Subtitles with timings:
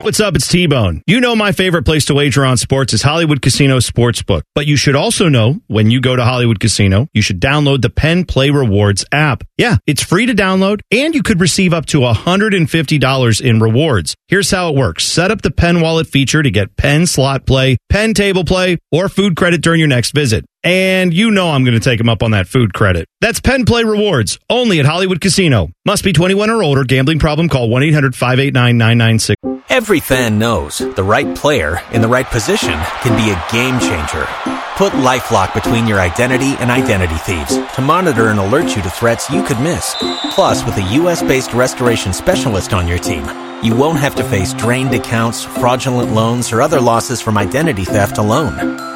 [0.00, 0.36] What's up?
[0.36, 1.02] It's T-Bone.
[1.06, 4.42] You know my favorite place to wager on sports is Hollywood Casino Sportsbook.
[4.54, 7.88] But you should also know when you go to Hollywood Casino, you should download the
[7.88, 9.42] Penn Play Rewards app.
[9.56, 14.14] Yeah, it's free to download and you could receive up to $150 in rewards.
[14.28, 15.02] Here's how it works.
[15.02, 19.08] Set up the Penn Wallet feature to get Penn Slot Play, Penn Table Play, or
[19.08, 20.44] food credit during your next visit.
[20.66, 23.06] And you know I'm going to take them up on that food credit.
[23.20, 25.70] That's Penn Play Rewards, only at Hollywood Casino.
[25.84, 26.82] Must be 21 or older.
[26.82, 27.48] Gambling problem?
[27.48, 29.62] Call 1-800-589-996.
[29.68, 34.26] Every fan knows the right player in the right position can be a game changer.
[34.74, 39.30] Put LifeLock between your identity and identity thieves to monitor and alert you to threats
[39.30, 39.94] you could miss.
[40.32, 43.24] Plus, with a US-based restoration specialist on your team,
[43.62, 48.18] you won't have to face drained accounts, fraudulent loans, or other losses from identity theft
[48.18, 48.95] alone.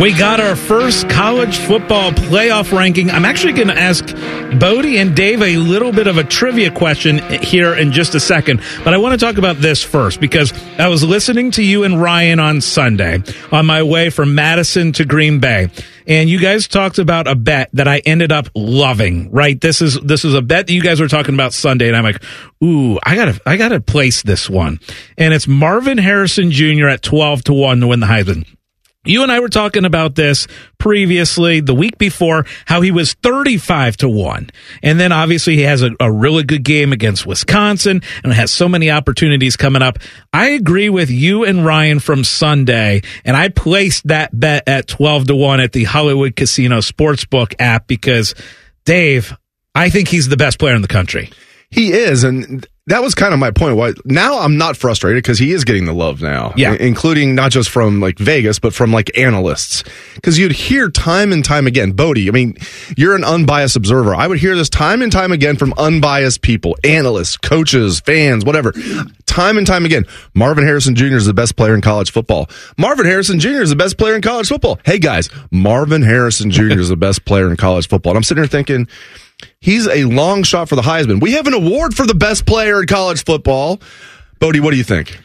[0.00, 3.10] We got our first college football playoff ranking.
[3.12, 4.04] I'm actually going to ask
[4.58, 8.60] Bodie and Dave a little bit of a trivia question here in just a second,
[8.82, 12.02] but I want to talk about this first because I was listening to you and
[12.02, 13.22] Ryan on Sunday
[13.52, 15.70] on my way from Madison to Green Bay,
[16.08, 19.30] and you guys talked about a bet that I ended up loving.
[19.30, 19.58] Right?
[19.60, 22.04] This is this is a bet that you guys were talking about Sunday, and I'm
[22.04, 22.22] like,
[22.62, 24.80] ooh, I gotta I gotta place this one,
[25.16, 26.88] and it's Marvin Harrison Jr.
[26.88, 28.44] at twelve to one to win the Heisman.
[29.04, 30.46] You and I were talking about this
[30.78, 34.50] previously the week before, how he was 35 to 1.
[34.82, 38.68] And then obviously he has a, a, really good game against Wisconsin and has so
[38.68, 39.98] many opportunities coming up.
[40.32, 45.26] I agree with you and Ryan from Sunday, and I placed that bet at 12
[45.28, 48.34] to 1 at the Hollywood Casino Sportsbook app because,
[48.84, 49.36] Dave,
[49.74, 51.30] I think he's the best player in the country.
[51.70, 53.76] He is, and that was kind of my point.
[53.76, 57.50] Why now I'm not frustrated because he is getting the love now, yeah, including not
[57.50, 59.84] just from like Vegas, but from like analysts.
[60.16, 62.28] Because you'd hear time and time again, Bodie.
[62.28, 62.56] I mean,
[62.94, 64.14] you're an unbiased observer.
[64.14, 68.72] I would hear this time and time again from unbiased people, analysts, coaches, fans, whatever.
[69.24, 71.16] Time and time again, Marvin Harrison Jr.
[71.16, 72.50] is the best player in college football.
[72.76, 73.62] Marvin Harrison Jr.
[73.62, 74.78] is the best player in college football.
[74.84, 76.78] Hey guys, Marvin Harrison Jr.
[76.78, 78.10] is the best player in college football.
[78.10, 78.88] And I'm sitting here thinking
[79.60, 81.20] He's a long shot for the Heisman.
[81.20, 83.80] We have an award for the best player in college football.
[84.38, 85.18] Bodie, what do you think?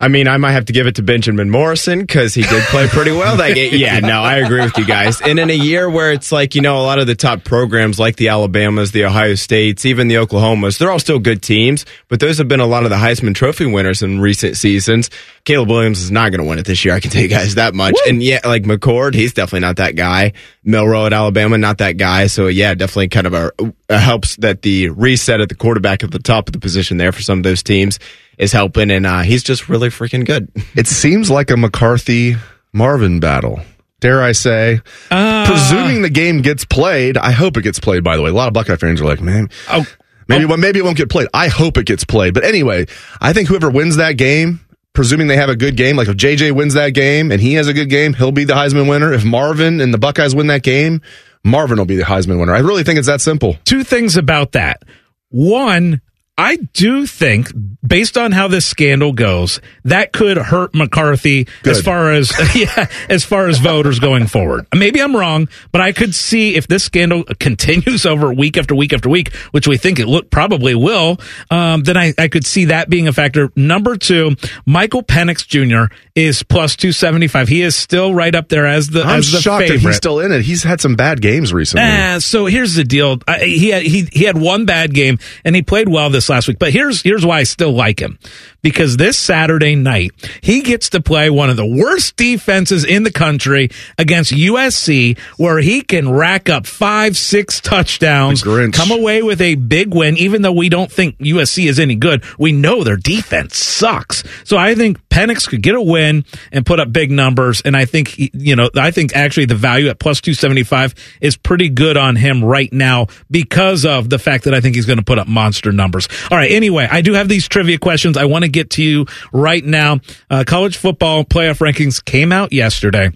[0.00, 2.88] I mean, I might have to give it to Benjamin Morrison because he did play
[2.88, 3.74] pretty well that game.
[3.74, 5.22] Yeah, no, I agree with you guys.
[5.22, 7.98] And in a year where it's like, you know, a lot of the top programs
[7.98, 12.18] like the Alabamas, the Ohio States, even the Oklahomas, they're all still good teams, but
[12.18, 15.10] those have been a lot of the Heisman Trophy winners in recent seasons.
[15.44, 16.92] Caleb Williams is not going to win it this year.
[16.92, 17.94] I can tell you guys that much.
[17.94, 18.10] Woo!
[18.10, 20.32] And yeah, like McCord, he's definitely not that guy.
[20.64, 22.26] Milroe at Alabama, not that guy.
[22.26, 23.52] So yeah, definitely kind of a,
[23.88, 27.12] a helps that the reset at the quarterback at the top of the position there
[27.12, 27.98] for some of those teams
[28.38, 30.50] is helping, and uh, he's just really freaking good.
[30.74, 32.36] It seems like a McCarthy
[32.72, 33.60] Marvin battle.
[34.00, 34.80] Dare I say?
[35.10, 38.02] Uh, Presuming the game gets played, I hope it gets played.
[38.02, 39.86] By the way, a lot of Buckeye fans are like, man, oh,
[40.28, 40.56] maybe oh.
[40.56, 41.28] maybe it won't get played.
[41.32, 42.34] I hope it gets played.
[42.34, 42.86] But anyway,
[43.20, 44.60] I think whoever wins that game,
[44.94, 47.68] presuming they have a good game, like if JJ wins that game and he has
[47.68, 49.12] a good game, he'll be the Heisman winner.
[49.12, 51.02] If Marvin and the Buckeyes win that game,
[51.44, 52.54] Marvin will be the Heisman winner.
[52.54, 53.56] I really think it's that simple.
[53.64, 54.82] Two things about that.
[55.28, 56.00] One,
[56.36, 57.52] I do think,
[57.86, 61.70] based on how this scandal goes, that could hurt McCarthy Good.
[61.70, 64.66] as far as yeah, as far as voters going forward.
[64.74, 68.92] Maybe I'm wrong, but I could see if this scandal continues over week after week
[68.92, 72.64] after week, which we think it look probably will, um, then I, I could see
[72.64, 73.52] that being a factor.
[73.54, 74.34] Number two,
[74.66, 75.94] Michael Penix Jr.
[76.16, 77.46] is plus two seventy five.
[77.46, 79.82] He is still right up there as the I'm as the shocked favorite.
[79.82, 80.42] that he's still in it.
[80.42, 81.86] He's had some bad games recently.
[81.86, 83.18] Uh, so here's the deal.
[83.28, 86.48] I, he had he he had one bad game and he played well this last
[86.48, 86.58] week.
[86.58, 88.18] But here's here's why I still like him.
[88.62, 93.12] Because this Saturday night, he gets to play one of the worst defenses in the
[93.12, 93.68] country
[93.98, 98.42] against USC, where he can rack up five, six touchdowns,
[98.72, 102.24] come away with a big win, even though we don't think USC is any good.
[102.38, 104.24] We know their defense sucks.
[104.44, 107.60] So I think Penix could get a win and put up big numbers.
[107.64, 111.68] And I think, you know, I think actually the value at plus 275 is pretty
[111.68, 115.04] good on him right now because of the fact that I think he's going to
[115.04, 116.08] put up monster numbers.
[116.30, 116.50] All right.
[116.50, 120.00] Anyway, I do have these trivia questions I want to get to you right now.
[120.30, 123.10] Uh, college football playoff rankings came out yesterday.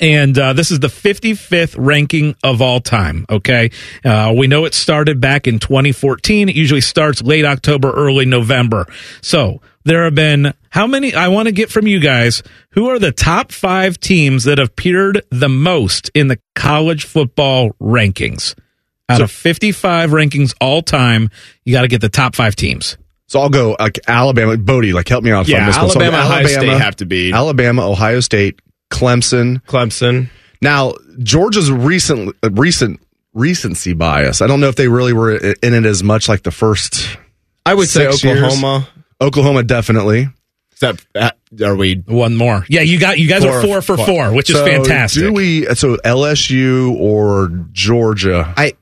[0.00, 3.26] And uh, this is the 55th ranking of all time.
[3.28, 3.70] Okay.
[4.04, 6.48] Uh, we know it started back in 2014.
[6.48, 8.86] It usually starts late October, early November.
[9.22, 11.14] So there have been how many?
[11.14, 12.42] I want to get from you guys
[12.72, 17.70] who are the top five teams that have appeared the most in the college football
[17.80, 18.54] rankings.
[19.10, 21.30] Out of 55 rankings all time,
[21.64, 22.98] you got to get the top five teams.
[23.26, 24.56] So I'll go like Alabama.
[24.56, 25.90] Bodie, like help me out Yeah, on this one.
[25.90, 27.32] So Alabama, Ohio State have to be.
[27.32, 28.60] Alabama, Ohio State,
[28.90, 29.62] Clemson.
[29.64, 30.30] Clemson.
[30.60, 33.00] Now Georgia's recent uh, recent
[33.34, 34.42] recency bias.
[34.42, 37.18] I don't know if they really were in it as much like the first.
[37.64, 38.42] I would say Six years.
[38.42, 38.88] Oklahoma.
[39.20, 40.28] Oklahoma definitely.
[40.72, 41.30] Except, uh,
[41.64, 41.96] are we?
[42.06, 42.64] One more.
[42.68, 45.22] Yeah, you got you guys are four for four, which is fantastic.
[45.22, 45.64] Do we?
[45.74, 48.54] So LSU or Georgia?
[48.56, 48.74] I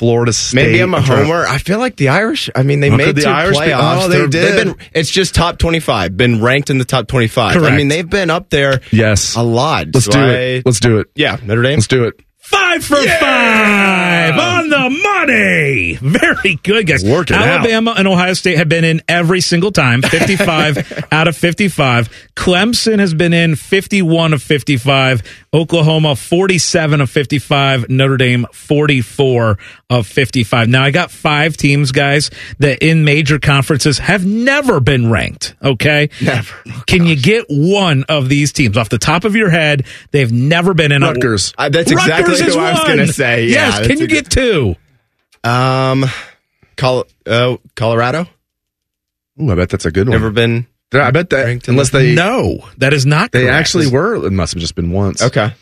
[0.00, 0.54] Florida State.
[0.64, 1.46] maybe I'm a trying- homer.
[1.46, 2.48] I feel like the Irish.
[2.56, 4.04] I mean, they made the two Irish be- playoffs.
[4.04, 4.32] oh, they did.
[4.32, 4.76] They've been.
[4.94, 6.16] It's just top 25.
[6.16, 7.62] Been ranked in the top 25.
[7.62, 8.80] I mean, they've been up there.
[8.90, 9.36] Yes.
[9.36, 9.88] a lot.
[9.92, 10.62] Let's So do I- it.
[10.66, 11.08] Let's do it.
[11.14, 11.74] Yeah, Notre Dame.
[11.74, 12.14] Let's do it.
[12.40, 15.94] Five for five on the money.
[16.00, 17.04] Very good, guys.
[17.04, 17.46] Work it out.
[17.46, 22.08] Alabama and Ohio State have been in every single time, 55 out of 55.
[22.34, 25.22] Clemson has been in 51 of 55.
[25.54, 27.88] Oklahoma, 47 of 55.
[27.88, 29.58] Notre Dame, 44
[29.90, 30.68] of 55.
[30.68, 35.54] Now, I got five teams, guys, that in major conferences have never been ranked.
[35.62, 36.08] Okay?
[36.22, 36.54] Never.
[36.86, 39.84] Can you get one of these teams off the top of your head?
[40.12, 41.02] They've never been in.
[41.02, 41.52] a- Rutgers.
[41.58, 43.46] Uh, that's exactly Rutgers is I was going to say.
[43.46, 43.86] Yeah, yes.
[43.86, 44.76] Can you good- get two?
[45.42, 46.04] Um,
[46.76, 48.26] Col- uh, Colorado.
[49.42, 50.12] Ooh, I bet that's a good one.
[50.16, 50.66] Never been.
[50.92, 53.30] I bet that ranked unless they No, that is not.
[53.32, 53.54] they correct.
[53.56, 54.26] actually were.
[54.26, 55.22] It must have just been once.
[55.22, 55.52] Okay.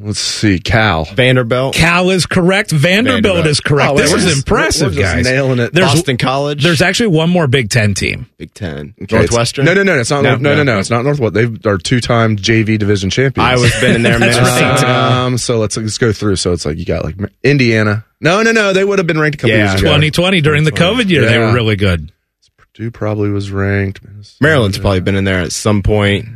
[0.00, 0.60] Let's see.
[0.60, 1.06] Cal.
[1.06, 1.74] Vanderbilt.
[1.74, 2.70] Cal is correct.
[2.70, 3.46] Vanderbilt, Vanderbilt.
[3.48, 3.90] is correct.
[3.92, 5.24] Oh, this we're is just- impressive, we're just guys.
[5.24, 5.72] nailing it.
[5.72, 6.62] There's Boston College.
[6.62, 8.26] there's actually one more Big Ten team.
[8.38, 8.94] Big Ten.
[9.02, 9.64] Okay, Northwestern.
[9.64, 9.98] No, no, no.
[9.98, 10.22] It's not.
[10.22, 10.74] No, No, no, no.
[10.74, 10.78] no.
[10.78, 11.34] It's not Northwest.
[11.34, 13.44] They are two-time JV division champions.
[13.44, 14.18] I was been in there.
[14.20, 14.86] That's Minnesota.
[14.86, 15.24] right.
[15.24, 16.36] Um, so let's let's go through.
[16.36, 18.04] So it's like you got like Indiana.
[18.20, 18.72] No, no, no.
[18.72, 19.88] They would have been ranked a couple Yeah, years ago.
[19.90, 22.12] 2020 during the COVID year, they were really good.
[22.56, 24.00] Purdue probably was ranked.
[24.40, 26.26] Maryland's probably been in there at some point.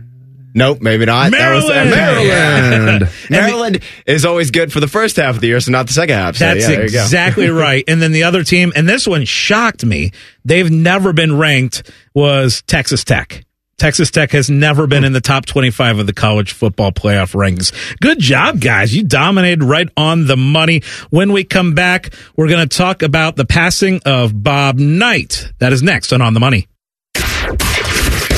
[0.55, 1.31] Nope, maybe not.
[1.33, 1.91] That was- Maryland!
[1.91, 3.09] Maryland.
[3.31, 6.17] Maryland is always good for the first half of the year, so not the second
[6.17, 6.37] half.
[6.37, 7.03] So, That's yeah, there you go.
[7.03, 7.85] exactly right.
[7.89, 10.11] And then the other team, and this one shocked me.
[10.45, 11.91] They've never been ranked.
[12.15, 13.45] Was Texas Tech.
[13.79, 17.73] Texas Tech has never been in the top 25 of the college football playoff rankings.
[18.01, 18.95] Good job, guys.
[18.95, 20.83] You dominated right on the money.
[21.11, 25.51] When we come back, we're going to talk about the passing of Bob Knight.
[25.59, 26.69] That is next on On the Money.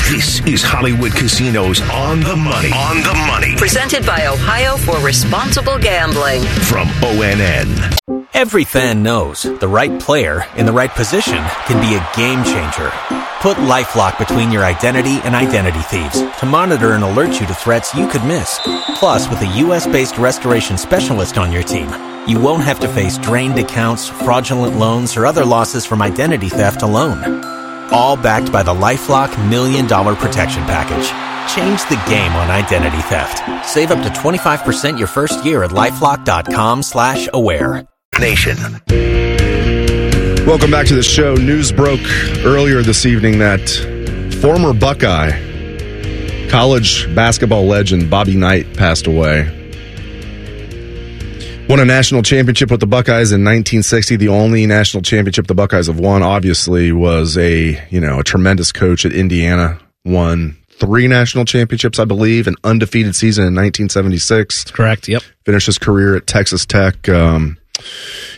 [0.07, 2.71] This is Hollywood Casinos on the money.
[2.71, 6.43] On the money Presented by Ohio for Responsible Gambling.
[6.43, 7.97] from ONN.
[8.35, 12.91] Every fan knows the right player in the right position can be a game changer.
[13.41, 17.95] Put LifeLock between your identity and identity thieves to monitor and alert you to threats
[17.95, 18.59] you could miss.
[18.99, 21.89] Plus, with a U.S.-based restoration specialist on your team,
[22.27, 26.83] you won't have to face drained accounts, fraudulent loans, or other losses from identity theft
[26.83, 27.54] alone.
[27.91, 31.07] All backed by the LifeLock Million Dollar Protection Package.
[31.53, 33.67] Change the game on identity theft.
[33.67, 37.87] Save up to 25% your first year at LifeLock.com slash aware.
[38.19, 38.57] Nation.
[40.45, 41.35] Welcome back to the show.
[41.35, 41.99] News broke
[42.45, 43.67] earlier this evening that
[44.41, 45.31] former Buckeye
[46.49, 49.64] college basketball legend Bobby Knight passed away.
[51.67, 54.17] Won a national championship with the Buckeyes in 1960.
[54.17, 58.71] The only national championship the Buckeyes have won, obviously, was a you know a tremendous
[58.71, 59.79] coach at Indiana.
[60.03, 65.07] Won three national championships, I believe, an undefeated season in 1976 Correct.
[65.07, 65.23] Yep.
[65.43, 67.09] finished his career at Texas Tech.
[67.09, 67.57] Um,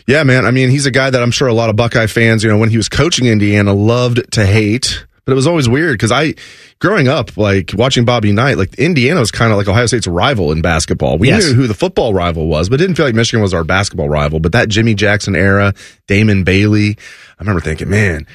[0.07, 0.45] yeah, man.
[0.45, 2.57] I mean, he's a guy that I'm sure a lot of Buckeye fans, you know,
[2.57, 5.05] when he was coaching Indiana, loved to hate.
[5.27, 6.35] But it was always weird because I,
[6.79, 10.53] growing up, like watching Bobby Knight, like Indiana was kind of like Ohio State's rival
[10.53, 11.17] in basketball.
[11.17, 11.45] We Yes.
[11.49, 14.39] knew who the football rival was, but didn't feel like Michigan was our basketball rival.
[14.39, 15.73] But that Jimmy Jackson era,
[16.07, 16.91] Damon Bailey,
[17.37, 18.25] I remember thinking, man.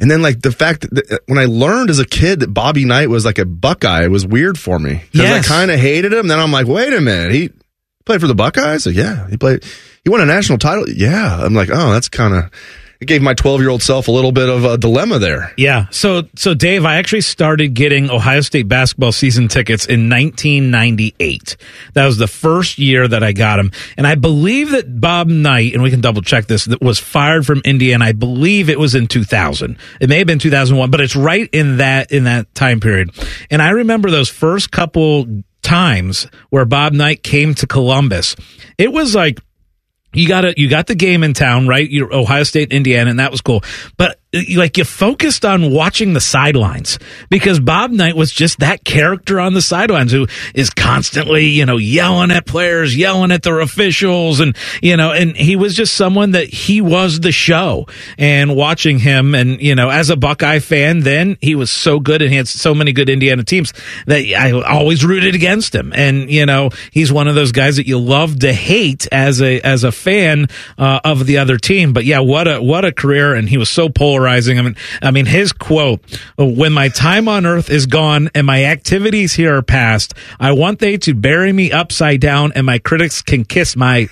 [0.00, 3.10] And then like the fact that when I learned as a kid that Bobby Knight
[3.10, 5.44] was like a Buckeye, it was weird for me because Yes.
[5.44, 6.28] I kind of hated him.
[6.28, 7.50] Then I'm like, wait a minute, he
[8.06, 8.86] played for the Buckeyes?
[8.86, 9.64] Like, yeah, he played.
[10.02, 10.88] He won a national title.
[10.88, 12.50] Yeah, I'm like, oh, that's kind of.
[13.00, 15.52] It gave my 12 year old self a little bit of a dilemma there.
[15.56, 15.86] Yeah.
[15.90, 21.56] So, so Dave, I actually started getting Ohio State basketball season tickets in 1998.
[21.94, 23.70] That was the first year that I got them.
[23.96, 27.46] And I believe that Bob Knight, and we can double check this, that was fired
[27.46, 28.04] from Indiana.
[28.04, 29.78] I believe it was in 2000.
[30.00, 33.10] It may have been 2001, but it's right in that, in that time period.
[33.48, 38.34] And I remember those first couple times where Bob Knight came to Columbus.
[38.76, 39.38] It was like,
[40.12, 41.88] you got a, you got the game in town, right?
[41.88, 43.62] You're Ohio State, Indiana, and that was cool.
[43.96, 46.98] But like you focused on watching the sidelines
[47.30, 51.78] because Bob Knight was just that character on the sidelines who is constantly, you know,
[51.78, 56.32] yelling at players, yelling at their officials, and you know, and he was just someone
[56.32, 57.86] that he was the show.
[58.18, 62.20] And watching him, and you know, as a Buckeye fan, then he was so good
[62.20, 63.72] and he had so many good Indiana teams
[64.06, 65.92] that I always rooted against him.
[65.94, 69.60] And you know, he's one of those guys that you love to hate as a
[69.62, 71.94] as a fan uh, of the other team.
[71.94, 73.88] But yeah, what a what a career, and he was so
[74.18, 74.58] polarizing.
[74.58, 76.00] I mean, I mean his quote:
[76.36, 80.80] "When my time on earth is gone and my activities here are past, I want
[80.80, 84.08] they to bury me upside down, and my critics can kiss my."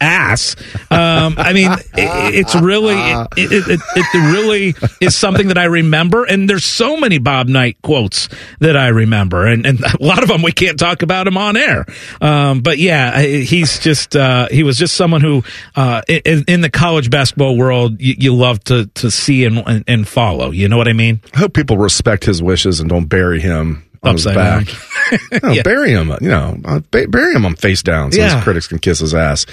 [0.00, 0.56] Ass.
[0.90, 2.94] Um, I mean, it, it's really,
[3.36, 6.24] it, it, it, it really is something that I remember.
[6.24, 8.28] And there's so many Bob Knight quotes
[8.60, 11.56] that I remember, and, and a lot of them we can't talk about him on
[11.56, 11.86] air.
[12.20, 15.42] Um, but yeah, he's just, uh, he was just someone who,
[15.76, 19.84] uh, in, in the college basketball world, you, you love to, to see and, and,
[19.86, 20.50] and follow.
[20.50, 21.20] You know what I mean?
[21.34, 25.42] I hope people respect his wishes and don't bury him on Upside his back.
[25.42, 25.62] no, Yeah.
[25.62, 26.08] bury him.
[26.20, 28.34] You know, uh, bury him on face down so Yeah.
[28.36, 29.44] his critics can kiss his ass.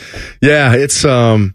[0.41, 1.53] Yeah, it's um,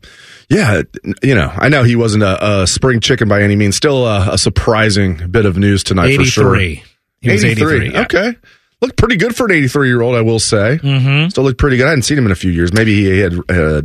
[0.51, 0.83] yeah,
[1.23, 3.77] you know, I know he wasn't a, a spring chicken by any means.
[3.77, 6.55] Still a, a surprising bit of news tonight for sure.
[6.57, 6.85] 83.
[7.23, 7.93] He was 83.
[7.93, 8.01] yeah.
[8.03, 8.35] Okay.
[8.83, 10.79] Looked pretty good for an 83 year old, I will say.
[10.83, 11.29] Mm-hmm.
[11.29, 11.87] Still looked pretty good.
[11.87, 12.73] I hadn't seen him in a few years.
[12.73, 13.83] Maybe he had, uh,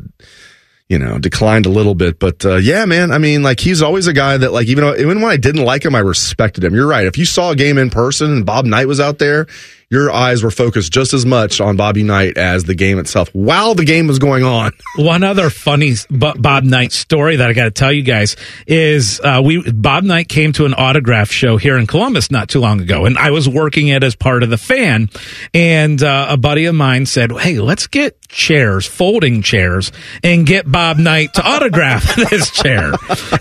[0.89, 2.20] you know, declined a little bit.
[2.20, 4.96] But uh, yeah, man, I mean, like he's always a guy that, like, even, though,
[4.96, 6.74] even when I didn't like him, I respected him.
[6.74, 7.06] You're right.
[7.06, 9.48] If you saw a game in person and Bob Knight was out there,
[9.89, 13.74] your eyes were focused just as much on Bobby Knight as the game itself while
[13.74, 14.74] the game was going on.
[14.98, 19.41] One other funny Bob Knight story that I got to tell you guys is uh,
[19.44, 23.06] we Bob Knight came to an autograph show here in Columbus not too long ago,
[23.06, 25.10] and I was working it as part of the fan.
[25.53, 30.70] And uh, a buddy of mine said, "Hey, let's get chairs, folding chairs, and get
[30.70, 32.91] Bob Knight to autograph this chair."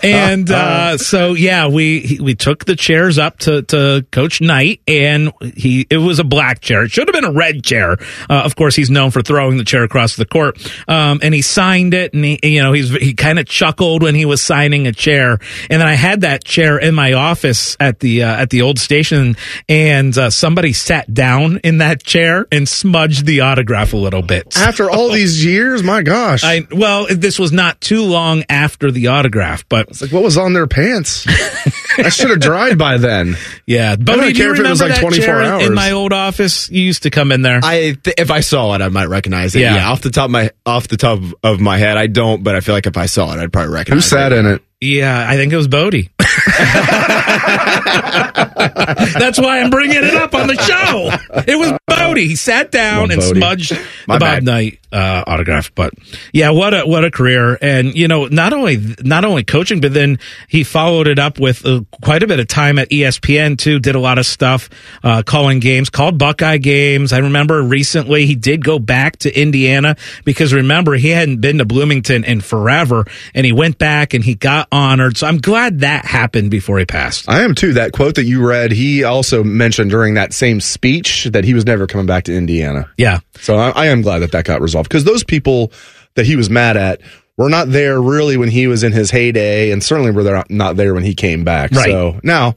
[0.03, 5.33] And uh, so, yeah, we we took the chairs up to, to Coach Knight, and
[5.57, 6.83] he it was a black chair.
[6.83, 7.97] It should have been a red chair.
[8.29, 10.59] Uh, of course, he's known for throwing the chair across the court.
[10.87, 14.15] Um, and he signed it, and he you know he's he kind of chuckled when
[14.15, 15.39] he was signing a chair.
[15.71, 18.79] And then I had that chair in my office at the uh, at the old
[18.79, 24.23] station, and uh, somebody sat down in that chair and smudged the autograph a little
[24.23, 24.55] bit.
[24.67, 26.43] After all these years, my gosh.
[26.45, 30.37] I well, this was not too long after the autograph, but it's like, what was
[30.37, 31.27] on their pants?
[31.99, 33.37] I should have dried by then.
[33.65, 33.97] yeah.
[33.97, 36.13] But don't do you care if it was like 24 chair in- in my old
[36.13, 36.26] office?
[36.71, 37.61] You used to come in there.
[37.63, 39.61] I th- if I saw it, I might recognize it.
[39.61, 39.77] Yeah.
[39.77, 39.91] Yeah.
[39.91, 42.61] off the top of my off the top of my head, I don't, but I
[42.61, 44.05] feel like if I saw it, I'd probably recognize.
[44.05, 44.39] Who sat it.
[44.39, 44.63] in it?
[44.81, 46.11] Yeah, I think it was Bodie.
[48.87, 51.43] That's why I'm bringing it up on the show.
[51.47, 52.29] It was Bodie.
[52.29, 53.41] He sat down and Bodie.
[53.41, 53.73] smudged
[54.07, 54.43] My the Bob.
[54.43, 55.75] Knight uh, autograph.
[55.75, 55.93] But
[56.33, 57.59] yeah, what a what a career!
[57.61, 61.67] And you know, not only not only coaching, but then he followed it up with
[61.67, 63.79] uh, quite a bit of time at ESPN too.
[63.79, 64.71] Did a lot of stuff,
[65.03, 67.13] uh, calling games, called Buckeye games.
[67.13, 71.65] I remember recently he did go back to Indiana because remember he hadn't been to
[71.65, 75.17] Bloomington in forever, and he went back and he got honored.
[75.19, 77.29] So I'm glad that happened before he passed.
[77.29, 77.75] I am too.
[77.75, 81.65] That quote that you read, he also mentioned during that same speech that he was
[81.65, 82.91] never coming back to Indiana.
[82.97, 83.21] Yeah.
[83.37, 85.73] So I, I am glad that that got resolved because those people
[86.15, 87.01] that he was mad at
[87.37, 90.77] were not there really when he was in his heyday, and certainly were there not
[90.77, 91.71] there when he came back.
[91.73, 91.87] Right.
[91.87, 92.57] So now,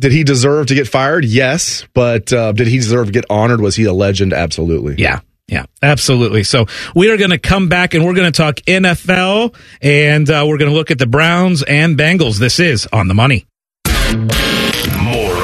[0.00, 1.24] did he deserve to get fired?
[1.24, 3.60] Yes, but uh, did he deserve to get honored?
[3.60, 4.32] Was he a legend?
[4.32, 4.96] Absolutely.
[4.98, 5.20] Yeah.
[5.50, 6.42] Yeah, absolutely.
[6.42, 10.44] So we are going to come back and we're going to talk NFL and uh,
[10.46, 12.38] we're going to look at the Browns and Bengals.
[12.38, 13.46] This is on the money.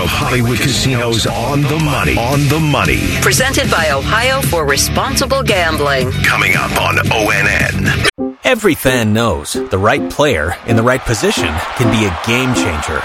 [0.04, 2.18] More of Hollywood Casinos on the money.
[2.18, 3.00] On the money.
[3.22, 6.12] Presented by Ohio for Responsible Gambling.
[6.22, 8.36] Coming up on ONN.
[8.44, 13.00] Every fan knows the right player in the right position can be a game changer.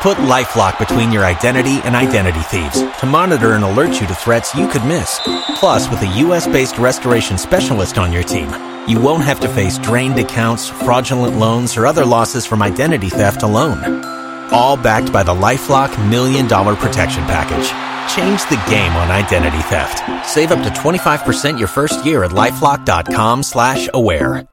[0.00, 4.54] Put LifeLock between your identity and identity thieves to monitor and alert you to threats
[4.54, 5.18] you could miss.
[5.56, 8.48] Plus, with a U.S.-based restoration specialist on your team,
[8.86, 13.42] you won't have to face drained accounts, fraudulent loans, or other losses from identity theft
[13.42, 14.14] alone.
[14.54, 17.66] All backed by the LifeLock Million Dollar Protection Package.
[18.14, 20.00] Change the game on identity theft.
[20.24, 24.46] Save up to 25% your first year at LifeLock.com slash aware.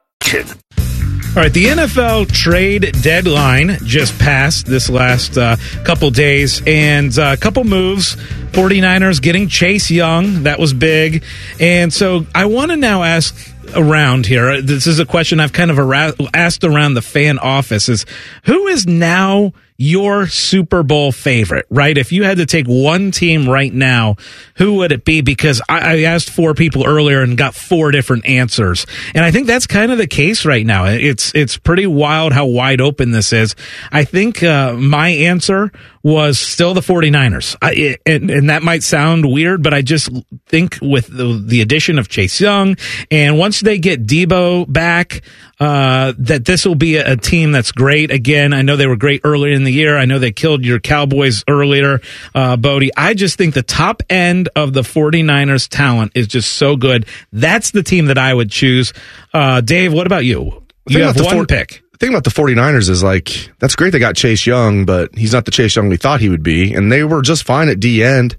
[1.34, 5.54] All right, the NFL trade deadline just passed this last uh,
[5.84, 8.16] couple days, and a couple moves.
[8.50, 11.22] 49ers getting Chase Young, that was big.
[11.60, 13.34] And so I want to now ask
[13.74, 14.60] around here.
[14.60, 18.04] This is a question I've kind of ara- asked around the fan office is
[18.44, 21.98] who is now your Super Bowl favorite, right?
[21.98, 24.14] If you had to take one team right now,
[24.56, 25.22] who would it be?
[25.22, 28.86] Because I, I asked four people earlier and got four different answers.
[29.12, 30.84] And I think that's kind of the case right now.
[30.84, 33.56] It's, it's pretty wild how wide open this is.
[33.90, 35.72] I think, uh, my answer
[36.04, 37.56] was still the 49ers.
[37.60, 40.10] I, and, and that might sound weird, but I just
[40.46, 42.76] think with the, the addition of Chase Young
[43.10, 45.22] and once they get Deebo back,
[45.62, 48.10] uh, that this will be a, a, team that's great.
[48.10, 49.96] Again, I know they were great earlier in the year.
[49.96, 52.00] I know they killed your Cowboys earlier,
[52.34, 52.90] uh, Bodie.
[52.96, 57.06] I just think the top end of the 49ers talent is just so good.
[57.32, 58.92] That's the team that I would choose.
[59.32, 60.62] Uh, Dave, what about you?
[60.88, 64.16] You have one four- pick thing about the 49ers is like that's great they got
[64.16, 67.04] Chase Young, but he's not the Chase Young we thought he would be, and they
[67.04, 68.36] were just fine at D end.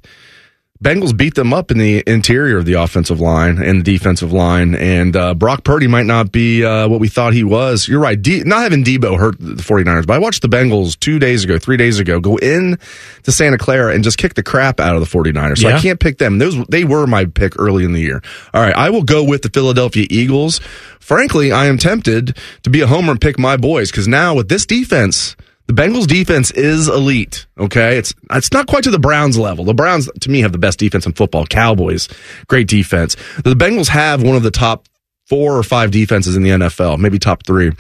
[0.84, 4.76] Bengals beat them up in the interior of the offensive line and the defensive line,
[4.76, 7.88] and uh, Brock Purdy might not be uh, what we thought he was.
[7.88, 8.22] You're right.
[8.22, 11.58] D- not having Deebo hurt the 49ers, but I watched the Bengals two days ago,
[11.58, 12.78] three days ago, go in
[13.24, 15.60] to Santa Clara and just kick the crap out of the 49ers.
[15.60, 15.78] So yeah.
[15.78, 16.38] I can't pick them.
[16.38, 18.22] Those They were my pick early in the year.
[18.54, 20.60] All right, I will go with the Philadelphia Eagles.
[21.00, 24.50] Frankly, I am tempted to be a homer and pick my boys because now with
[24.50, 27.48] this defense– the Bengals defense is elite.
[27.58, 27.98] Okay.
[27.98, 29.66] It's, it's not quite to the Browns level.
[29.66, 31.46] The Browns, to me, have the best defense in football.
[31.46, 32.10] Cowboys,
[32.48, 33.16] great defense.
[33.44, 34.88] The Bengals have one of the top
[35.28, 37.72] four or five defenses in the NFL, maybe top three.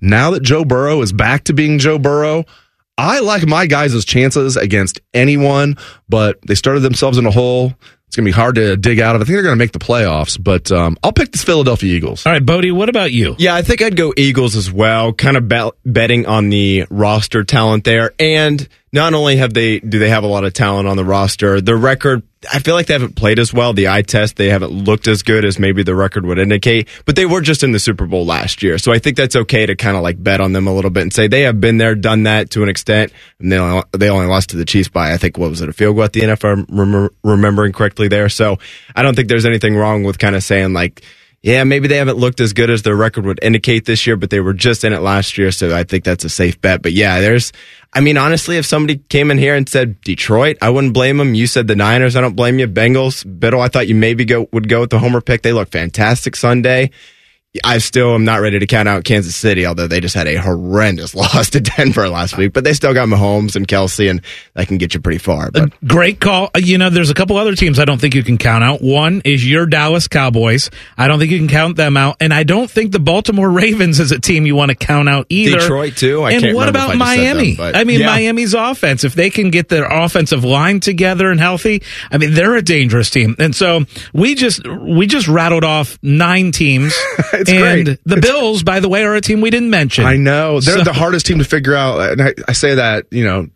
[0.00, 2.44] Now that Joe Burrow is back to being Joe Burrow,
[2.96, 5.76] I like my guys' chances against anyone,
[6.08, 7.74] but they started themselves in a hole.
[8.08, 9.20] It's going to be hard to dig out of.
[9.20, 12.24] I think they're going to make the playoffs, but um, I'll pick the Philadelphia Eagles.
[12.24, 13.36] All right, Bodie, what about you?
[13.38, 15.12] Yeah, I think I'd go Eagles as well.
[15.12, 19.98] Kind of bet- betting on the roster talent there, and not only have they do
[19.98, 22.94] they have a lot of talent on the roster, the record I feel like they
[22.94, 23.72] haven't played as well.
[23.72, 27.16] The eye test, they haven't looked as good as maybe the record would indicate, but
[27.16, 28.78] they were just in the Super Bowl last year.
[28.78, 31.02] So I think that's okay to kind of like bet on them a little bit
[31.02, 33.12] and say they have been there, done that to an extent.
[33.40, 35.68] And they only, they only lost to the Chiefs by, I think, what was it,
[35.68, 38.28] a field goal at the end, if I'm remember, remembering correctly there.
[38.28, 38.58] So
[38.94, 41.02] I don't think there's anything wrong with kind of saying like,
[41.42, 44.30] yeah, maybe they haven't looked as good as their record would indicate this year, but
[44.30, 46.82] they were just in it last year, so I think that's a safe bet.
[46.82, 47.52] But yeah, there's,
[47.92, 51.34] I mean, honestly, if somebody came in here and said Detroit, I wouldn't blame them.
[51.34, 52.66] You said the Niners, I don't blame you.
[52.66, 55.42] Bengals, Biddle, I thought you maybe go would go with the homer pick.
[55.42, 56.90] They look fantastic Sunday.
[57.64, 60.36] I still am not ready to count out Kansas City, although they just had a
[60.36, 62.52] horrendous loss to Denver last week.
[62.52, 64.20] But they still got Mahomes and Kelce, and
[64.52, 65.50] that can get you pretty far.
[65.50, 66.50] But great call.
[66.54, 68.82] Uh, you know, there's a couple other teams I don't think you can count out.
[68.82, 70.70] One is your Dallas Cowboys.
[70.98, 73.98] I don't think you can count them out, and I don't think the Baltimore Ravens
[73.98, 75.58] is a team you want to count out either.
[75.58, 76.24] Detroit too.
[76.24, 77.54] I and what about Miami?
[77.54, 78.08] Them, I mean, yeah.
[78.08, 79.04] Miami's offense.
[79.04, 83.08] If they can get their offensive line together and healthy, I mean, they're a dangerous
[83.08, 83.36] team.
[83.38, 86.94] And so we just we just rattled off nine teams.
[87.40, 87.98] it's and great.
[88.04, 90.04] the it's, Bills, by the way, are a team we didn't mention.
[90.04, 93.06] I know they're so, the hardest team to figure out, and I, I say that
[93.10, 93.48] you know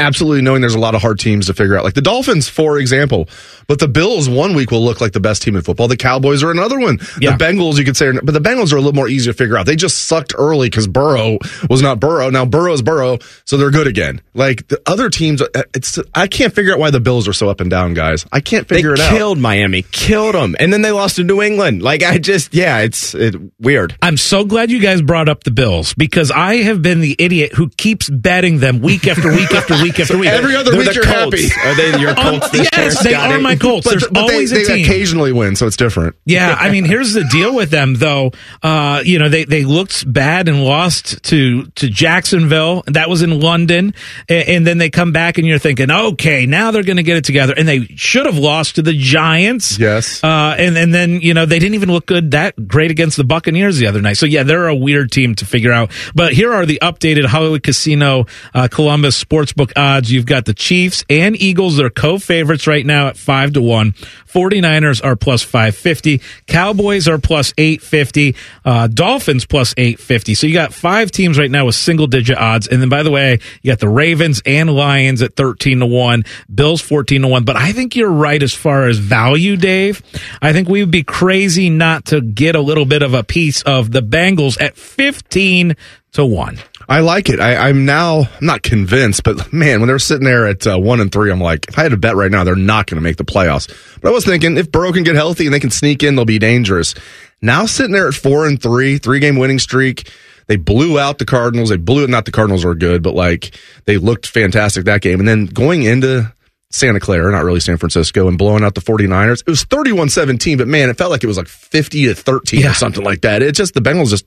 [0.00, 1.84] absolutely knowing there's a lot of hard teams to figure out.
[1.84, 3.28] Like the Dolphins, for example,
[3.68, 5.86] but the Bills one week will look like the best team in football.
[5.86, 6.98] The Cowboys are another one.
[7.20, 7.36] Yeah.
[7.36, 9.56] The Bengals, you could say, but the Bengals are a little more easy to figure
[9.56, 9.66] out.
[9.66, 12.30] They just sucked early because Burrow was not Burrow.
[12.30, 14.20] Now Burrow's Burrow, so they're good again.
[14.34, 17.48] Like the other teams, uh, it's I can't figure out why the Bills are so
[17.48, 18.26] up and down, guys.
[18.32, 19.16] I can't figure they it out.
[19.16, 21.82] Killed Miami, killed them, and then they lost to New England.
[21.82, 23.96] Like I just, yeah, it's it, weird.
[24.02, 27.52] I'm so glad you guys brought up the Bills because I have been the idiot
[27.54, 30.28] who keeps betting them week after week after week after week.
[30.30, 31.54] Every other They're week you're Colts.
[31.54, 31.68] happy.
[31.68, 32.46] Are they your Colts?
[32.54, 33.86] Um, yes, they are my Colts.
[33.86, 34.84] But, There's but always they, a they team.
[34.84, 36.16] occasionally win, so it's different.
[36.24, 38.32] Yeah, I mean, here's the deal with them, though.
[38.62, 42.82] Uh, you know, they they looked bad and lost to to Jacksonville.
[42.86, 43.94] That was in London,
[44.28, 47.16] and, and then they come back, and you're thinking, okay, now they're going to get
[47.16, 47.54] it together.
[47.56, 49.78] And they should have lost to the Giants.
[49.78, 50.22] Yes.
[50.22, 53.24] Uh, and and then you know they didn't even look good that great against the
[53.24, 54.14] Buccaneers the other night.
[54.18, 55.90] So yeah, they're a weird team to figure out.
[56.14, 60.10] But here are the updated Hollywood Casino uh, Columbus sportsbook odds.
[60.10, 61.76] You've got the Chiefs and Eagles.
[61.76, 63.92] They're co-favorites right now at five to one.
[64.32, 66.20] 49ers are plus 550.
[66.46, 68.36] Cowboys are plus 850.
[68.64, 70.34] Uh, Dolphins plus 850.
[70.34, 72.68] So you got five teams right now with single digit odds.
[72.68, 76.24] And then, by the way, you got the Ravens and Lions at 13 to 1,
[76.54, 77.44] Bills 14 to 1.
[77.44, 80.02] But I think you're right as far as value, Dave.
[80.40, 83.62] I think we would be crazy not to get a little bit of a piece
[83.62, 85.76] of the Bengals at 15
[86.12, 86.58] to 1.
[86.90, 87.38] I like it.
[87.38, 90.98] I, am now I'm not convinced, but man, when they're sitting there at uh, one
[90.98, 93.00] and three, I'm like, if I had to bet right now, they're not going to
[93.00, 93.68] make the playoffs.
[94.00, 96.24] But I was thinking, if Burrow can get healthy and they can sneak in, they'll
[96.24, 96.96] be dangerous.
[97.40, 100.10] Now sitting there at four and three, three game winning streak.
[100.48, 101.68] They blew out the Cardinals.
[101.68, 105.20] They blew it, not the Cardinals are good, but like they looked fantastic that game.
[105.20, 106.32] And then going into
[106.70, 109.40] Santa Clara, not really San Francisco, and blowing out the 49ers.
[109.40, 112.70] It was 31-17, but man, it felt like it was like 50 to 13 Yeah.
[112.70, 113.42] or something like that.
[113.42, 114.24] It just the Bengals just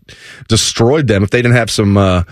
[0.49, 1.23] destroyed them.
[1.23, 2.23] If they didn't have some uh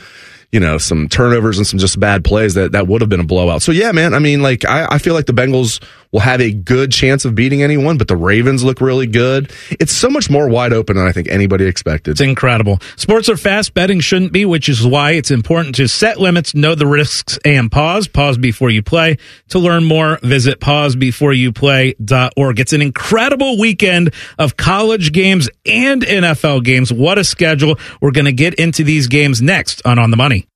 [0.51, 3.25] you know, some turnovers and some just bad plays that that would have been a
[3.25, 3.61] blowout.
[3.61, 6.51] So yeah, man, I mean, like I, I feel like the Bengals will have a
[6.51, 9.51] good chance of beating anyone, but the Ravens look really good.
[9.71, 12.11] It's so much more wide open than I think anybody expected.
[12.11, 12.79] It's incredible.
[12.95, 13.73] Sports are fast.
[13.73, 17.71] Betting shouldn't be, which is why it's important to set limits, know the risks, and
[17.71, 18.07] pause.
[18.07, 19.17] Pause before you play.
[19.49, 22.59] To learn more, visit pausebeforeyouplay.org.
[22.59, 26.91] It's an incredible weekend of college games and NFL games.
[26.91, 27.79] What a schedule.
[28.01, 30.47] We're going to get into these games next on On the Money.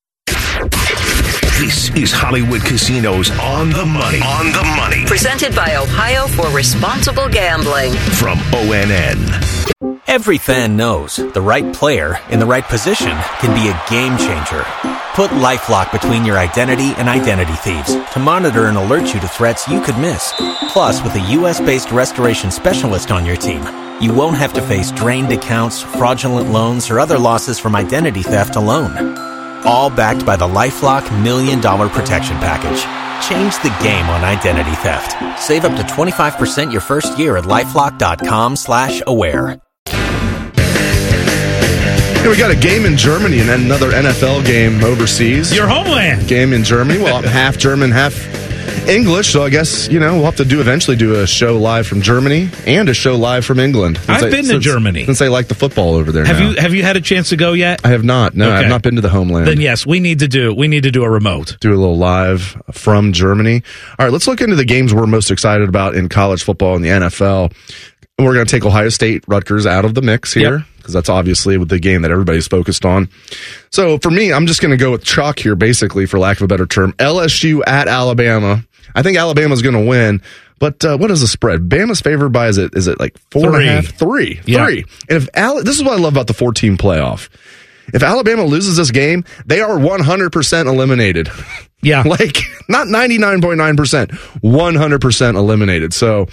[1.57, 4.19] This is Hollywood Casinos on the money.
[4.19, 7.93] On the money Presented by Ohio for Responsible Gambling.
[7.93, 10.01] from ONN.
[10.05, 14.65] Every fan knows the right player in the right position can be a game changer.
[15.13, 19.67] Put LifeLock between your identity and identity thieves to monitor and alert you to threats
[19.67, 20.33] you could miss.
[20.73, 23.63] Plus, with a U.S.-based restoration specialist on your team,
[24.01, 28.57] you won't have to face drained accounts, fraudulent loans, or other losses from identity theft
[28.57, 29.15] alone.
[29.65, 32.81] All backed by the LifeLock Million Dollar Protection Package.
[33.27, 35.15] Change the game on identity theft.
[35.41, 39.59] Save up to 25% your first year at LifeLock.com slash aware.
[42.25, 45.55] Hey, we got a game in Germany and another NFL game overseas.
[45.55, 46.27] Your homeland.
[46.27, 46.99] game in Germany.
[47.01, 48.13] Well, I'm half German, half
[48.87, 51.87] English, so I guess you know we'll have to do eventually do a show live
[51.87, 53.97] from Germany and a show live from England.
[54.07, 55.05] I've I- been to Germany.
[55.05, 56.23] since they like the football over there.
[56.23, 56.49] Have now.
[56.51, 57.81] you have you had a chance to go yet?
[57.83, 58.35] I have not.
[58.35, 58.57] No, Okay.
[58.63, 59.47] I've not been to the homeland.
[59.47, 61.57] Then yes, we need to do we need to do a remote.
[61.61, 63.63] do a little live from Germany.
[63.97, 66.85] All right, let's look into the games we're most excited about in college football and
[66.85, 67.53] the NFL.
[68.19, 70.65] We're going to take Ohio State, Rutgers out of the mix here Yep.
[70.85, 73.09] Because that's obviously the game that everybody's focused on.
[73.71, 76.43] So for me, I'm just going to go with chalk here, basically, for lack of
[76.43, 76.93] a better term.
[76.93, 78.63] LSU at Alabama.
[78.93, 80.21] I think Alabama's going to win.
[80.59, 81.67] But uh, what is the spread?
[81.67, 83.67] Bama's favored by is it is it like four and a Three.
[83.67, 83.85] half?
[83.87, 84.65] Three, Yeah.
[84.65, 84.85] three.
[85.09, 87.27] And if Al- this is what I love about the 14 playoff.
[87.93, 91.29] If Alabama loses this game, they are 100% eliminated.
[91.85, 92.01] Yeah.
[92.05, 94.07] like not 99.9%,
[94.41, 95.93] 100% eliminated.
[95.93, 96.27] So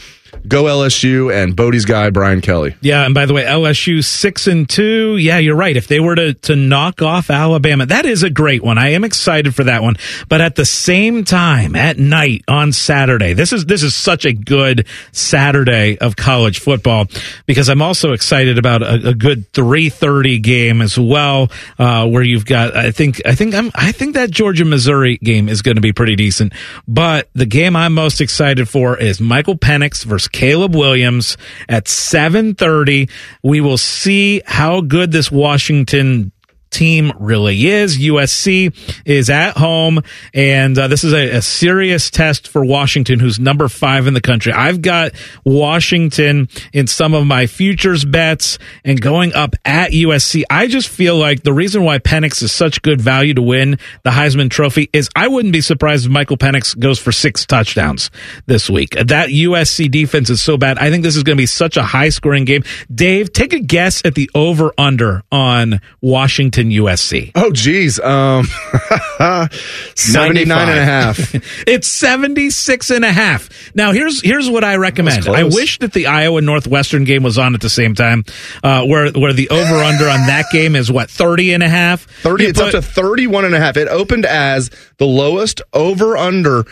[0.48, 2.74] go LSU and Bodie's guy, Brian Kelly.
[2.80, 5.16] Yeah, and by the way, LSU six and two.
[5.16, 5.76] Yeah, you're right.
[5.76, 8.78] If they were to to knock off Alabama, that is a great one.
[8.78, 9.96] I am excited for that one.
[10.28, 14.32] But at the same time, at night on Saturday, this is this is such a
[14.32, 17.06] good Saturday of college football
[17.46, 22.22] because I'm also excited about a, a good three thirty game as well, uh, where
[22.22, 22.76] you've got.
[22.76, 25.92] I think I think I'm I think that Georgia Missouri game is going to be
[25.92, 26.52] pretty decent.
[26.86, 31.36] But the game I'm most excited for is Michael Penix versus Caleb Williams
[31.68, 33.10] at 7:30.
[33.42, 36.32] We will see how good this Washington
[36.72, 37.98] team really is.
[37.98, 40.00] USC is at home,
[40.34, 44.20] and uh, this is a, a serious test for Washington, who's number five in the
[44.20, 44.52] country.
[44.52, 45.12] I've got
[45.44, 50.42] Washington in some of my futures bets and going up at USC.
[50.50, 54.10] I just feel like the reason why Penix is such good value to win the
[54.10, 58.10] Heisman Trophy is I wouldn't be surprised if Michael Penix goes for six touchdowns
[58.46, 58.90] this week.
[58.92, 60.78] That USC defense is so bad.
[60.78, 62.64] I think this is going to be such a high scoring game.
[62.92, 67.32] Dave, take a guess at the over under on Washington USC.
[67.34, 67.98] Oh, geez.
[68.00, 68.46] Um,
[69.96, 71.34] 79 and a half.
[71.66, 73.48] It's 76 and a half.
[73.74, 75.28] Now here's here's what I recommend.
[75.28, 78.24] I wish that the Iowa Northwestern game was on at the same time
[78.62, 82.06] uh, where where the over under on that game is what 30 and a half.
[82.22, 83.76] 30, You it's up to 31 and a half.
[83.76, 86.64] It opened as the lowest over under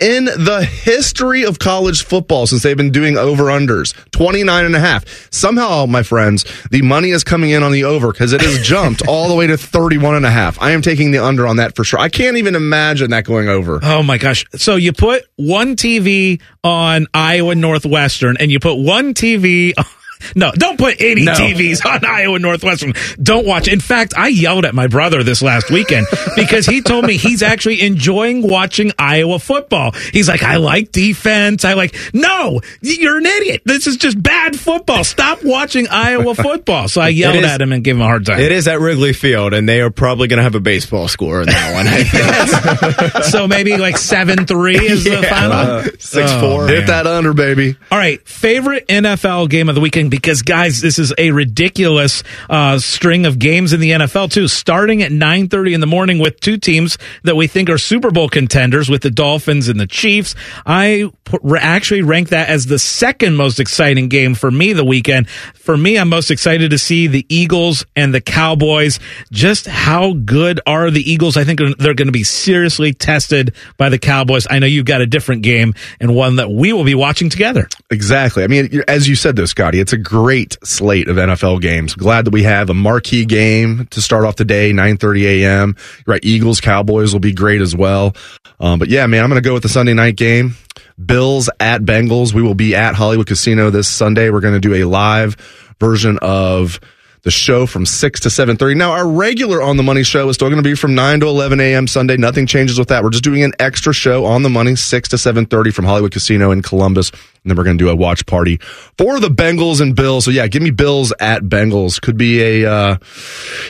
[0.00, 4.80] in the history of college football since they've been doing over unders 29 and a
[4.80, 5.04] half.
[5.32, 9.02] Somehow my friends the money is coming in on the over because it has jumped
[9.08, 10.60] all the way to 31 and a half.
[10.60, 12.00] I am taking the under on that for sure.
[12.00, 13.78] I can't even imagine that going over.
[13.82, 14.44] Oh my gosh.
[14.54, 19.72] So you put one TV on Iowa Northwestern and you put one TV
[20.34, 21.32] No, don't put any No.
[21.32, 22.92] TVs on Iowa Northwestern.
[23.22, 23.68] Don't watch.
[23.68, 26.06] In fact, I yelled at my brother this last weekend
[26.36, 29.92] because he told me he's actually enjoying watching Iowa football.
[30.12, 31.64] He's like, I like defense.
[31.64, 33.62] I like, no, you're an idiot.
[33.64, 35.04] This is just bad football.
[35.04, 36.88] Stop watching Iowa football.
[36.88, 38.40] So I yelled is- at him and gave him a hard time.
[38.40, 41.40] It is at Wrigley Field, and they are probably going to have a baseball score
[41.40, 41.86] in that one.
[41.86, 42.04] I
[43.12, 43.24] think.
[43.24, 45.82] so maybe like 7 3 is the final.
[45.98, 46.66] Six Oh, four.
[46.66, 46.74] man.
[46.76, 51.00] hit that under baby All right, favorite NFL game of the weekend because guys, this
[51.00, 54.46] is a ridiculous uh, string of games in the NFL too.
[54.46, 58.28] Starting at 9:30 in the morning with two teams that we think are Super Bowl
[58.28, 60.36] contenders with the Dolphins and the Chiefs.
[60.64, 61.10] I
[61.58, 65.28] actually rank that as the second most exciting game for me the weekend.
[65.28, 69.00] For me, I'm most excited to see the Eagles and the Cowboys.
[69.32, 71.36] Just how good are the Eagles?
[71.36, 74.46] I think they're going to be seriously tested by the Cowboys.
[74.48, 77.68] I know you've got a different game and one that we will be watching together.
[77.90, 78.44] Exactly.
[78.44, 81.94] I mean, as you said, though, Scotty, it's a great slate of NFL games.
[81.94, 85.76] Glad that we have a marquee game to start off the day, 9:30 a.m.
[86.06, 88.14] Right, Eagles Cowboys will be great as well.
[88.60, 90.56] Um, but yeah, man, I'm going to go with the Sunday night game.
[91.04, 92.32] Bills at Bengals.
[92.32, 94.30] We will be at Hollywood Casino this Sunday.
[94.30, 95.36] We're going to do a live
[95.80, 96.78] version of
[97.22, 100.50] the show from 6 to 7.30 now our regular on the money show is still
[100.50, 103.24] going to be from 9 to 11 a.m sunday nothing changes with that we're just
[103.24, 107.10] doing an extra show on the money 6 to 7.30 from hollywood casino in columbus
[107.44, 108.56] and then we're going to do a watch party
[108.96, 110.24] for the Bengals and Bills.
[110.24, 112.00] So yeah, give me Bills at Bengals.
[112.00, 112.96] Could be a, uh,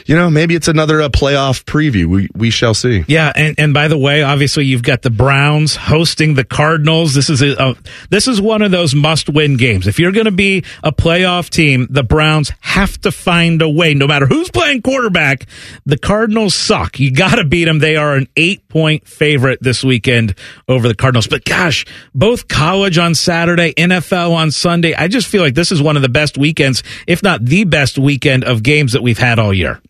[0.06, 2.06] you know, maybe it's another uh, playoff preview.
[2.06, 3.04] We we shall see.
[3.08, 7.14] Yeah, and and by the way, obviously you've got the Browns hosting the Cardinals.
[7.14, 7.76] This is a, a
[8.10, 9.88] this is one of those must win games.
[9.88, 13.94] If you're going to be a playoff team, the Browns have to find a way.
[13.94, 15.46] No matter who's playing quarterback,
[15.84, 17.00] the Cardinals suck.
[17.00, 17.80] You got to beat them.
[17.80, 20.36] They are an eight point favorite this weekend
[20.68, 21.26] over the Cardinals.
[21.26, 21.84] But gosh,
[22.14, 24.94] both college on Saturday NFL on Sunday.
[24.94, 27.98] I just feel like this is one of the best weekends, if not the best
[27.98, 29.80] weekend of games that we've had all year.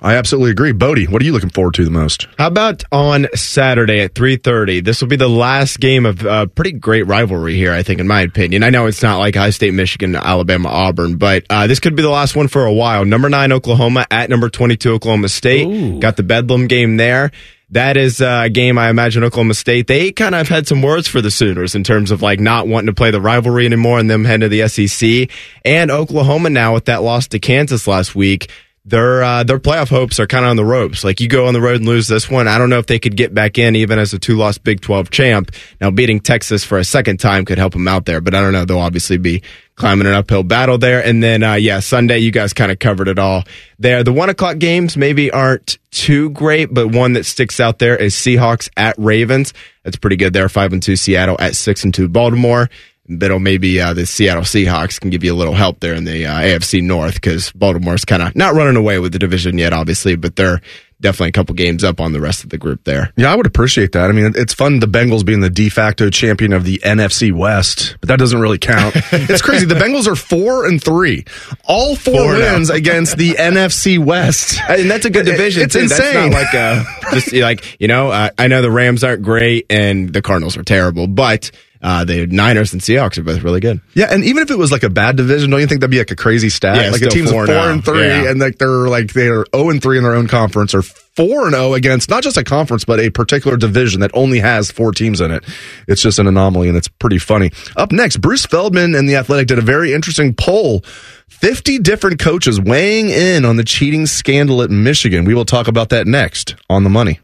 [0.00, 0.70] I absolutely agree.
[0.70, 2.28] Bodie, what are you looking forward to the most?
[2.38, 4.84] How about on Saturday at 3.30?
[4.84, 7.98] This will be the last game of a uh, pretty great rivalry here, I think,
[7.98, 8.62] in my opinion.
[8.62, 12.02] I know it's not like High State, Michigan, Alabama, Auburn, but uh, this could be
[12.02, 13.04] the last one for a while.
[13.04, 15.66] Number 9, Oklahoma at number 22, Oklahoma State.
[15.66, 15.98] Ooh.
[15.98, 17.32] Got the Bedlam game there
[17.70, 19.86] that is uh, a game I imagine Oklahoma State.
[19.86, 22.86] They kind of had some words for the Sooners in terms of like not wanting
[22.86, 25.30] to play the rivalry anymore and them heading to the SEC.
[25.64, 28.50] And Oklahoma now with that loss to Kansas last week,
[28.88, 31.04] their uh, their playoff hopes are kind of on the ropes.
[31.04, 32.98] Like you go on the road and lose this one, I don't know if they
[32.98, 35.50] could get back in even as a two loss Big Twelve champ.
[35.80, 38.52] Now beating Texas for a second time could help them out there, but I don't
[38.52, 38.64] know.
[38.64, 39.42] They'll obviously be
[39.78, 41.04] climbing an uphill battle there.
[41.04, 43.44] And then, uh, yeah, Sunday, you guys kind of covered it all
[43.78, 44.02] there.
[44.02, 48.14] The one o'clock games maybe aren't too great, but one that sticks out there is
[48.14, 49.54] Seahawks at Ravens.
[49.84, 50.48] That's pretty good there.
[50.48, 52.68] Five and two Seattle at six and two Baltimore.
[53.08, 56.26] That'll maybe uh, the Seattle Seahawks can give you a little help there in the
[56.26, 60.14] uh, AFC North because Baltimore's kind of not running away with the division yet, obviously,
[60.14, 60.60] but they're
[61.00, 63.12] definitely a couple games up on the rest of the group there.
[63.16, 64.10] Yeah, I would appreciate that.
[64.10, 67.96] I mean, it's fun the Bengals being the de facto champion of the NFC West,
[68.00, 68.94] but that doesn't really count.
[69.12, 69.66] it's crazy.
[69.66, 71.24] The Bengals are four and three,
[71.64, 75.62] all four, four wins against the NFC West, and that's a good division.
[75.62, 75.82] It's too.
[75.82, 76.32] insane.
[76.32, 78.10] Like a, just like you know.
[78.10, 82.26] Uh, I know the Rams aren't great and the Cardinals are terrible, but uh, the
[82.26, 83.80] Niners and Seahawks are both really good.
[83.94, 85.98] Yeah, and even if it was like a bad division, don't you think that'd be
[85.98, 86.76] like a crazy stat?
[86.76, 88.30] Yeah, like a team's four, four and three, yeah.
[88.30, 91.46] and like they're like they're zero oh and three in their own conference, or four
[91.46, 94.70] and zero oh against not just a conference but a particular division that only has
[94.70, 95.44] four teams in it.
[95.86, 97.52] It's just an anomaly, and it's pretty funny.
[97.76, 100.82] Up next, Bruce Feldman and the Athletic did a very interesting poll.
[101.28, 105.24] 50 different coaches weighing in on the cheating scandal at Michigan.
[105.24, 107.20] We will talk about that next on the money.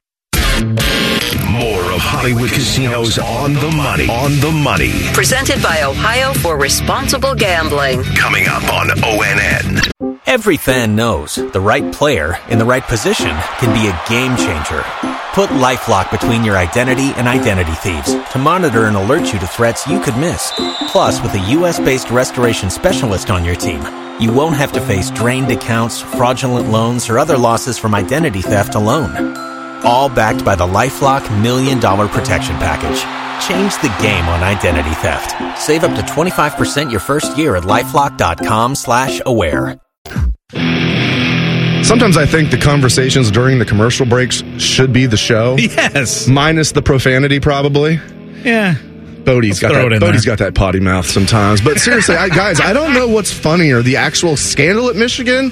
[2.05, 4.09] Hollywood casinos on the money.
[4.09, 4.93] On the money.
[5.15, 8.03] Presented by Ohio for Responsible Gambling.
[8.15, 9.91] Coming up on ONN.
[10.27, 14.85] Every fan knows the right player in the right position can be a game changer.
[15.33, 19.87] Put LifeLock between your identity and identity thieves to monitor and alert you to threats
[19.87, 20.53] you could miss.
[20.89, 23.83] Plus, with a U.S.-based restoration specialist on your team,
[24.21, 28.75] you won't have to face drained accounts, fraudulent loans, or other losses from identity theft
[28.75, 29.54] alone
[29.85, 33.01] all backed by the LifeLock Million Dollar Protection Package.
[33.47, 35.61] Change the game on identity theft.
[35.61, 39.79] Save up to 25% your first year at LifeLock.com slash aware.
[41.85, 45.57] Sometimes I think the conversations during the commercial breaks should be the show.
[45.61, 46.27] Yes.
[46.27, 48.01] Minus the profanity, probably.
[48.43, 48.77] Yeah.
[49.25, 50.01] Bodie's got that.
[50.01, 51.61] Bodie's got that potty mouth sometimes.
[51.61, 55.51] But seriously, I, guys, I don't know what's funnier: the actual scandal at Michigan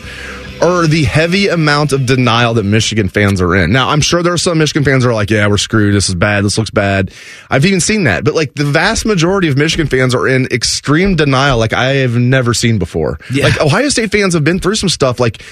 [0.63, 3.73] or the heavy amount of denial that Michigan fans are in.
[3.73, 5.95] Now, I'm sure there are some Michigan fans are like, yeah, we're screwed.
[5.95, 6.45] This is bad.
[6.45, 7.13] This looks bad.
[7.51, 8.25] I've even seen that.
[8.25, 12.17] But like the vast majority of Michigan fans are in extreme denial like I have
[12.17, 13.19] never seen before.
[13.33, 13.45] Yeah.
[13.45, 15.43] Like Ohio State fans have been through some stuff like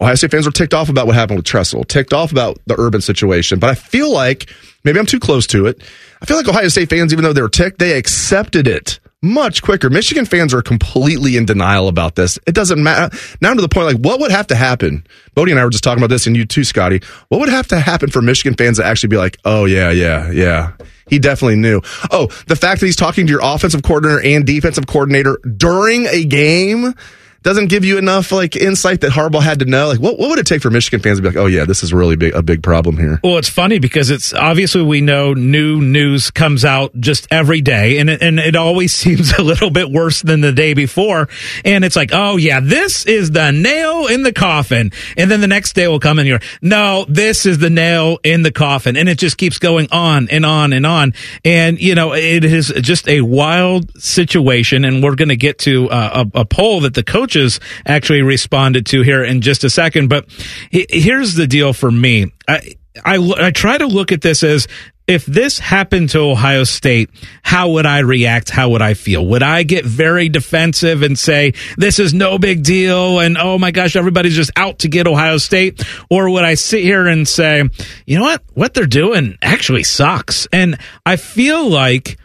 [0.00, 2.78] Ohio State fans were ticked off about what happened with Tressel, ticked off about the
[2.78, 3.58] Urban situation.
[3.58, 4.48] But I feel like
[4.84, 5.82] maybe I'm too close to it.
[6.20, 9.62] I feel like Ohio State fans, even though they were ticked, they accepted it much
[9.62, 9.88] quicker.
[9.88, 12.38] Michigan fans are completely in denial about this.
[12.46, 13.16] It doesn't matter.
[13.40, 15.06] Now to the point, like, what would have to happen?
[15.34, 17.00] Bodie and I were just talking about this, and you too, Scotty.
[17.28, 20.30] What would have to happen for Michigan fans to actually be like, oh, yeah, yeah,
[20.30, 20.72] yeah.
[21.08, 21.80] He definitely knew.
[22.10, 26.24] Oh, the fact that he's talking to your offensive coordinator and defensive coordinator during a
[26.24, 26.94] game
[27.42, 29.88] doesn't give you enough like insight that Harbaugh had to know.
[29.88, 31.82] Like, what, what would it take for Michigan fans to be like, oh yeah, this
[31.82, 33.20] is really big, a big problem here?
[33.22, 37.98] Well, it's funny because it's obviously we know new news comes out just every day,
[37.98, 41.28] and it, and it always seems a little bit worse than the day before.
[41.64, 45.48] And it's like, oh yeah, this is the nail in the coffin, and then the
[45.48, 49.08] next day will come and you're, no, this is the nail in the coffin, and
[49.08, 51.14] it just keeps going on and on and on.
[51.44, 55.90] And you know, it is just a wild situation, and we're going to get to
[55.90, 59.70] uh, a, a poll that the coach coaches actually responded to here in just a
[59.70, 60.08] second.
[60.08, 60.26] But
[60.70, 62.32] here's the deal for me.
[62.46, 64.68] I, I, I try to look at this as
[65.08, 67.10] if this happened to Ohio State,
[67.42, 68.50] how would I react?
[68.50, 69.26] How would I feel?
[69.26, 73.72] Would I get very defensive and say, this is no big deal and oh my
[73.72, 75.82] gosh, everybody's just out to get Ohio State?
[76.08, 77.68] Or would I sit here and say,
[78.06, 78.42] you know what?
[78.52, 80.46] What they're doing actually sucks.
[80.52, 82.18] And I feel like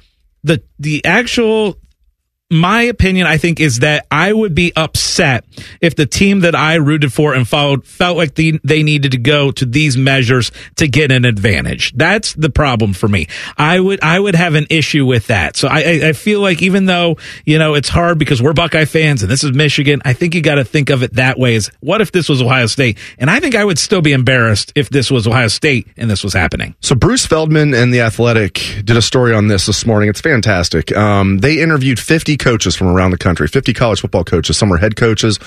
[0.44, 1.80] the, the actual
[2.50, 5.46] my opinion, I think, is that I would be upset
[5.82, 9.18] if the team that I rooted for and followed felt like the, they needed to
[9.18, 11.94] go to these measures to get an advantage.
[11.94, 13.28] That's the problem for me.
[13.58, 15.58] I would, I would have an issue with that.
[15.58, 19.24] So I, I feel like even though, you know, it's hard because we're Buckeye fans
[19.24, 21.70] and this is Michigan, I think you got to think of it that way Is
[21.82, 22.98] what if this was Ohio State?
[23.18, 26.24] And I think I would still be embarrassed if this was Ohio State and this
[26.24, 26.76] was happening.
[26.82, 28.54] So Bruce Feldman and The Athletic
[28.86, 30.10] did a story on this this morning.
[30.10, 30.96] It's fantastic.
[30.96, 32.00] Um, they interviewed
[32.38, 34.58] 50 coaches from around the country, 50 college football coaches.
[34.58, 35.40] Some were head coaches,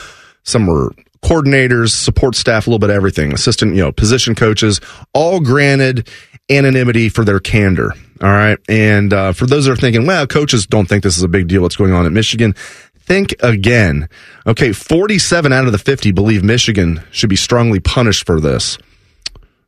[0.42, 4.80] some were coordinators, support staff, a little bit of everything, assistant, you know, position coaches,
[5.14, 6.08] all granted
[6.48, 7.92] anonymity for their candor.
[8.20, 8.58] All right.
[8.68, 11.46] And uh, for those that are thinking, well, coaches don't think this is a big
[11.46, 12.54] deal, what's going on at Michigan,
[12.98, 14.08] think again.
[14.46, 14.72] Okay.
[14.72, 18.78] 47 out of the 50 believe Michigan should be strongly punished for this.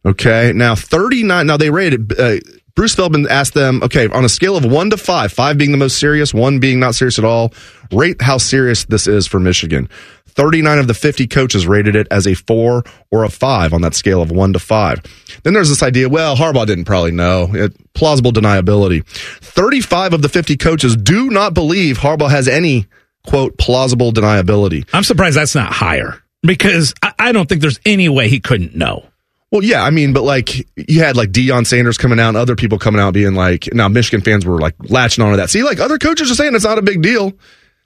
[0.05, 0.53] Okay.
[0.55, 2.37] Now, 39, now they rated, uh,
[2.75, 5.79] Bruce Feldman asked them, okay, on a scale of one to five, five being the
[5.79, 7.53] most serious, one being not serious at all,
[7.93, 9.89] rate how serious this is for Michigan.
[10.35, 13.95] 39 of the 50 coaches rated it as a four or a five on that
[13.95, 15.03] scale of one to five.
[15.43, 17.51] Then there's this idea, well, Harbaugh didn't probably know.
[17.53, 19.05] It, plausible deniability.
[19.07, 22.87] 35 of the 50 coaches do not believe Harbaugh has any,
[23.27, 24.89] quote, plausible deniability.
[24.95, 28.75] I'm surprised that's not higher because I, I don't think there's any way he couldn't
[28.75, 29.07] know.
[29.53, 32.57] Well, yeah, I mean, but like you had like Deion Sanders coming out, and other
[32.57, 35.51] people coming out being like, now Michigan fans were like latching onto that.
[35.51, 37.35] See, like other coaches are saying it's not a big deal.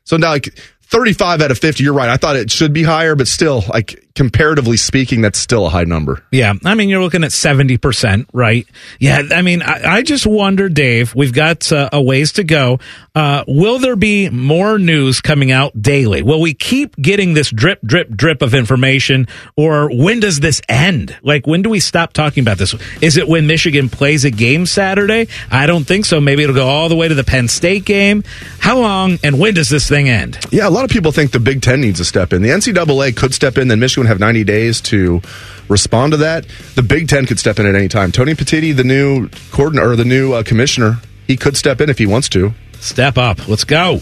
[0.04, 2.08] So now, like 35 out of 50, you're right.
[2.08, 5.84] I thought it should be higher, but still, like comparatively speaking, that's still a high
[5.84, 6.22] number.
[6.32, 6.54] Yeah.
[6.64, 8.66] I mean, you're looking at 70%, right?
[8.98, 9.22] Yeah.
[9.30, 12.80] I mean, I, I just wonder, Dave, we've got uh, a ways to go.
[13.14, 16.22] Uh, will there be more news coming out daily?
[16.22, 19.28] Will we keep getting this drip, drip, drip of information?
[19.54, 21.16] Or when does this end?
[21.22, 22.74] Like, when do we stop talking about this?
[23.02, 25.28] Is it when Michigan plays a game Saturday?
[25.50, 26.20] I don't think so.
[26.20, 28.24] Maybe it'll go all the way to the Penn State game.
[28.60, 30.38] How long and when does this thing end?
[30.50, 30.66] Yeah.
[30.66, 32.40] A lot of people think the Big Ten needs to step in.
[32.40, 35.20] The NCAA could step in, then Michigan have 90 days to
[35.68, 36.46] respond to that.
[36.74, 38.12] The Big Ten could step in at any time.
[38.12, 41.98] Tony Petitti, the new coordinator or the new uh, commissioner, he could step in if
[41.98, 42.52] he wants to.
[42.80, 43.48] Step up.
[43.48, 44.00] Let's go.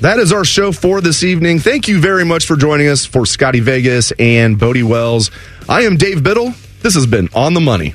[0.00, 1.60] That is our show for this evening.
[1.60, 5.30] Thank you very much for joining us for Scotty Vegas and Bodie Wells.
[5.68, 6.52] I am Dave Biddle.
[6.80, 7.94] This has been On the Money.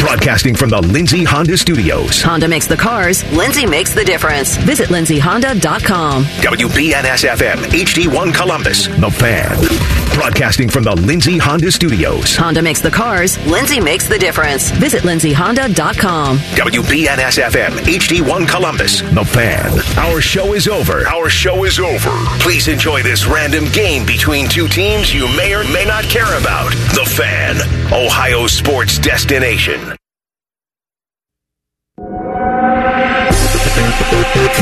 [0.00, 2.20] Broadcasting from the Lindsay Honda Studios.
[2.22, 4.56] Honda makes the cars, Lindsay makes the difference.
[4.58, 6.24] Visit lindsayhonda.com.
[6.24, 9.56] WBNS FM, HD1 Columbus, The Fan.
[10.14, 12.36] Broadcasting from the Lindsay Honda Studios.
[12.36, 14.70] Honda makes the cars, Lindsay makes the difference.
[14.72, 16.36] Visit lindsayhonda.com.
[16.38, 19.72] WBNS FM, HD1 Columbus, The Fan.
[19.98, 21.06] Our show is over.
[21.08, 22.10] Our show is over.
[22.40, 26.70] Please enjoy this random game between two teams you may or may not care about.
[26.94, 27.56] The Fan,
[27.92, 29.80] Ohio sports destination.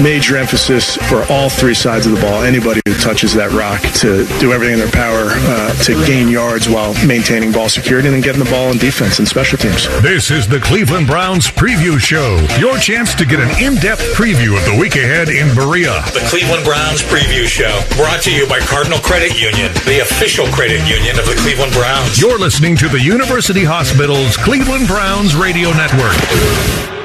[0.03, 2.43] Major emphasis for all three sides of the ball.
[2.43, 6.69] Anybody who touches that rock to do everything in their power uh, to gain yards
[6.69, 9.87] while maintaining ball security and then getting the ball in defense and special teams.
[10.03, 12.39] This is the Cleveland Browns Preview Show.
[12.59, 16.03] Your chance to get an in depth preview of the week ahead in Berea.
[16.13, 20.81] The Cleveland Browns Preview Show, brought to you by Cardinal Credit Union, the official credit
[20.89, 22.21] union of the Cleveland Browns.
[22.21, 27.02] You're listening to the University Hospital's Cleveland Browns Radio Network.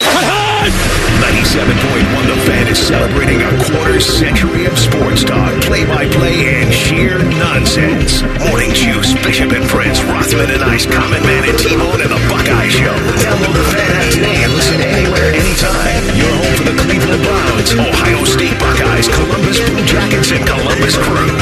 [0.00, 8.22] 97.1 The Fan is celebrating a quarter century of sports talk, play-by-play, and sheer nonsense.
[8.50, 12.68] Morning Juice, Bishop and Prince, Rothman and Ice, Common Man and T-Bone, and The Buckeye
[12.68, 12.94] Show.
[13.22, 16.02] Download the Fan app today and listen anywhere, anytime.
[16.16, 21.35] You're home for the Cleveland Browns, Ohio State Buckeyes, Columbus Blue Jackets, and Columbus Crew.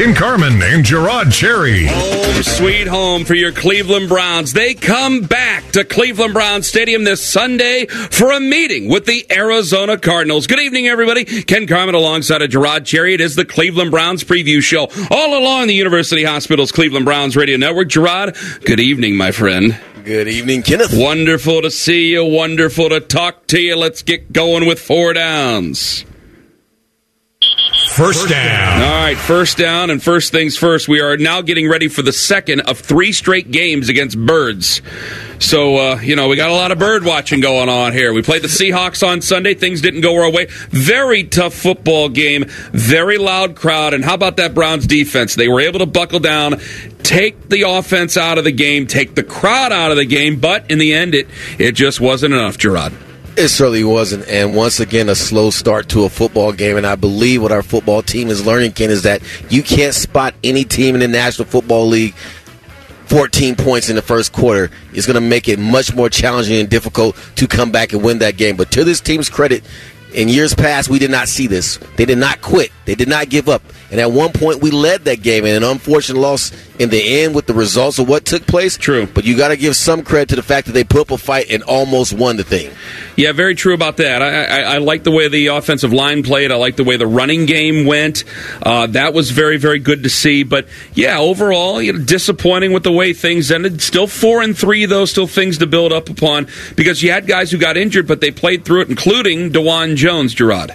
[0.00, 1.84] Your Ken Carman and Gerard Cherry.
[1.84, 4.54] Home sweet home for your Cleveland Browns.
[4.54, 9.98] They come back to Cleveland Browns Stadium this Sunday for a meeting with the Arizona
[9.98, 10.46] Cardinals.
[10.46, 11.26] Good evening, everybody.
[11.42, 13.12] Ken Carman alongside of Gerard Cherry.
[13.12, 17.58] It is the Cleveland Browns preview show all along the University Hospital's Cleveland Browns radio
[17.58, 17.88] network.
[17.88, 19.78] Gerard, good evening, my friend.
[20.02, 20.94] Good evening, Kenneth.
[20.94, 22.24] Wonderful to see you.
[22.24, 23.76] Wonderful to talk to you.
[23.76, 26.06] Let's get going with four downs.
[28.00, 28.80] First down.
[28.80, 30.88] All right, first down, and first things first.
[30.88, 34.80] We are now getting ready for the second of three straight games against birds.
[35.38, 38.14] So, uh, you know, we got a lot of bird watching going on here.
[38.14, 39.52] We played the Seahawks on Sunday.
[39.52, 40.46] Things didn't go our way.
[40.70, 43.92] Very tough football game, very loud crowd.
[43.92, 45.34] And how about that Browns defense?
[45.34, 46.58] They were able to buckle down,
[47.02, 50.70] take the offense out of the game, take the crowd out of the game, but
[50.70, 51.28] in the end, it,
[51.58, 52.94] it just wasn't enough, Gerard.
[53.40, 54.28] It certainly wasn't.
[54.28, 56.76] And once again, a slow start to a football game.
[56.76, 60.34] And I believe what our football team is learning, Ken, is that you can't spot
[60.44, 62.14] any team in the National Football League
[63.06, 66.68] 14 points in the first quarter is going to make it much more challenging and
[66.68, 68.56] difficult to come back and win that game.
[68.56, 69.64] But to this team's credit,
[70.12, 71.78] in years past, we did not see this.
[71.96, 72.70] They did not quit.
[72.84, 73.62] They did not give up.
[73.90, 77.34] And at one point, we led that game in an unfortunate loss in the end
[77.34, 78.76] with the results of what took place.
[78.76, 79.06] True.
[79.06, 81.18] But you got to give some credit to the fact that they put up a
[81.18, 82.70] fight and almost won the thing.
[83.16, 84.22] Yeah, very true about that.
[84.22, 86.52] I, I, I like the way the offensive line played.
[86.52, 88.24] I like the way the running game went.
[88.62, 90.42] Uh, that was very, very good to see.
[90.44, 93.82] But yeah, overall, you know, disappointing with the way things ended.
[93.82, 95.04] Still four and three, though.
[95.04, 98.30] Still things to build up upon because you had guys who got injured, but they
[98.30, 100.74] played through it, including Dawand Jones, Gerard.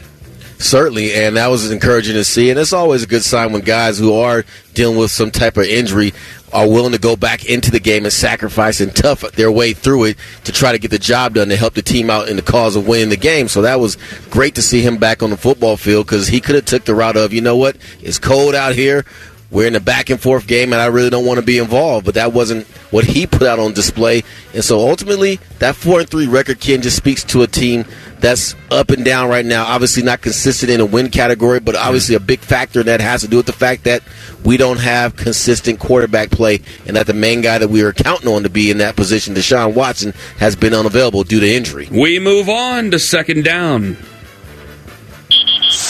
[0.58, 2.50] Certainly, and that was encouraging to see.
[2.50, 5.66] And it's always a good sign when guys who are dealing with some type of
[5.66, 6.14] injury
[6.54, 10.06] are willing to go back into the game and sacrifice and tough their way through
[10.06, 12.42] it to try to get the job done to help the team out in the
[12.42, 13.50] cause of winning the game.
[13.50, 13.98] So that was
[14.30, 16.96] great to see him back on the football field because he could have took the
[16.96, 19.04] route of, you know what, it's cold out here.
[19.52, 22.06] We're in a back and forth game, and I really don't want to be involved.
[22.06, 24.24] But that wasn't what he put out on display,
[24.54, 27.86] and so ultimately, that four and three record, Ken, just speaks to a team
[28.20, 29.66] that's up and down right now.
[29.66, 33.28] Obviously, not consistent in a win category, but obviously a big factor that has to
[33.28, 34.02] do with the fact that
[34.44, 38.28] we don't have consistent quarterback play, and that the main guy that we were counting
[38.28, 41.88] on to be in that position, Deshaun Watson, has been unavailable due to injury.
[41.92, 43.98] We move on to second down.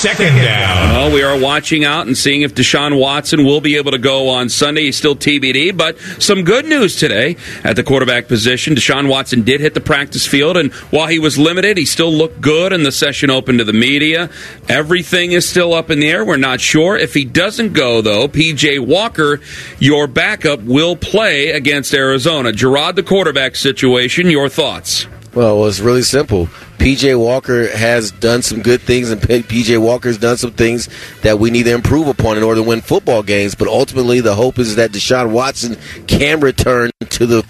[0.05, 0.89] Second down.
[0.93, 4.29] Well, we are watching out and seeing if Deshaun Watson will be able to go
[4.29, 4.83] on Sunday.
[4.83, 8.75] He's still TBD, but some good news today at the quarterback position.
[8.75, 12.39] Deshaun Watson did hit the practice field, and while he was limited, he still looked
[12.39, 14.29] good in the session open to the media.
[14.69, 16.23] Everything is still up in the air.
[16.23, 16.95] We're not sure.
[16.95, 19.39] If he doesn't go, though, PJ Walker,
[19.79, 22.51] your backup, will play against Arizona.
[22.51, 25.07] Gerard, the quarterback situation, your thoughts?
[25.35, 26.45] Well, it's really simple.
[26.77, 30.87] PJ Walker has done some good things, and PJ Walker has done some things
[31.23, 33.53] that we need to improve upon in order to win football games.
[33.53, 35.75] But ultimately, the hope is that Deshaun Watson
[36.07, 37.43] can return to the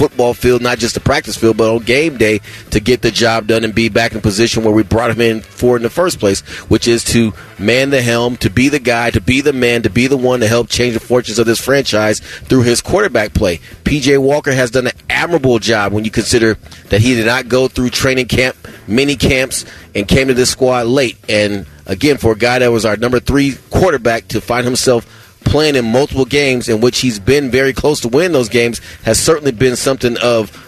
[0.00, 2.40] football field, not just the practice field, but on game day
[2.70, 5.42] to get the job done and be back in position where we brought him in
[5.42, 6.40] for in the first place,
[6.70, 9.90] which is to man the helm, to be the guy, to be the man, to
[9.90, 13.58] be the one to help change the fortunes of this franchise through his quarterback play.
[13.84, 16.54] PJ Walker has done an admirable job when you consider
[16.88, 18.56] that he did not go through training camp,
[18.88, 21.18] mini camps, and came to this squad late.
[21.28, 25.76] And again, for a guy that was our number three quarterback to find himself playing
[25.76, 29.52] in multiple games in which he's been very close to winning those games has certainly
[29.52, 30.66] been something of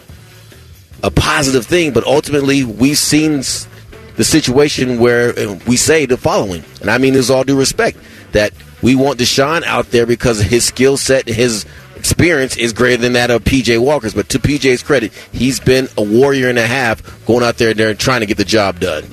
[1.02, 1.92] a positive thing.
[1.92, 3.42] But ultimately, we've seen
[4.16, 7.98] the situation where uh, we say the following, and I mean this all due respect,
[8.32, 8.52] that
[8.82, 11.64] we want Deshaun out there because his skill set his
[11.96, 14.14] experience is greater than that of PJ Walker's.
[14.14, 17.98] But to PJ's credit, he's been a warrior and a half going out there and
[17.98, 19.04] trying to get the job done.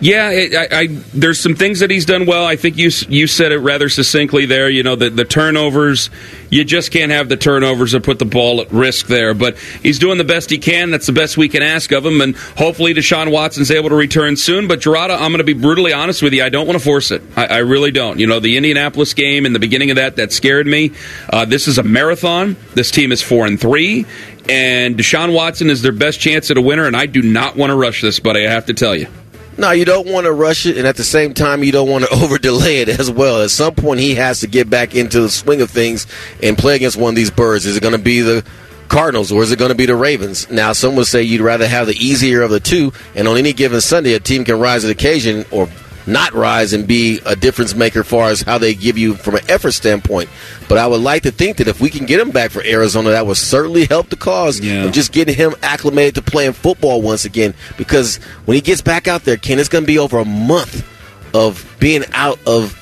[0.00, 2.44] Yeah, it, I, I, there's some things that he's done well.
[2.44, 4.68] I think you you said it rather succinctly there.
[4.68, 6.10] You know, the, the turnovers,
[6.50, 9.34] you just can't have the turnovers or put the ball at risk there.
[9.34, 10.90] But he's doing the best he can.
[10.90, 12.20] That's the best we can ask of him.
[12.20, 14.68] And hopefully Deshaun Watson's able to return soon.
[14.68, 16.44] But Gerada, I'm going to be brutally honest with you.
[16.44, 17.22] I don't want to force it.
[17.36, 18.18] I, I, really don't.
[18.18, 20.92] You know, the Indianapolis game in the beginning of that, that scared me.
[21.30, 22.56] Uh, this is a marathon.
[22.74, 24.06] This team is four and three.
[24.48, 27.70] And Deshaun Watson is their best chance at a winner, and I do not want
[27.70, 28.46] to rush this, buddy.
[28.46, 29.08] I have to tell you.
[29.58, 32.04] No, you don't want to rush it, and at the same time, you don't want
[32.04, 33.42] to over delay it as well.
[33.42, 36.06] At some point, he has to get back into the swing of things
[36.40, 37.66] and play against one of these birds.
[37.66, 38.44] Is it going to be the
[38.86, 40.48] Cardinals or is it going to be the Ravens?
[40.48, 43.52] Now, some would say you'd rather have the easier of the two, and on any
[43.52, 45.68] given Sunday, a team can rise to the occasion or
[46.08, 49.36] not rise and be a difference maker as far as how they give you from
[49.36, 50.28] an effort standpoint.
[50.68, 53.10] But I would like to think that if we can get him back for Arizona,
[53.10, 54.84] that would certainly help the cause yeah.
[54.84, 57.54] of just getting him acclimated to playing football once again.
[57.76, 60.86] Because when he gets back out there, Ken, it's going to be over a month
[61.34, 62.74] of being out of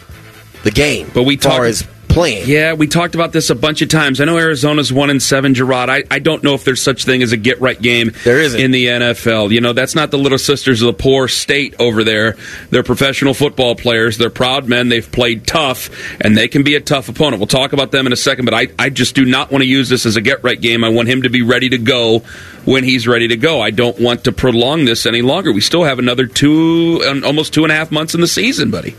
[0.62, 1.11] the game.
[1.12, 2.48] But we talk as playing.
[2.48, 4.22] Yeah, we talked about this a bunch of times.
[4.22, 5.90] I know Arizona's one and seven, Gerard.
[5.90, 8.58] I, I don't know if there's such thing as a get right game there isn't.
[8.58, 9.50] in the NFL.
[9.50, 12.36] You know, that's not the little sisters of the poor state over there.
[12.70, 14.16] They're professional football players.
[14.16, 14.88] They're proud men.
[14.88, 17.38] They've played tough, and they can be a tough opponent.
[17.38, 19.68] We'll talk about them in a second, but I, I just do not want to
[19.68, 20.84] use this as a get right game.
[20.84, 22.20] I want him to be ready to go
[22.64, 23.60] when he's ready to go.
[23.60, 25.52] I don't want to prolong this any longer.
[25.52, 28.96] We still have another two, almost two and a half months in the season, buddy.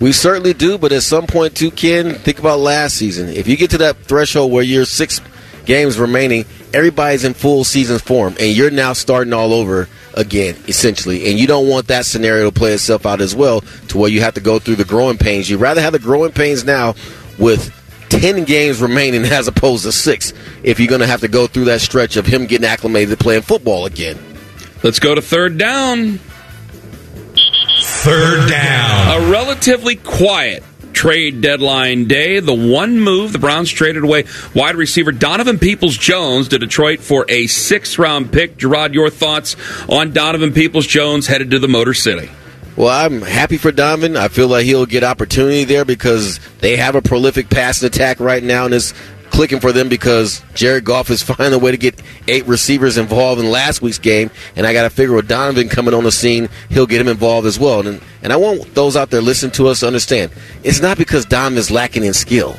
[0.00, 3.28] We certainly do, but at some point, too, Ken, think about last season.
[3.28, 5.20] If you get to that threshold where you're six
[5.66, 11.28] games remaining, everybody's in full season form, and you're now starting all over again, essentially.
[11.30, 14.22] And you don't want that scenario to play itself out as well, to where you
[14.22, 15.50] have to go through the growing pains.
[15.50, 16.94] You'd rather have the growing pains now
[17.38, 17.70] with
[18.08, 20.32] 10 games remaining as opposed to six
[20.62, 23.22] if you're going to have to go through that stretch of him getting acclimated to
[23.22, 24.18] playing football again.
[24.82, 26.20] Let's go to third down.
[28.02, 29.22] Third down.
[29.22, 32.40] A relatively quiet trade deadline day.
[32.40, 34.24] The one move the Browns traded away
[34.54, 38.56] wide receiver Donovan Peoples Jones to Detroit for a sixth round pick.
[38.56, 39.54] Gerard, your thoughts
[39.86, 42.30] on Donovan Peoples Jones headed to the Motor City?
[42.74, 44.16] Well, I'm happy for Donovan.
[44.16, 48.42] I feel like he'll get opportunity there because they have a prolific passing attack right
[48.42, 48.94] now in this
[49.30, 53.40] clicking for them because Jared Goff is finding a way to get eight receivers involved
[53.40, 56.48] in last week's game, and I got to figure with Donovan coming on the scene,
[56.68, 57.86] he'll get him involved as well.
[57.86, 60.30] And and I want those out there listening to us to understand
[60.62, 62.56] it's not because Donovan's lacking in skill.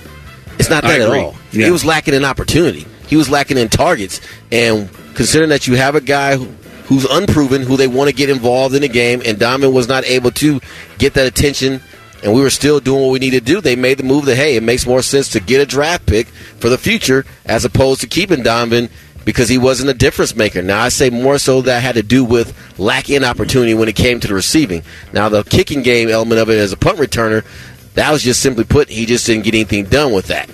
[0.60, 1.36] It's not that at all.
[1.52, 1.66] Yeah.
[1.66, 2.86] He was lacking in opportunity.
[3.08, 4.22] He was lacking in targets.
[4.52, 6.46] And considering that you have a guy who,
[6.86, 10.06] who's unproven, who they want to get involved in the game, and Donovan was not
[10.06, 10.62] able to
[10.98, 11.82] get that attention
[12.24, 14.36] and we were still doing what we needed to do, they made the move that,
[14.36, 18.02] hey, it makes more sense to get a draft pick for the future as opposed
[18.02, 18.90] to keeping Donovan
[19.26, 20.62] because he wasn't a difference maker.
[20.62, 23.96] Now, I say more so that had to do with lack in opportunity when it
[23.96, 24.84] came to the receiving.
[25.14, 27.46] Now, the kicking game element of it as a punt returner,
[27.94, 30.50] that was just simply put, he just didn't get anything done with that.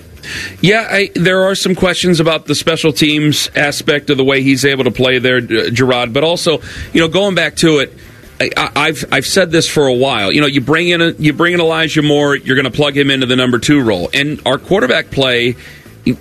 [0.60, 4.64] Yeah, I, there are some questions about the special teams aspect of the way he's
[4.64, 6.12] able to play there, Gerard.
[6.12, 6.60] But also,
[6.92, 7.94] you know, going back to it,
[8.40, 10.32] I, have I've said this for a while.
[10.32, 12.96] You know, you bring in a, you bring in Elijah Moore, you're going to plug
[12.96, 15.56] him into the number two role, and our quarterback play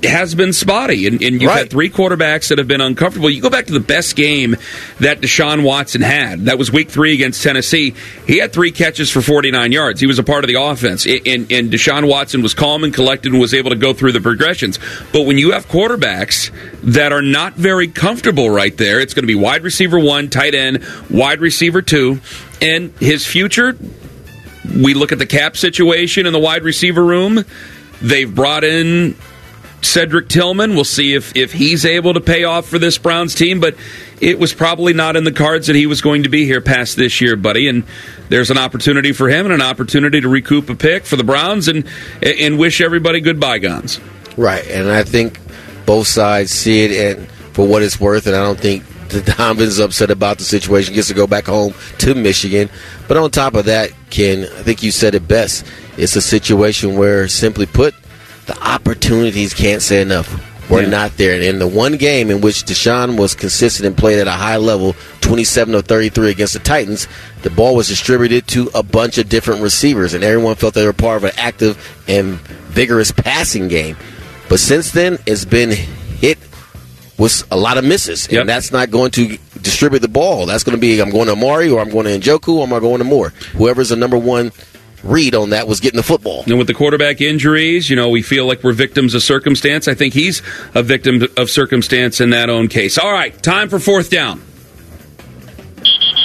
[0.03, 1.59] has been spotty, and, and you've right.
[1.59, 3.29] had three quarterbacks that have been uncomfortable.
[3.29, 4.55] You go back to the best game
[4.99, 6.45] that Deshaun Watson had.
[6.45, 7.93] That was Week Three against Tennessee.
[8.25, 9.99] He had three catches for 49 yards.
[10.01, 13.31] He was a part of the offense, and, and Deshaun Watson was calm and collected
[13.31, 14.79] and was able to go through the progressions.
[15.11, 16.51] But when you have quarterbacks
[16.83, 20.55] that are not very comfortable right there, it's going to be wide receiver one, tight
[20.55, 22.19] end, wide receiver two,
[22.61, 23.77] and his future.
[24.75, 27.45] We look at the cap situation in the wide receiver room.
[28.01, 29.15] They've brought in
[29.81, 30.75] Cedric Tillman.
[30.75, 33.75] We'll see if, if he's able to pay off for this Browns team, but
[34.19, 36.97] it was probably not in the cards that he was going to be here past
[36.97, 37.67] this year, buddy.
[37.67, 37.83] And
[38.29, 41.67] there's an opportunity for him and an opportunity to recoup a pick for the Browns
[41.67, 41.85] and
[42.21, 43.99] and wish everybody good bygones.
[44.35, 45.39] Right, and I think
[45.85, 49.79] both sides see it and for what it's worth, and I don't think the Donovan's
[49.79, 50.93] upset about the situation.
[50.93, 52.69] Gets to go back home to Michigan,
[53.07, 55.65] but on top of that, Ken, I think you said it best.
[55.97, 57.95] It's a situation where, simply put,
[58.47, 60.43] the opportunities can't say enough.
[60.69, 60.89] We're yeah.
[60.89, 61.33] not there.
[61.33, 64.57] And in the one game in which Deshaun was consistent and played at a high
[64.57, 67.07] level, 27 of 33 against the Titans,
[67.43, 70.93] the ball was distributed to a bunch of different receivers, and everyone felt they were
[70.93, 71.77] part of an active
[72.07, 72.39] and
[72.69, 73.95] vigorous passing game.
[74.49, 76.37] But since then, it's been hit
[77.17, 78.41] with a lot of misses, yep.
[78.41, 80.45] and that's not going to distribute the ball.
[80.45, 82.73] That's going to be I'm going to Amari or I'm going to Njoku or I'm
[82.73, 83.29] I going to Moore?
[83.55, 84.51] Whoever's the number one
[85.03, 86.43] read on that was getting the football.
[86.45, 89.87] And with the quarterback injuries, you know, we feel like we're victims of circumstance.
[89.87, 90.41] I think he's
[90.73, 92.97] a victim of circumstance in that own case.
[92.97, 94.39] All right, time for fourth down.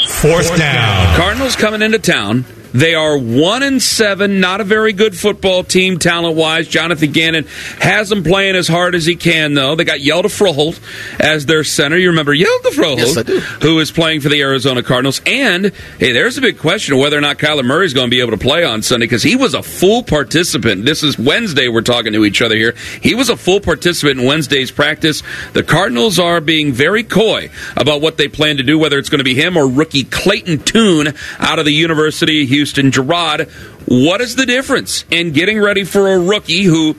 [0.07, 1.17] Fourth down.
[1.17, 2.45] Cardinals coming into town.
[2.73, 6.67] They are one and seven, not a very good football team talent wise.
[6.69, 7.45] Jonathan Gannon
[7.81, 9.75] has them playing as hard as he can, though.
[9.75, 10.81] They got Hjalte Froholdt
[11.21, 11.97] as their center.
[11.99, 13.41] You remember Hjalte Froholdt, Yes, I do.
[13.41, 15.21] who is playing for the Arizona Cardinals.
[15.27, 18.11] And hey, there's a big question of whether or not Kyler Murray is going to
[18.11, 20.85] be able to play on Sunday because he was a full participant.
[20.87, 21.69] This is Wednesday.
[21.69, 22.75] We're talking to each other here.
[23.03, 25.23] He was a full participant in Wednesday's practice.
[25.53, 29.19] The Cardinals are being very coy about what they plan to do, whether it's going
[29.19, 31.09] to be him or rookie Clayton Tune
[31.39, 32.62] out of the University of Houston.
[32.67, 33.49] Gerard,
[33.87, 36.97] what is the difference in getting ready for a rookie who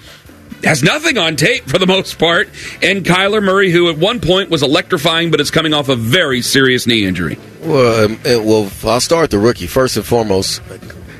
[0.63, 2.49] has nothing on tape for the most part,
[2.81, 6.41] and Kyler Murray, who at one point was electrifying but is coming off a very
[6.41, 7.37] serious knee injury?
[7.61, 10.61] Well, um, well, I'll start the rookie first and foremost.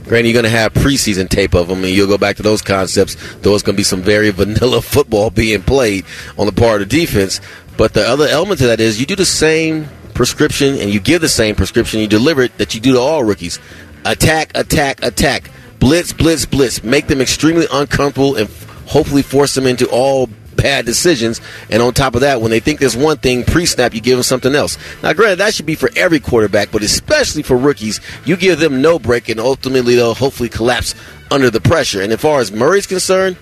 [0.06, 2.62] Granted, you're going to have preseason tape of him, and you'll go back to those
[2.62, 3.16] concepts.
[3.38, 6.06] Though it's going to be some very vanilla football being played
[6.38, 7.40] on the part of the defense.
[7.78, 11.22] But the other element to that is you do the same prescription, and you give
[11.22, 13.60] the same prescription, you deliver it that you do to all rookies:
[14.06, 15.50] attack, attack, attack,
[15.80, 16.84] blitz, blitz, blitz.
[16.84, 18.50] Make them extremely uncomfortable, and
[18.88, 21.42] hopefully force them into all bad decisions.
[21.70, 24.24] And on top of that, when they think there's one thing pre-snap, you give them
[24.24, 24.78] something else.
[25.02, 28.82] Now, granted, that should be for every quarterback, but especially for rookies, you give them
[28.82, 30.96] no break, and ultimately they'll hopefully collapse
[31.32, 32.02] under the pressure.
[32.02, 33.38] And as far as Murray's concerned,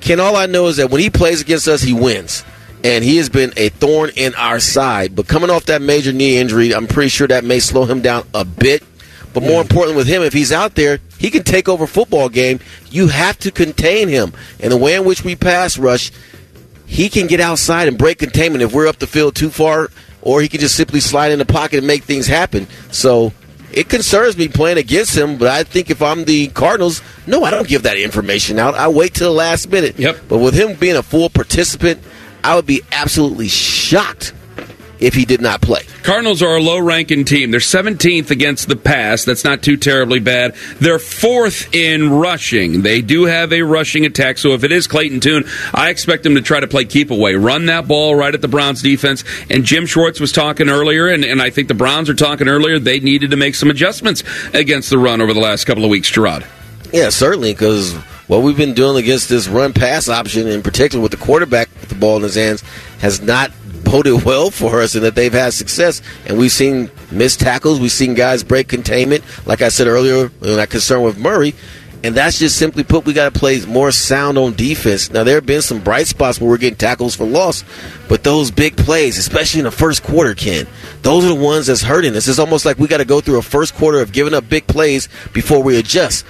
[0.00, 2.44] Ken, all I know is that when he plays against us, he wins.
[2.84, 5.16] And he has been a thorn in our side.
[5.16, 8.24] But coming off that major knee injury, I'm pretty sure that may slow him down
[8.32, 8.84] a bit.
[9.38, 12.58] But more importantly, with him, if he's out there, he can take over football game.
[12.90, 14.32] You have to contain him.
[14.58, 16.10] And the way in which we pass rush,
[16.86, 19.90] he can get outside and break containment if we're up the field too far,
[20.22, 22.66] or he can just simply slide in the pocket and make things happen.
[22.90, 23.32] So
[23.70, 27.50] it concerns me playing against him, but I think if I'm the Cardinals, no, I
[27.50, 28.74] don't give that information out.
[28.74, 30.00] I wait till the last minute.
[30.00, 30.22] Yep.
[30.28, 32.00] But with him being a full participant,
[32.42, 34.32] I would be absolutely shocked
[35.00, 35.82] if he did not play.
[36.02, 37.50] Cardinals are a low ranking team.
[37.50, 39.24] They're 17th against the pass.
[39.24, 40.54] That's not too terribly bad.
[40.80, 42.82] They're fourth in rushing.
[42.82, 45.44] They do have a rushing attack, so if it is Clayton Tune,
[45.74, 48.48] I expect them to try to play keep away, run that ball right at the
[48.48, 49.24] Browns defense.
[49.50, 52.78] And Jim Schwartz was talking earlier, and, and I think the Browns are talking earlier,
[52.78, 54.22] they needed to make some adjustments
[54.54, 56.46] against the run over the last couple of weeks, Gerard.
[56.92, 57.94] Yeah, certainly, because
[58.28, 61.88] what we've been doing against this run pass option, in particular with the quarterback with
[61.88, 62.62] the ball in his hands,
[63.00, 63.50] has not
[63.90, 66.02] boded well for us and that they've had success.
[66.26, 70.58] And we've seen missed tackles, we've seen guys break containment, like I said earlier, when
[70.58, 71.54] I concerned with Murray.
[72.04, 75.10] And that's just simply put, we got to play more sound on defense.
[75.10, 77.64] Now, there have been some bright spots where we're getting tackles for loss,
[78.08, 80.68] but those big plays, especially in the first quarter, Ken,
[81.02, 82.28] those are the ones that's hurting us.
[82.28, 84.68] It's almost like we got to go through a first quarter of giving up big
[84.68, 86.24] plays before we adjust.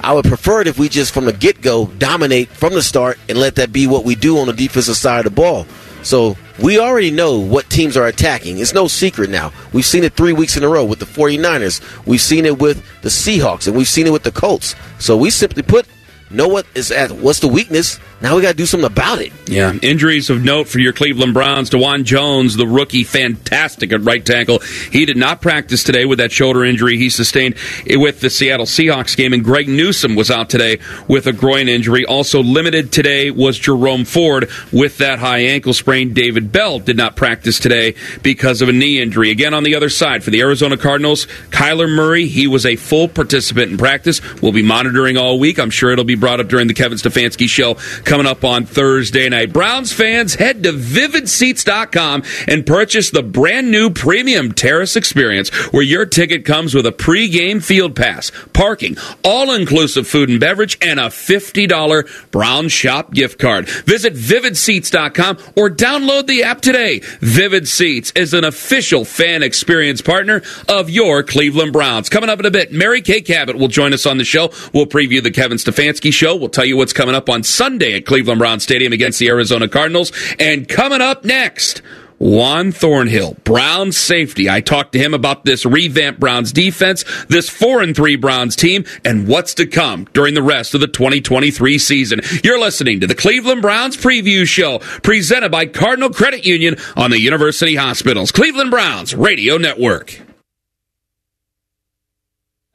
[0.00, 3.18] I would prefer it if we just from the get go dominate from the start
[3.28, 5.66] and let that be what we do on the defensive side of the ball.
[6.02, 8.58] So we already know what teams are attacking.
[8.58, 9.52] It's no secret now.
[9.72, 12.06] We've seen it three weeks in a row with the 49ers.
[12.06, 14.74] We've seen it with the Seahawks, and we've seen it with the Colts.
[14.98, 15.86] So we simply put,
[16.32, 17.98] know what is at what's the weakness.
[18.20, 19.32] Now we got to do something about it.
[19.48, 21.70] Yeah, injuries of note for your Cleveland Browns.
[21.70, 24.60] Dawand Jones, the rookie, fantastic at right tackle.
[24.90, 27.56] He did not practice today with that shoulder injury he sustained
[27.86, 30.78] with the Seattle Seahawks game, and Greg Newsome was out today
[31.08, 32.04] with a groin injury.
[32.04, 36.14] Also limited today was Jerome Ford with that high ankle sprain.
[36.14, 39.30] David Bell did not practice today because of a knee injury.
[39.30, 43.08] Again, on the other side for the Arizona Cardinals, Kyler Murray, he was a full
[43.08, 44.20] participant in practice.
[44.40, 45.58] We'll be monitoring all week.
[45.58, 49.28] I'm sure it'll be brought up during the Kevin Stefanski show coming up on Thursday
[49.28, 49.52] night.
[49.52, 56.06] Browns fans, head to vividseats.com and purchase the brand new premium terrace experience where your
[56.06, 62.30] ticket comes with a pre-game field pass, parking, all-inclusive food and beverage, and a $50
[62.30, 63.68] Brown Shop gift card.
[63.68, 67.00] Visit vividseats.com or download the app today.
[67.18, 72.08] Vivid Seats is an official fan experience partner of your Cleveland Browns.
[72.08, 74.52] Coming up in a bit, Mary Kay Cabot will join us on the show.
[74.72, 76.36] We'll preview the Kevin Stefanski show.
[76.36, 79.68] We'll tell you what's coming up on Sunday at Cleveland Brown Stadium against the Arizona
[79.68, 80.12] Cardinals.
[80.38, 81.82] And coming up next,
[82.22, 84.48] Juan Thornhill, Browns safety.
[84.48, 88.84] I talked to him about this revamped Browns defense, this 4 and 3 Browns team,
[89.04, 92.20] and what's to come during the rest of the 2023 season.
[92.44, 97.18] You're listening to the Cleveland Browns preview show presented by Cardinal Credit Union on the
[97.18, 98.30] University Hospitals.
[98.30, 100.20] Cleveland Browns Radio Network.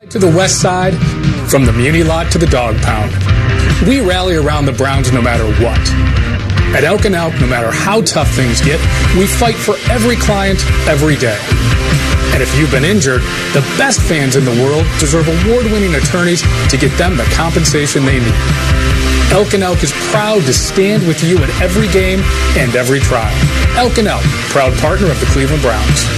[0.10, 0.94] To the west side,
[1.50, 3.12] from the Muni lot to the dog pound.
[3.88, 5.80] We rally around the Browns no matter what.
[6.76, 8.80] At Elk and Elk, no matter how tough things get,
[9.16, 11.40] we fight for every client every day.
[12.34, 13.22] And if you've been injured,
[13.54, 18.04] the best fans in the world deserve award winning attorneys to get them the compensation
[18.04, 18.36] they need.
[19.32, 22.20] Elk and Elk is proud to stand with you at every game
[22.58, 23.34] and every trial.
[23.78, 26.17] Elk and Elk, proud partner of the Cleveland Browns.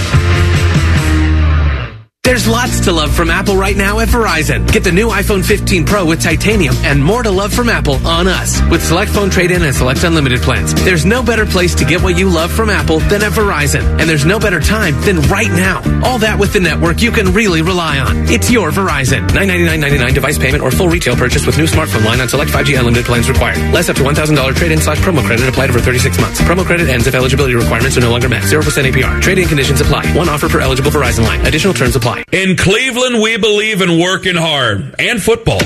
[2.30, 4.70] There's lots to love from Apple right now at Verizon.
[4.70, 8.28] Get the new iPhone 15 Pro with titanium and more to love from Apple on
[8.28, 10.72] us with select phone trade-in and select unlimited plans.
[10.84, 13.82] There's no better place to get what you love from Apple than at Verizon.
[13.98, 15.82] And there's no better time than right now.
[16.04, 18.28] All that with the network you can really rely on.
[18.28, 19.26] It's your Verizon.
[19.30, 23.06] $999.99 device payment or full retail purchase with new smartphone line on select 5G unlimited
[23.06, 23.58] plans required.
[23.72, 26.40] Less up to $1,000 trade-in slash promo credit applied over 36 months.
[26.42, 28.44] Promo credit ends if eligibility requirements are no longer met.
[28.44, 29.20] 0% APR.
[29.20, 30.06] Trade-in conditions apply.
[30.14, 31.44] One offer per eligible Verizon line.
[31.44, 32.09] Additional terms apply.
[32.32, 35.60] In Cleveland, we believe in working hard and football.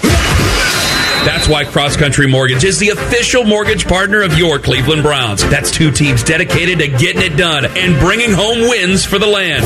[1.25, 5.43] That's why Cross Country Mortgage is the official mortgage partner of your Cleveland Browns.
[5.49, 9.65] That's two teams dedicated to getting it done and bringing home wins for the land.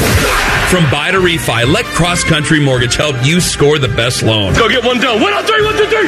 [0.70, 4.54] From buy to refi, let Cross Country Mortgage help you score the best loan.
[4.54, 5.20] Go get one done.
[5.20, 6.06] One, two, three, one, two, three.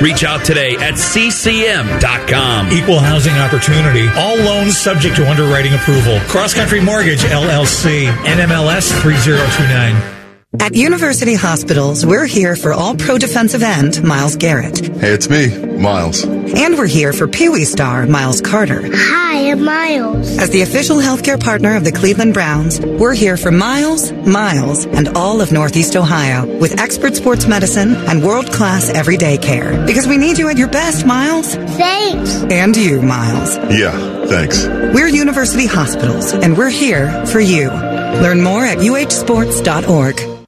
[0.00, 2.72] Reach out today at ccm.com.
[2.72, 4.08] Equal housing opportunity.
[4.16, 6.18] All loans subject to underwriting approval.
[6.20, 8.06] Cross Country Mortgage, LLC.
[8.24, 10.19] NMLS 3029.
[10.58, 14.80] At University Hospitals, we're here for all pro defensive end Myles Garrett.
[14.80, 15.46] Hey, it's me,
[15.78, 16.24] Miles.
[16.24, 18.82] And we're here for Pee Wee star Miles Carter.
[18.92, 20.38] Hi, I'm Miles.
[20.38, 25.16] As the official healthcare partner of the Cleveland Browns, we're here for Miles, Miles, and
[25.16, 29.86] all of Northeast Ohio with expert sports medicine and world class everyday care.
[29.86, 31.54] Because we need you at your best, Miles.
[31.54, 32.42] Thanks.
[32.50, 33.56] And you, Miles.
[33.70, 34.66] Yeah, thanks.
[34.66, 37.68] We're University Hospitals, and we're here for you.
[37.68, 40.39] Learn more at uhsports.org.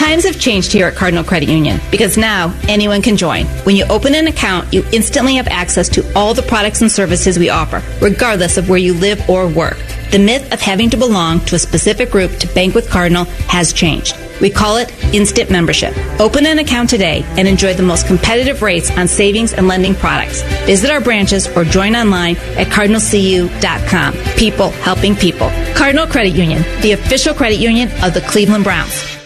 [0.00, 3.44] Times have changed here at Cardinal Credit Union because now anyone can join.
[3.64, 7.38] When you open an account, you instantly have access to all the products and services
[7.38, 9.76] we offer, regardless of where you live or work.
[10.10, 13.74] The myth of having to belong to a specific group to bank with Cardinal has
[13.74, 14.16] changed.
[14.40, 15.94] We call it instant membership.
[16.18, 20.40] Open an account today and enjoy the most competitive rates on savings and lending products.
[20.64, 24.14] Visit our branches or join online at cardinalcu.com.
[24.38, 25.50] People helping people.
[25.74, 29.19] Cardinal Credit Union, the official credit union of the Cleveland Browns.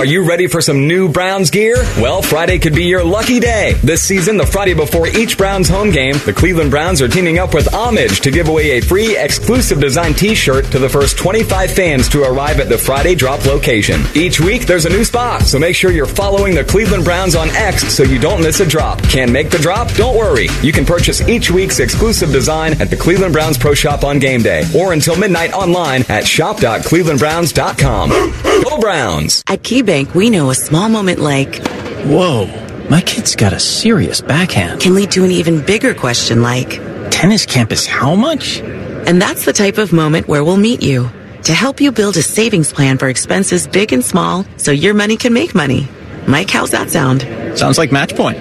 [0.00, 1.76] Are you ready for some new Browns gear?
[1.98, 3.74] Well, Friday could be your lucky day.
[3.84, 7.52] This season, the Friday before each Browns home game, the Cleveland Browns are teaming up
[7.52, 12.08] with Homage to give away a free exclusive design t-shirt to the first 25 fans
[12.08, 14.00] to arrive at the Friday drop location.
[14.14, 17.50] Each week, there's a new spot, so make sure you're following the Cleveland Browns on
[17.50, 19.02] X so you don't miss a drop.
[19.02, 19.92] Can't make the drop?
[19.96, 20.46] Don't worry.
[20.62, 24.40] You can purchase each week's exclusive design at the Cleveland Browns Pro Shop on game
[24.40, 28.10] day or until midnight online at shop.clevelandbrowns.com.
[28.64, 29.42] Go Browns!
[29.46, 31.66] At KeyBank, we know a small moment like,
[32.04, 32.46] Whoa,
[32.88, 34.80] my kid's got a serious backhand.
[34.80, 36.80] Can lead to an even bigger question like,
[37.10, 38.60] Tennis campus, how much?
[38.60, 41.10] And that's the type of moment where we'll meet you
[41.42, 45.16] to help you build a savings plan for expenses big and small so your money
[45.16, 45.88] can make money.
[46.24, 47.22] Mike, how's that sound?
[47.58, 48.38] Sounds like match point.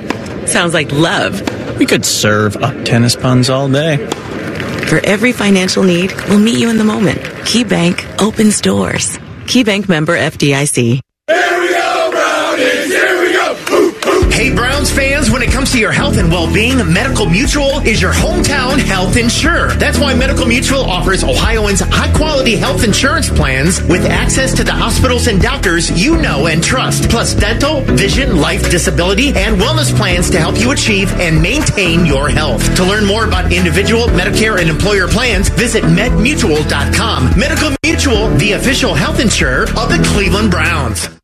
[0.47, 1.41] Sounds like love.
[1.79, 3.97] We could serve up tennis puns all day.
[4.85, 7.17] For every financial need, we'll meet you in the moment.
[7.49, 9.17] KeyBank opens doors.
[9.47, 11.01] KeyBank member FDIC.
[14.39, 18.01] Hey, Browns fans, when it comes to your health and well being, Medical Mutual is
[18.01, 19.73] your hometown health insurer.
[19.73, 24.71] That's why Medical Mutual offers Ohioans high quality health insurance plans with access to the
[24.71, 30.29] hospitals and doctors you know and trust, plus dental, vision, life, disability, and wellness plans
[30.29, 32.63] to help you achieve and maintain your health.
[32.77, 37.37] To learn more about individual, Medicare, and employer plans, visit medmutual.com.
[37.37, 41.18] Medical Mutual, the official health insurer of the Cleveland Browns.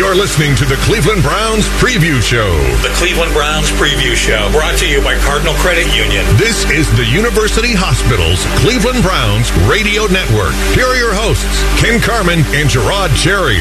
[0.00, 2.56] You're listening to the Cleveland Browns Preview Show.
[2.80, 6.24] The Cleveland Browns Preview Show, brought to you by Cardinal Credit Union.
[6.38, 10.56] This is the University Hospitals Cleveland Browns Radio Network.
[10.72, 11.44] Here are your hosts,
[11.84, 13.60] Ken Carman and Gerard Cherry.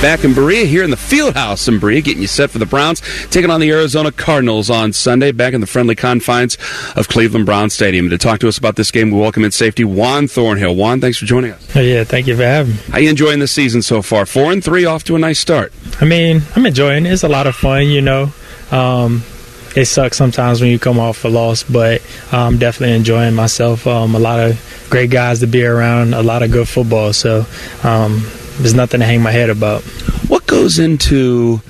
[0.00, 2.66] Back in Berea, here in the field house in Berea, getting you set for the
[2.66, 6.56] Browns, taking on the Arizona Cardinals on Sunday, back in the friendly confines
[6.94, 8.08] of Cleveland Brown Stadium.
[8.10, 10.76] To talk to us about this game, we welcome in safety Juan Thornhill.
[10.76, 11.76] Juan, thanks for joining us.
[11.76, 12.80] Oh, yeah, thank you for having me.
[12.92, 14.24] How you enjoying the season so far?
[14.24, 15.72] Four and three, off to a nice start.
[16.00, 17.12] I mean, I'm enjoying it.
[17.12, 18.32] It's a lot of fun, you know.
[18.70, 19.22] Um,
[19.76, 22.02] it sucks sometimes when you come off a loss, but
[22.32, 23.86] I'm definitely enjoying myself.
[23.86, 27.12] Um, a lot of great guys to be around, a lot of good football.
[27.12, 27.46] So
[27.84, 28.22] um,
[28.58, 29.82] there's nothing to hang my head about.
[30.28, 31.60] What goes into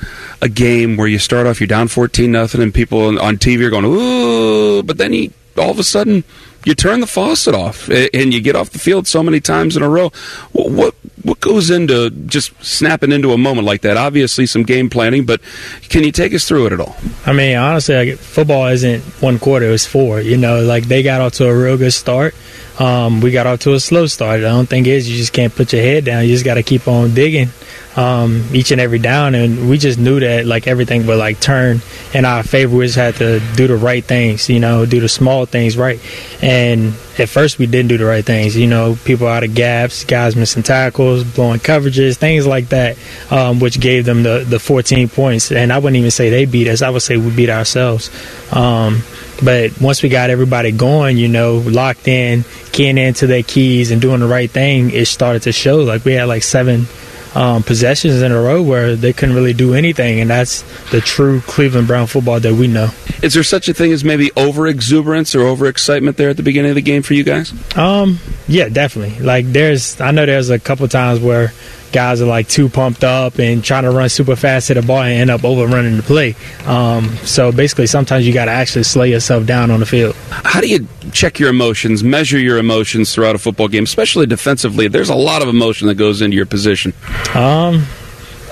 [0.41, 3.71] a game where you start off, you're down 14 nothing, and people on TV are
[3.71, 6.25] going, ooh, but then you, all of a sudden,
[6.65, 9.83] you turn the faucet off and you get off the field so many times in
[9.83, 10.11] a row.
[10.53, 13.97] What, what goes into just snapping into a moment like that?
[13.97, 15.41] Obviously, some game planning, but
[15.89, 16.97] can you take us through it at all?
[17.27, 20.21] I mean, honestly, like, football isn't one quarter; it's four.
[20.21, 22.35] You know, like they got off to a real good start.
[22.79, 24.41] Um, we got off to a slow start.
[24.41, 26.25] The only thing is, you just can't put your head down.
[26.25, 27.49] You just got to keep on digging
[27.97, 29.35] um, each and every down.
[29.35, 31.81] And we just knew that like everything would like turn
[32.15, 32.77] in our favor.
[32.77, 36.01] We just had to do the right things, you know, do the small things right.
[36.41, 38.57] And at first, we didn't do the right things.
[38.57, 42.97] You know, people out of gaps, guys missing tackles, blowing coverages, things like that,
[43.31, 45.51] um, which gave them the the 14 points.
[45.51, 46.81] And I wouldn't even say they beat us.
[46.83, 48.11] I would say we beat ourselves.
[48.53, 49.03] Um,
[49.43, 54.01] but once we got everybody going, you know, locked in, keying into their keys and
[54.01, 55.79] doing the right thing, it started to show.
[55.79, 56.87] Like we had like seven
[57.35, 61.41] um, possessions in a row where they couldn't really do anything, and that's the true
[61.43, 62.89] Cleveland Brown football that we know.
[63.23, 66.43] Is there such a thing as maybe over exuberance or over excitement there at the
[66.43, 67.53] beginning of the game for you guys?
[67.77, 69.25] Um, yeah, definitely.
[69.25, 71.53] Like there's, I know there's a couple times where
[71.93, 75.03] guys are like too pumped up and trying to run super fast to the ball
[75.03, 76.35] and end up overrunning the play.
[76.67, 80.15] Um, so basically, sometimes you got to actually slow yourself down on the field.
[80.31, 84.89] How do you check your emotions, measure your emotions throughout a football game, especially defensively?
[84.89, 86.93] There's a lot of emotion that goes into your position.
[87.35, 87.87] Um,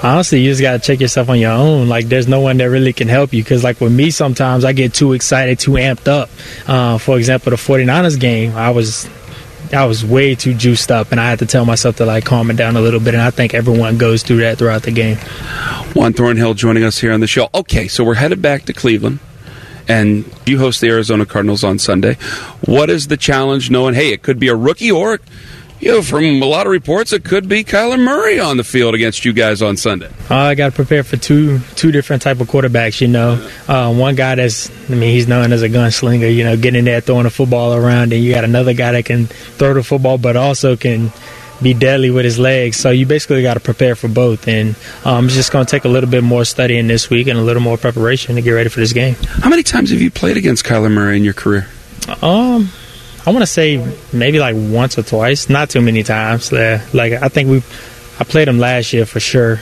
[0.03, 1.89] honestly, you just got to check yourself on your own.
[1.89, 3.43] Like, there's no one that really can help you.
[3.43, 6.31] Because, like, with me, sometimes I get too excited, too amped up.
[6.67, 9.09] Uh, for example, the 49ers game, I was.
[9.73, 12.51] I was way too juiced up, and I had to tell myself to like calm
[12.51, 13.15] it down a little bit.
[13.15, 15.17] And I think everyone goes through that throughout the game.
[15.95, 17.49] Juan Thornhill joining us here on the show.
[17.55, 19.19] Okay, so we're headed back to Cleveland,
[19.89, 22.15] and you host the Arizona Cardinals on Sunday.
[22.65, 23.71] What is the challenge?
[23.71, 25.21] Knowing, hey, it could be a rookie, or
[25.81, 28.95] you know, from a lot of reports, it could be Kyler Murray on the field
[28.95, 30.11] against you guys on Sunday.
[30.31, 33.01] Uh, I got to prepare for two two different type of quarterbacks.
[33.01, 36.35] You know, uh, one guy that's I mean he's known as a gunslinger.
[36.35, 39.27] You know, getting there throwing the football around, and you got another guy that can
[39.27, 41.13] throw the football, but also can
[41.63, 42.77] be deadly with his legs.
[42.77, 45.85] So you basically got to prepare for both, and um, it's just going to take
[45.85, 48.69] a little bit more studying this week and a little more preparation to get ready
[48.69, 49.15] for this game.
[49.15, 51.69] How many times have you played against Kyler Murray in your career?
[52.23, 52.71] Um,
[53.27, 56.53] I want to say maybe like once or twice, not too many times.
[56.53, 57.57] Uh, like I think we,
[58.21, 59.59] I played him last year for sure,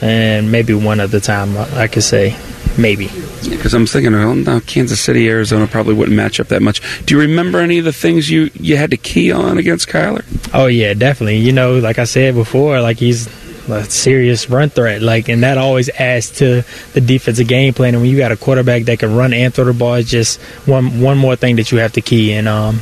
[0.00, 2.34] and maybe one other time I, I could say,
[2.78, 3.08] maybe.
[3.48, 6.80] Because I'm thinking, well, no, Kansas City, Arizona probably wouldn't match up that much.
[7.04, 10.24] Do you remember any of the things you you had to key on against Kyler?
[10.54, 11.36] Oh yeah, definitely.
[11.36, 13.28] You know, like I said before, like he's
[13.68, 15.02] a serious run threat.
[15.02, 16.62] Like, and that always adds to
[16.92, 17.94] the defensive game plan.
[17.94, 20.40] And when you got a quarterback that can run and throw the ball, it's just
[20.66, 22.32] one one more thing that you have to key.
[22.32, 22.80] And um,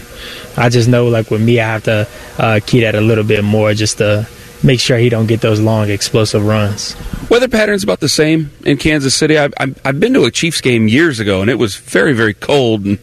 [0.56, 2.08] I just know, like with me, I have to
[2.38, 4.28] uh, key that a little bit more just to
[4.62, 6.96] make sure he don't get those long explosive runs.
[7.28, 9.36] Weather patterns about the same in Kansas City.
[9.36, 12.84] I've, I've been to a Chiefs game years ago, and it was very very cold
[12.84, 12.98] and.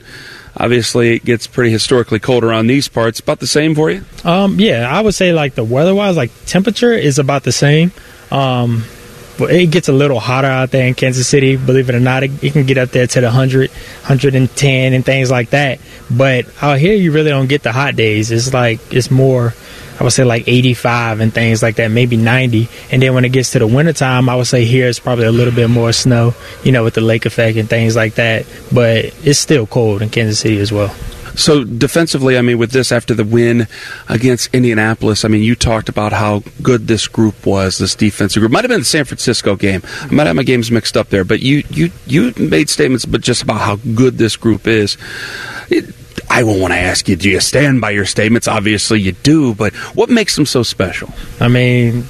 [0.55, 3.19] Obviously, it gets pretty historically cold around these parts.
[3.19, 4.03] About the same for you?
[4.23, 7.91] Um, yeah, I would say like the weather-wise, like temperature is about the same.
[8.31, 8.83] Um,
[9.37, 11.55] but it gets a little hotter out there in Kansas City.
[11.55, 15.05] Believe it or not, it, it can get up there to the 100, 110 and
[15.05, 15.79] things like that.
[16.09, 18.31] But out here, you really don't get the hot days.
[18.31, 19.53] It's like it's more.
[20.01, 22.67] I would say like 85 and things like that, maybe 90.
[22.91, 25.31] And then when it gets to the wintertime, I would say here it's probably a
[25.31, 26.33] little bit more snow,
[26.63, 28.47] you know, with the lake effect and things like that.
[28.73, 30.91] But it's still cold in Kansas City as well.
[31.35, 33.67] So defensively, I mean, with this after the win
[34.09, 38.51] against Indianapolis, I mean, you talked about how good this group was, this defensive group.
[38.51, 39.83] Might have been the San Francisco game.
[40.01, 43.21] I might have my games mixed up there, but you you you made statements, but
[43.21, 44.97] just about how good this group is.
[45.69, 45.93] It,
[46.31, 48.47] I will want to ask you, do you stand by your statements?
[48.47, 51.09] Obviously, you do, but what makes them so special?
[51.41, 52.05] I mean,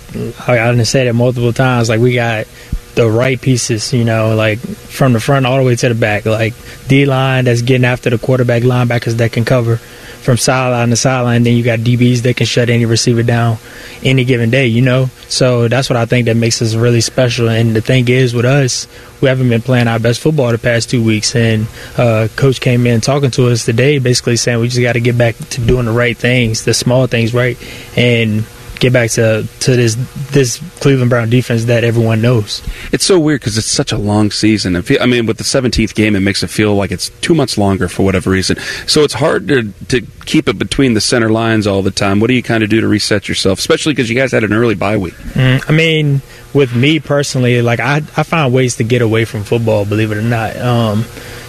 [0.47, 1.89] I, I done said it multiple times.
[1.89, 2.45] Like we got
[2.93, 6.27] the right pieces, you know, like from the front all the way to the back.
[6.27, 6.53] Like
[6.87, 9.79] D line that's getting after the quarterback, linebackers that can cover
[10.21, 11.43] from sideline to sideline.
[11.43, 13.57] Then you got DBs that can shut any receiver down
[14.03, 15.07] any given day, you know.
[15.27, 17.49] So that's what I think that makes us really special.
[17.49, 18.87] And the thing is, with us,
[19.21, 21.35] we haven't been playing our best football the past two weeks.
[21.35, 21.67] And
[21.97, 25.17] uh, coach came in talking to us today, basically saying we just got to get
[25.17, 27.57] back to doing the right things, the small things right,
[27.97, 28.45] and
[28.81, 29.95] get back to to this
[30.31, 32.61] this Cleveland Brown defense that everyone knows.
[32.91, 34.75] It's so weird because it's such a long season.
[34.75, 37.87] I mean, with the 17th game, it makes it feel like it's two months longer
[37.87, 38.57] for whatever reason.
[38.87, 42.19] So it's hard to to keep it between the center lines all the time.
[42.19, 44.51] What do you kind of do to reset yourself, especially because you guys had an
[44.51, 45.13] early bye week?
[45.13, 46.21] Mm, I mean,
[46.53, 49.85] with me personally, like I I find ways to get away from football.
[49.85, 51.05] Believe it or not, um,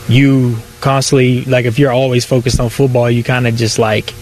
[0.07, 4.13] you constantly like if you're always focused on football, you kind of just like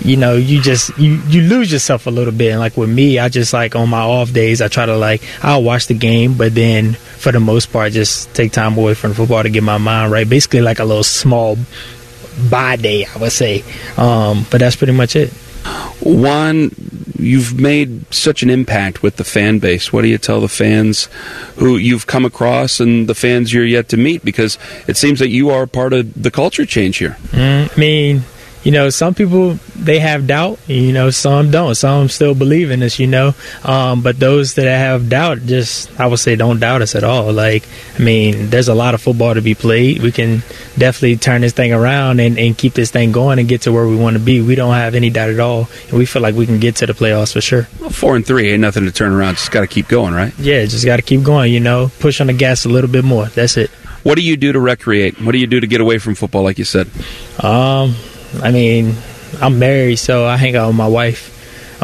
[0.00, 2.50] you know, you just you you lose yourself a little bit.
[2.52, 5.22] And like with me, I just like on my off days, I try to like
[5.42, 9.14] I'll watch the game, but then for the most part, just take time away from
[9.14, 10.28] football to get my mind right.
[10.28, 11.56] Basically, like a little small
[12.50, 13.64] bye day, I would say.
[13.96, 15.32] Um, but that's pretty much it.
[16.00, 16.72] Juan,
[17.16, 19.92] you've made such an impact with the fan base.
[19.92, 21.08] What do you tell the fans
[21.56, 24.24] who you've come across and the fans you're yet to meet?
[24.24, 27.16] Because it seems that you are part of the culture change here.
[27.30, 28.22] Mm, I mean,
[28.64, 30.58] you know, some people they have doubt.
[30.66, 31.74] You know, some don't.
[31.74, 32.98] Some still believe in us.
[32.98, 33.34] You know,
[33.64, 37.32] um, but those that have doubt, just I would say, don't doubt us at all.
[37.32, 37.64] Like,
[37.96, 40.02] I mean, there's a lot of football to be played.
[40.02, 40.42] We can
[40.78, 43.86] definitely turn this thing around and, and keep this thing going and get to where
[43.86, 44.40] we want to be.
[44.40, 46.86] We don't have any doubt at all, and we feel like we can get to
[46.86, 47.68] the playoffs for sure.
[47.80, 49.36] Well, four and three ain't nothing to turn around.
[49.36, 50.32] Just got to keep going, right?
[50.38, 51.52] Yeah, just got to keep going.
[51.52, 53.26] You know, push on the gas a little bit more.
[53.26, 53.70] That's it.
[54.02, 55.20] What do you do to recreate?
[55.20, 56.88] What do you do to get away from football, like you said?
[57.38, 57.94] Um,
[58.40, 58.94] I mean,
[59.40, 61.30] I'm married, so I hang out with my wife.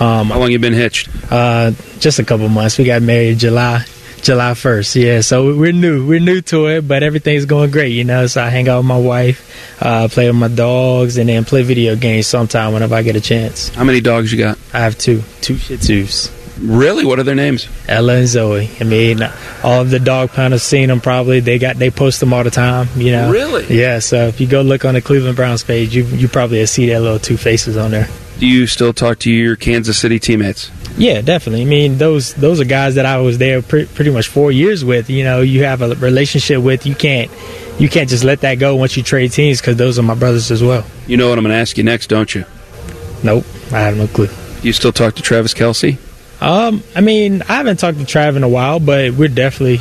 [0.01, 1.09] Um, How long you been hitched?
[1.30, 2.78] Uh, just a couple months.
[2.78, 3.84] We got married July,
[4.22, 4.94] July first.
[4.94, 6.07] Yeah, so we're new.
[6.07, 7.88] We're new to it, but everything's going great.
[7.92, 11.28] You know, so I hang out with my wife, uh, play with my dogs, and
[11.28, 13.70] then play video games sometime whenever I get a chance.
[13.70, 14.57] How many dogs you got?
[14.72, 16.38] I have two, two Shih Tzus.
[16.61, 17.04] Really?
[17.04, 17.68] What are their names?
[17.88, 18.70] Ella and Zoe.
[18.80, 19.22] I mean,
[19.62, 21.00] all of the dog pound have seen them.
[21.00, 22.88] Probably they got they post them all the time.
[22.96, 23.30] You know.
[23.30, 23.66] Really?
[23.76, 24.00] Yeah.
[24.00, 27.00] So if you go look on the Cleveland Browns page, you you probably see their
[27.00, 28.09] little two faces on there.
[28.38, 30.70] Do you still talk to your Kansas City teammates?
[30.96, 31.62] Yeah, definitely.
[31.62, 34.84] I mean, those those are guys that I was there pre- pretty much four years
[34.84, 35.11] with.
[35.11, 36.86] You know, you have a relationship with.
[36.86, 37.30] You can't
[37.78, 40.50] you can't just let that go once you trade teams because those are my brothers
[40.50, 40.84] as well.
[41.06, 42.44] You know what I'm going to ask you next, don't you?
[43.22, 44.28] Nope, I have no clue.
[44.62, 45.98] You still talk to Travis Kelce?
[46.41, 49.80] Um, I mean, I haven't talked to Trav in a while, but we're definitely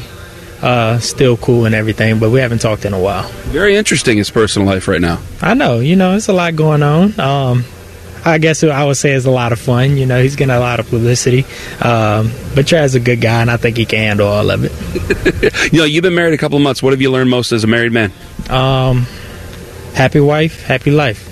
[0.62, 2.20] uh, still cool and everything.
[2.20, 3.28] But we haven't talked in a while.
[3.50, 5.22] Very interesting his personal life right now.
[5.42, 7.20] I know, you know, it's a lot going on.
[7.20, 7.66] Um,
[8.26, 9.96] I guess I would say it's a lot of fun.
[9.96, 11.44] You know, he's getting a lot of publicity.
[11.82, 15.72] Um, but Trav's a good guy, and I think he can handle all of it.
[15.74, 16.84] you know, you've been married a couple of months.
[16.84, 18.12] What have you learned most as a married man?
[18.50, 19.06] Um,
[19.94, 21.24] happy wife, happy life.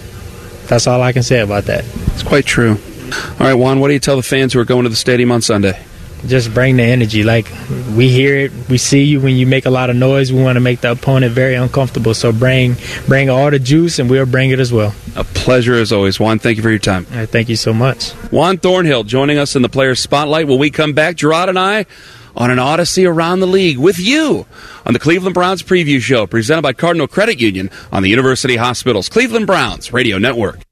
[0.67, 1.83] That's all I can say about that.
[2.13, 2.77] It's quite true.
[3.39, 5.31] All right, Juan, what do you tell the fans who are going to the stadium
[5.31, 5.83] on Sunday?
[6.27, 7.23] Just bring the energy.
[7.23, 7.51] Like,
[7.95, 10.33] we hear it, we see you when you make a lot of noise.
[10.33, 12.13] We want to make the opponent very uncomfortable.
[12.15, 14.95] So bring bring all the juice, and we'll bring it as well.
[15.15, 16.19] A pleasure as always.
[16.19, 17.05] Juan, thank you for your time.
[17.11, 18.11] Right, thank you so much.
[18.31, 20.47] Juan Thornhill joining us in the Players Spotlight.
[20.47, 21.85] When we come back, Gerard and I
[22.35, 24.45] on an odyssey around the league with you
[24.85, 29.09] on the Cleveland Browns preview show presented by Cardinal Credit Union on the University Hospitals
[29.09, 30.64] Cleveland Browns Radio Network.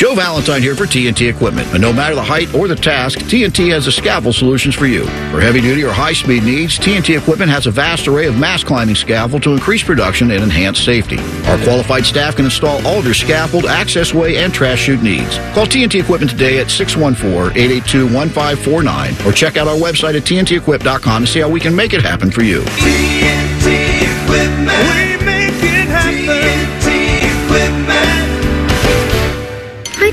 [0.00, 1.68] Joe Valentine here for TNT Equipment.
[1.74, 5.04] And no matter the height or the task, TNT has the scaffold solutions for you.
[5.30, 8.64] For heavy duty or high speed needs, TNT Equipment has a vast array of mast
[8.64, 11.18] climbing scaffold to increase production and enhance safety.
[11.48, 15.36] Our qualified staff can install all your scaffold, access way, and trash chute needs.
[15.52, 21.40] Call TNT Equipment today at 614-882-1549 or check out our website at TNTEquip.com to see
[21.40, 22.62] how we can make it happen for you.
[22.62, 25.09] TNT Equipment.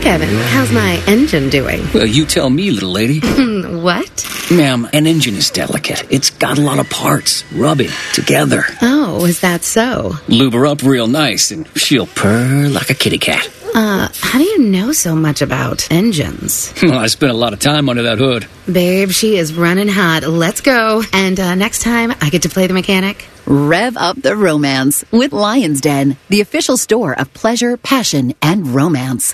[0.08, 0.30] Kevin.
[0.30, 1.86] How's my engine doing?
[1.94, 3.20] Well, you tell me, little lady.
[3.84, 4.48] what?
[4.50, 6.06] Ma'am, an engine is delicate.
[6.10, 7.44] It's got a lot of parts.
[7.52, 8.64] rubbing together.
[8.82, 10.14] Oh, is that so?
[10.30, 13.50] Lube her up real nice, and she'll purr like a kitty cat.
[13.76, 16.74] Uh, how do you know so much about engines?
[16.82, 18.48] Well, I spent a lot of time under that hood.
[18.72, 20.24] Babe, she is running hot.
[20.24, 21.04] Let's go.
[21.12, 23.28] And uh, next time, I get to play the mechanic.
[23.46, 29.34] Rev up the romance with Lion's Den, the official store of pleasure, passion, and romance.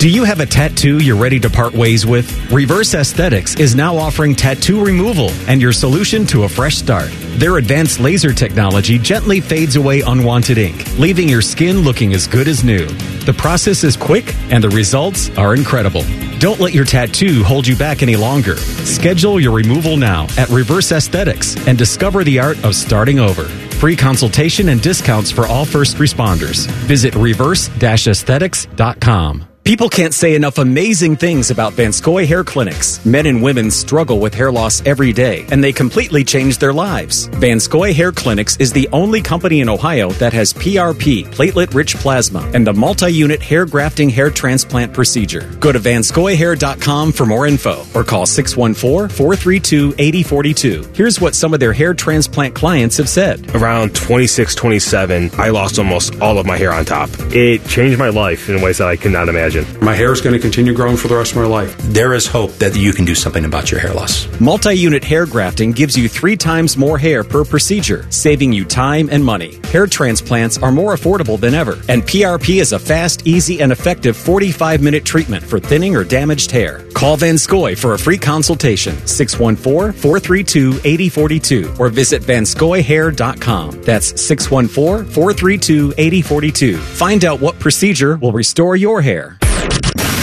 [0.00, 2.50] Do you have a tattoo you're ready to part ways with?
[2.50, 7.10] Reverse Aesthetics is now offering tattoo removal and your solution to a fresh start.
[7.36, 12.48] Their advanced laser technology gently fades away unwanted ink, leaving your skin looking as good
[12.48, 12.86] as new.
[13.26, 16.04] The process is quick and the results are incredible.
[16.38, 18.56] Don't let your tattoo hold you back any longer.
[18.56, 23.44] Schedule your removal now at Reverse Aesthetics and discover the art of starting over.
[23.44, 26.66] Free consultation and discounts for all first responders.
[26.86, 29.49] Visit reverse-aesthetics.com.
[29.70, 32.98] People can't say enough amazing things about Van Scoy Hair Clinics.
[33.06, 37.26] Men and women struggle with hair loss every day, and they completely change their lives.
[37.34, 41.94] Van Scoy Hair Clinics is the only company in Ohio that has PRP, platelet rich
[41.94, 45.48] plasma, and the multi unit hair grafting hair transplant procedure.
[45.60, 50.90] Go to vanscoyhair.com for more info or call 614 432 8042.
[50.96, 53.54] Here's what some of their hair transplant clients have said.
[53.54, 57.08] Around 26, 27, I lost almost all of my hair on top.
[57.30, 59.59] It changed my life in ways that I could not imagine.
[59.60, 59.84] Decision.
[59.84, 61.76] My hair is going to continue growing for the rest of my life.
[61.78, 64.28] There is hope that you can do something about your hair loss.
[64.40, 69.08] Multi unit hair grafting gives you three times more hair per procedure, saving you time
[69.10, 69.58] and money.
[69.66, 74.16] Hair transplants are more affordable than ever, and PRP is a fast, easy, and effective
[74.16, 76.84] 45 minute treatment for thinning or damaged hair.
[76.94, 83.82] Call Van Scoy for a free consultation, 614 432 8042, or visit vanscoyhair.com.
[83.82, 86.76] That's 614 432 8042.
[86.76, 89.38] Find out what procedure will restore your hair.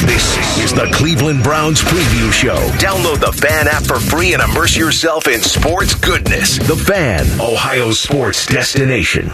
[0.08, 2.56] This is the Cleveland Browns preview show.
[2.80, 6.58] Download the Fan app for free and immerse yourself in sports goodness.
[6.60, 9.30] The Fan, Ohio's sports destination.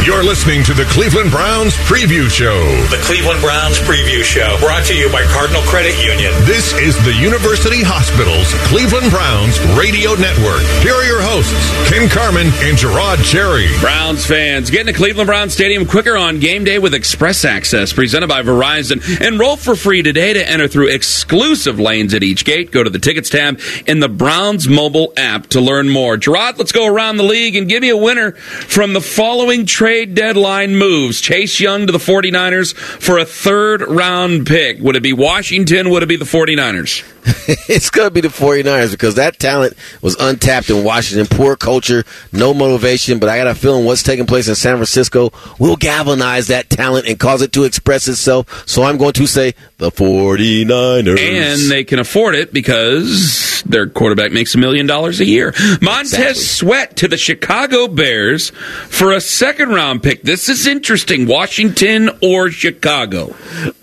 [0.00, 2.56] You're listening to the Cleveland Browns preview show.
[2.88, 6.32] The Cleveland Browns preview show brought to you by Cardinal Credit Union.
[6.48, 10.64] This is the University Hospitals Cleveland Browns radio network.
[10.80, 11.52] Here are your hosts,
[11.92, 13.68] Ken Carman and Je'Rod Cherry.
[13.80, 18.28] Browns fans, get into Cleveland Browns Stadium quicker on game day with Express Access, presented
[18.28, 19.04] by Verizon.
[19.20, 22.72] Enroll for free today to enter through exclusive lanes at each gate.
[22.72, 26.16] Go to the tickets tab in the Browns mobile app to learn more.
[26.16, 29.89] Je'Rod, let's go around the league and give me a winner from the following trade
[29.90, 31.20] deadline moves.
[31.20, 34.78] Chase Young to the 49ers for a third round pick.
[34.80, 35.90] Would it be Washington?
[35.90, 37.04] Would it be the 49ers?
[37.68, 41.26] it's going to be the 49ers because that talent was untapped in Washington.
[41.26, 43.18] Poor culture, no motivation.
[43.18, 47.06] But I got a feeling what's taking place in San Francisco will galvanize that talent
[47.06, 48.66] and cause it to express itself.
[48.66, 51.18] So I'm going to say the 49ers.
[51.18, 55.52] And they can afford it because their quarterback makes a million dollars a year.
[55.80, 56.34] Montez Exactly.
[56.34, 58.50] Sweat to the Chicago Bears
[58.88, 60.22] for a second round pick.
[60.22, 61.26] This is interesting.
[61.26, 63.34] Washington or Chicago?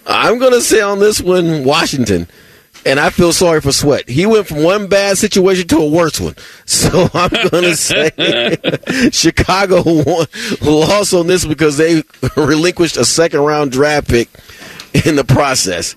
[0.05, 2.27] I'm going to say on this one, Washington.
[2.85, 4.07] And I feel sorry for Sweat.
[4.07, 6.35] He went from one bad situation to a worse one.
[6.67, 8.11] So I'm going to say
[9.11, 10.27] Chicago won,
[10.61, 12.03] lost on this because they
[12.37, 14.29] relinquished a second round draft pick
[15.05, 15.95] in the process.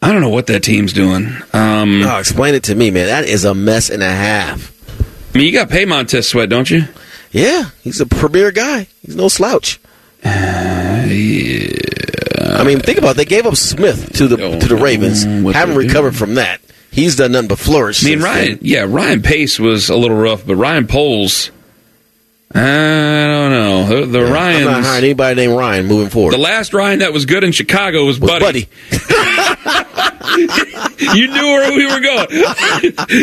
[0.00, 1.26] I don't know what that team's doing.
[1.52, 3.06] Um, oh, explain it to me, man.
[3.06, 4.74] That is a mess and a half.
[5.34, 6.84] I mean, you got to pay Montez Sweat, don't you?
[7.32, 8.86] Yeah, he's a premier guy.
[9.02, 9.80] He's no slouch.
[10.24, 11.04] I
[12.64, 13.16] mean, think about it.
[13.18, 15.24] They gave up Smith to the to the Ravens.
[15.24, 16.60] Haven't recovered from that.
[16.90, 18.04] He's done nothing but flourish.
[18.04, 18.58] I mean, Ryan, then.
[18.62, 21.50] yeah, Ryan Pace was a little rough, but Ryan Poles,
[22.54, 23.86] I don't know.
[24.06, 26.32] The, the I'm not hiring anybody named Ryan moving forward.
[26.32, 28.68] the last Ryan that was good in Chicago was Was Buddy.
[30.38, 32.28] you knew where we were going.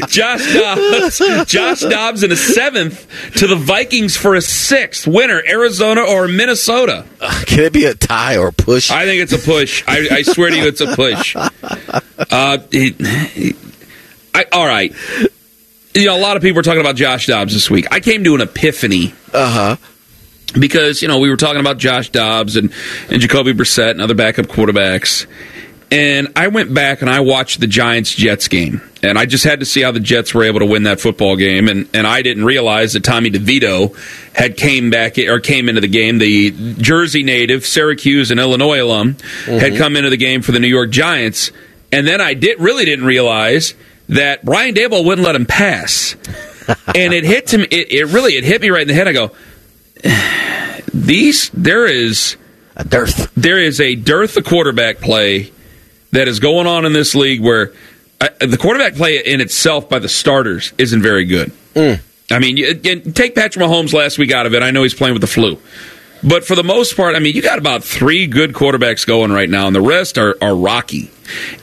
[0.07, 3.07] Josh Dobbs, Josh Dobbs in a seventh
[3.37, 5.07] to the Vikings for a sixth.
[5.07, 7.05] Winner, Arizona or Minnesota?
[7.47, 8.91] Can it be a tie or a push?
[8.91, 9.83] I think it's a push.
[9.87, 11.35] I, I swear to you, it's a push.
[12.31, 13.55] Uh, it-
[14.33, 14.93] I, all right.
[15.95, 17.87] You know, a lot of people were talking about Josh Dobbs this week.
[17.89, 19.13] I came to an epiphany.
[19.33, 19.75] Uh huh.
[20.59, 22.71] Because, you know, we were talking about Josh Dobbs and,
[23.09, 25.25] and Jacoby Brissett and other backup quarterbacks.
[25.91, 28.81] And I went back and I watched the Giants Jets game.
[29.03, 31.35] And I just had to see how the Jets were able to win that football
[31.35, 31.67] game.
[31.69, 33.95] And, and I didn't realize that Tommy DeVito
[34.33, 36.17] had came back or came into the game.
[36.17, 39.77] The Jersey native, Syracuse and Illinois alum, had Mhm.
[39.77, 41.51] come into the game for the New York Giants.
[41.91, 43.75] And then I did really didn't realize
[44.09, 46.15] that Brian Daboll wouldn't let him pass.
[46.95, 47.61] and it hit him.
[47.61, 49.07] It, it really it hit me right in the head.
[49.07, 49.31] I go,
[50.93, 52.37] these there is
[52.75, 53.31] a dearth.
[53.35, 55.51] There is a dearth of quarterback play
[56.11, 57.73] that is going on in this league where
[58.21, 61.51] uh, the quarterback play in itself by the starters isn't very good.
[62.31, 64.63] I mean, you, you take Patrick Mahomes last week out of it.
[64.63, 65.59] I know he's playing with the flu.
[66.25, 69.49] But for the most part, I mean, you got about three good quarterbacks going right
[69.49, 71.11] now, and the rest are, are rocky.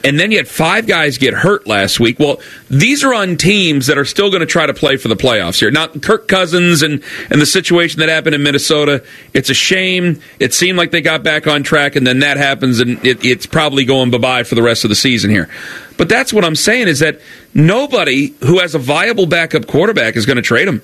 [0.05, 2.21] And then you had five guys get hurt last week.
[2.21, 2.41] Well,
[2.71, 5.59] these are on teams that are still going to try to play for the playoffs
[5.59, 5.71] here.
[5.73, 9.05] Now, Kirk Cousins and, and the situation that happened in Minnesota,
[9.35, 10.21] it's a shame.
[10.39, 13.47] It seemed like they got back on track, and then that happens, and it, it's
[13.47, 15.49] probably going bye bye for the rest of the season here.
[15.97, 17.21] But that's what I'm saying is that
[17.53, 20.83] nobody who has a viable backup quarterback is going to trade him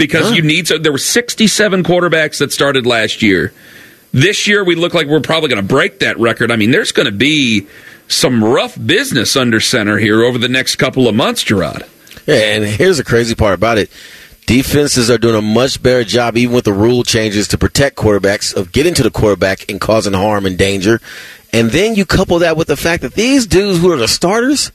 [0.00, 3.52] because you need so there were 67 quarterbacks that started last year.
[4.12, 6.50] This year we look like we're probably going to break that record.
[6.50, 7.68] I mean, there's going to be
[8.08, 11.86] some rough business under center here over the next couple of months, Je'Rod.
[12.26, 13.90] Yeah, and here's the crazy part about it.
[14.46, 18.56] Defenses are doing a much better job, even with the rule changes to protect quarterbacks,
[18.56, 21.00] of getting to the quarterback and causing harm and danger.
[21.52, 24.72] And then you couple that with the fact that these dudes who are the starters,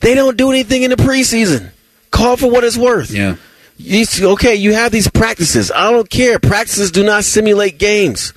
[0.00, 1.70] they don't do anything in the preseason.
[2.10, 3.10] Call for what it's worth.
[3.10, 3.36] Yeah.
[3.78, 5.70] You, okay, you have these practices.
[5.70, 6.38] I don't care.
[6.40, 8.32] Practices do not simulate games.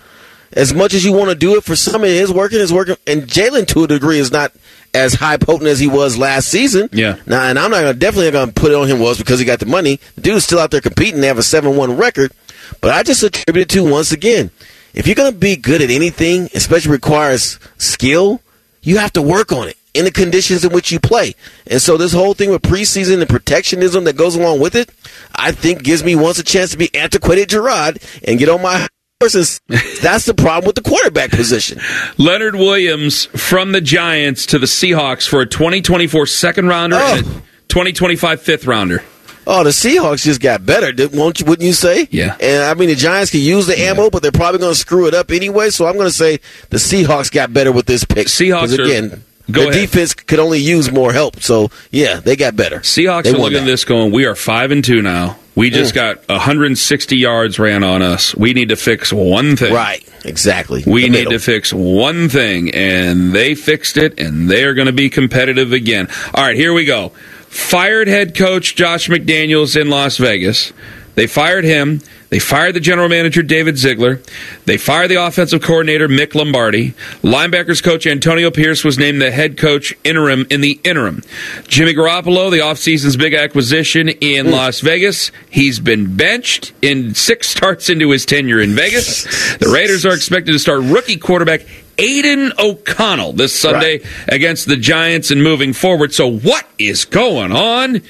[0.54, 2.96] As much as you want to do it, for some it is working, it's working.
[3.08, 4.52] And Jalen, to a degree, is not
[4.94, 6.89] as high potent as he was last season.
[6.92, 7.18] Yeah.
[7.26, 9.39] Now, and I'm not gonna, definitely not going to put it on him was because
[9.39, 10.00] he got the money.
[10.16, 11.22] The dude's still out there competing.
[11.22, 12.32] They have a 7 1 record.
[12.80, 14.52] But I just attribute it to, once again,
[14.94, 18.42] if you're going to be good at anything, especially requires skill,
[18.82, 21.36] you have to work on it in the conditions in which you play.
[21.68, 24.92] And so this whole thing with preseason and protectionism that goes along with it,
[25.36, 28.88] I think gives me once a chance to be antiquated Je'Rod and get on my
[29.22, 29.60] horse.
[30.02, 31.80] That's the problem with the quarterback position.
[32.18, 37.30] Leonard Williams from the Giants to the Seahawks for a 2024 second rounder and oh.
[37.30, 39.04] a 2025 fifth rounder.
[39.48, 41.47] Oh, the Seahawks just got better, won't you?
[41.47, 42.08] Wouldn't you say?
[42.12, 42.38] Yeah.
[42.39, 45.08] And I mean, the Giants can use the ammo, but they're probably going to screw
[45.08, 45.72] it up anyway.
[45.72, 46.39] So I'm going to say
[46.70, 48.28] the Seahawks got better with this pick.
[48.28, 49.82] Seahawks again, Go their ahead.
[49.82, 51.42] defense could only use more help.
[51.42, 52.80] So yeah, they got better.
[52.80, 55.38] Seahawks They are looking at this going, we are 5 and 2 now.
[55.54, 55.96] We just Mm.
[55.96, 58.34] got 160 yards ran on us.
[58.34, 59.74] We need to fix one thing.
[59.74, 60.02] Right.
[60.24, 60.84] Exactly.
[60.86, 65.10] We need to fix one thing, and they fixed it, and they're going to be
[65.10, 66.08] competitive again.
[66.34, 67.12] All right, here we go.
[67.50, 70.72] Fired head coach Josh McDaniels in Las Vegas.
[71.16, 72.02] They fired him.
[72.32, 74.21] They fired the general manager David Ziegler.
[74.63, 76.91] They fired the offensive coordinator Mick Lombardi.
[77.21, 81.24] Linebackers coach Antonio Pierce was named the head coach interim in the interim.
[81.67, 84.53] Jimmy Garoppolo, the offseason's big acquisition in hmm.
[84.53, 89.25] Las Vegas, he's been benched in six starts into his tenure in Vegas.
[89.58, 91.66] The Raiders are expected to start rookie quarterback
[91.97, 96.13] Aidan O'Connell this Sunday against the Giants and moving forward.
[96.13, 98.01] So what is going on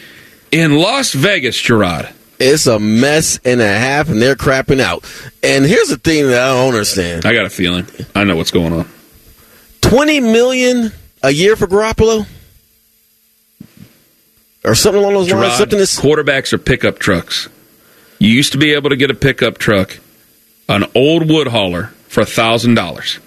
[0.52, 2.14] in Las Vegas, Je'Rod?
[2.44, 5.06] It's a mess and a half, and they're crapping out.
[5.44, 7.86] And here's the thing that I don't understand: I got a feeling.
[8.16, 8.90] I know what's going on.
[9.82, 10.92] twenty million
[11.22, 12.26] a year for Garoppolo,
[14.64, 15.54] or something along those lines.
[15.54, 17.48] Something that's quarterbacks are pickup trucks.
[18.18, 20.00] You used to be able to get a pickup truck,
[20.68, 23.20] an old wood hauler, for thousand dollars.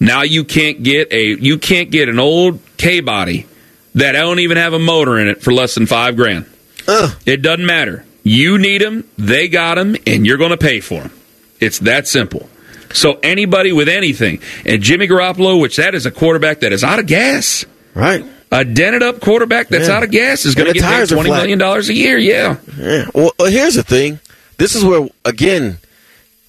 [0.00, 3.46] Now you can't get a you can't get an old K body
[3.94, 6.46] that don't even have a motor in it for less than five grand.
[6.88, 7.14] Uh.
[7.26, 8.04] It doesn't matter.
[8.22, 11.12] You need them, they got them, and you're going to pay for them.
[11.58, 12.48] It's that simple.
[12.92, 16.98] So anybody with anything, and Jimmy Garoppolo, which that is a quarterback that is out
[16.98, 17.64] of gas,
[17.94, 18.24] right?
[18.52, 19.96] A dented up quarterback that's Yeah.
[19.96, 22.18] out of gas is going to get paid twenty million dollars a year.
[22.18, 22.56] Yeah.
[22.76, 23.06] Yeah.
[23.14, 24.18] Well, well, here's the thing.
[24.58, 25.78] This is where, again,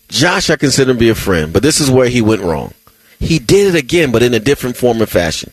[0.10, 2.73] Josh, I consider him to be a friend, but this is where he went wrong.
[3.19, 5.52] He did it again, but in a different form and fashion.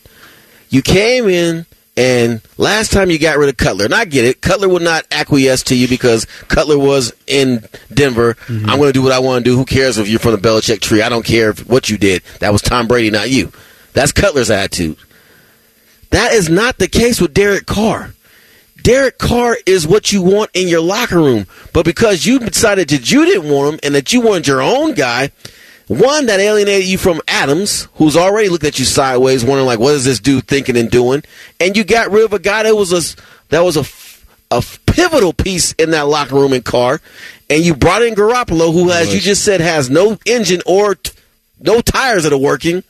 [0.71, 1.67] You came in,
[1.99, 4.39] and last time you got rid of Cutler, and I get it.
[4.39, 8.35] Cutler would not acquiesce to you because Cutler was in Denver.
[8.35, 8.69] Mm-hmm.
[8.69, 9.57] I'm going to do what I want to do.
[9.57, 11.01] Who cares if you're from the Belichick tree?
[11.01, 12.23] I don't care what you did.
[12.39, 13.51] That was Tom Brady, not you.
[13.91, 14.95] That's Cutler's attitude.
[16.11, 18.13] That is not the case with Derek Carr.
[18.81, 21.47] Derek Carr is what you want in your locker room.
[21.73, 24.93] But because you decided that you didn't want him and that you wanted your own
[24.93, 25.31] guy,
[25.89, 29.95] one that alienated you from Adams, who's already looked at you sideways, wondering like, what
[29.95, 31.23] is this dude thinking and doing?
[31.59, 33.83] And you got rid of a guy that was a that was a
[34.55, 37.01] a pivotal piece in that locker room and Carr,
[37.49, 41.11] and you brought in Garoppolo, who, as you just said, has no engine or t-
[41.59, 42.83] no tires that are working,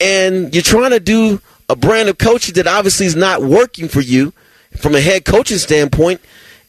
[0.00, 4.00] and you're trying to do a brand of coaching that obviously is not working for
[4.00, 4.32] you
[4.78, 6.20] from a head coaching standpoint,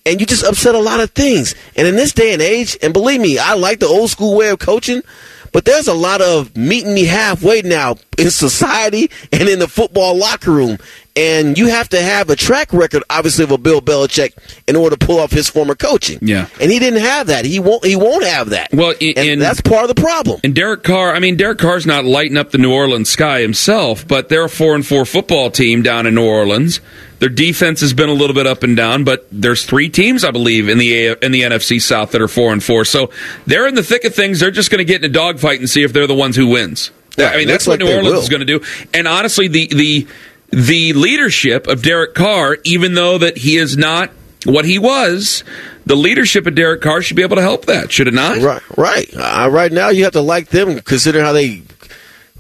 [0.06, 1.56] and you just upset a lot of things.
[1.76, 4.50] And in this day and age, and believe me, I like the old school way
[4.50, 5.04] of coaching,
[5.52, 10.16] but there's a lot of meeting me halfway now in society and in the football
[10.16, 10.78] locker room.
[11.20, 14.34] And you have to have a track record, obviously, of a Bill Belichick
[14.68, 16.20] in order to pull off his former coaching.
[16.22, 16.48] Yeah.
[16.62, 17.46] And he didn't have that.
[17.46, 17.84] He won't.
[17.86, 18.70] He won't have that.
[18.74, 20.40] Well, and in- that's part of the problem.
[20.44, 24.08] And Derek Carr, I mean, Derek Carr's not lighting up the New Orleans sky himself,
[24.08, 26.80] but they're a four and four football team down in New Orleans.
[27.20, 30.32] Their defense has been a little bit up and down, but there's three teams, I
[30.32, 32.86] believe, in the A- in the NFC South that are four and four.
[32.86, 33.10] So
[33.46, 34.40] they're in the thick of things.
[34.40, 36.48] They're just going to get in a dogfight and see if they're the ones who
[36.48, 36.92] wins.
[37.18, 38.22] Right, I mean, that's what like New Orleans will.
[38.22, 38.62] is going to do.
[38.94, 40.08] And honestly, the the
[40.52, 44.12] the leadership of Derek Carr, even though that he is not
[44.46, 45.44] what he was,
[45.86, 48.38] the leadership of Derek Carr should be able to help that, should it not?
[48.38, 49.10] Right, right.
[49.16, 51.64] Uh, right now, you have to like them, consider how they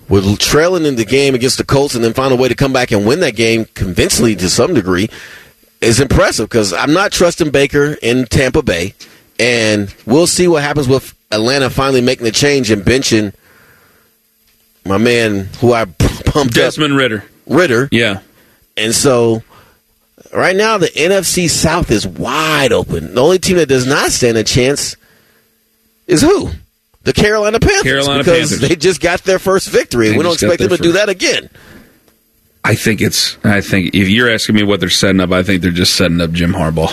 [0.07, 2.73] were trailing in the game against the Colts, and then find a way to come
[2.73, 5.09] back and win that game convincingly to some degree.
[5.81, 8.95] Is impressive because I'm not trusting Baker in Tampa Bay,
[9.39, 13.33] and we'll see what happens with Atlanta finally making the change and benching
[14.85, 15.85] my man who I
[16.25, 17.23] pumped up Desmond up, Ridder.
[17.91, 18.21] Yeah.
[18.77, 19.43] And so
[20.33, 23.15] right now the NFC South is wide open.
[23.15, 24.95] The only team that does not stand a chance
[26.07, 26.49] is who?
[27.03, 27.83] The Carolina Panthers.
[27.83, 28.69] Carolina because Panthers.
[28.69, 30.09] they just got their first victory.
[30.09, 31.49] They we don't expect them to do that again.
[32.63, 33.37] I think it's.
[33.43, 36.19] I think if you're asking me what they're setting up, I think they're just setting
[36.19, 36.91] up Jim Harbaugh.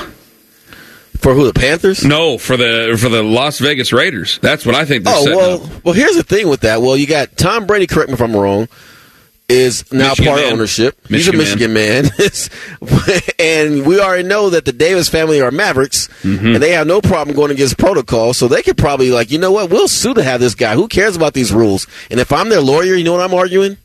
[1.19, 1.45] For who?
[1.45, 2.05] The Panthers?
[2.05, 4.39] No, for the for the Las Vegas Raiders.
[4.43, 5.85] That's what I think they're Oh setting well, up.
[5.85, 5.95] well.
[5.95, 6.83] Here's the thing with that.
[6.83, 7.87] Well, you got Tom Brady.
[7.89, 8.69] Correct me if I'm wrong.
[9.49, 10.53] Is now Michigan part man.
[10.55, 10.99] ownership.
[11.09, 12.05] Michigan He's a Michigan man.
[13.39, 16.47] and we already know that the Davis family are Mavericks, Mm-hmm.
[16.55, 18.35] and they have no problem going against protocol.
[18.35, 19.71] So they could probably, like, you know what?
[19.71, 20.75] We'll sue to have this guy.
[20.75, 21.87] Who cares about these rules?
[22.11, 23.77] And if I'm their lawyer, you know what I'm arguing?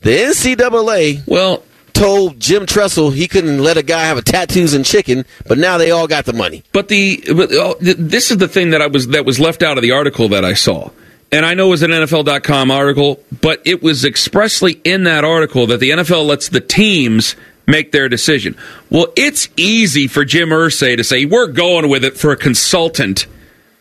[0.00, 1.62] The NCAA well
[1.92, 5.78] told Jim Tressel he couldn't let a guy have a tattoos and chicken, but now
[5.78, 6.62] they all got the money.
[6.72, 9.62] But the but, oh, th- this is the thing that I was that was left
[9.62, 10.90] out of the article that I saw.
[11.32, 15.66] And I know it was an NFL.com article, but it was expressly in that article
[15.68, 17.34] that the NFL lets the teams
[17.66, 18.56] make their decision.
[18.90, 23.26] Well, it's easy for Jim Irsay to say, we're going with it for a consultant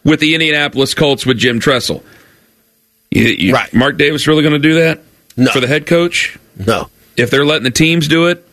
[0.04, 2.04] with the Indianapolis Colts with Jim Tressel.
[3.12, 3.72] You, you, right.
[3.74, 5.02] Mark Davis really going to do that?
[5.38, 5.52] No.
[5.52, 6.38] For the head coach?
[6.58, 6.90] No.
[7.16, 8.48] If they're letting the teams do it,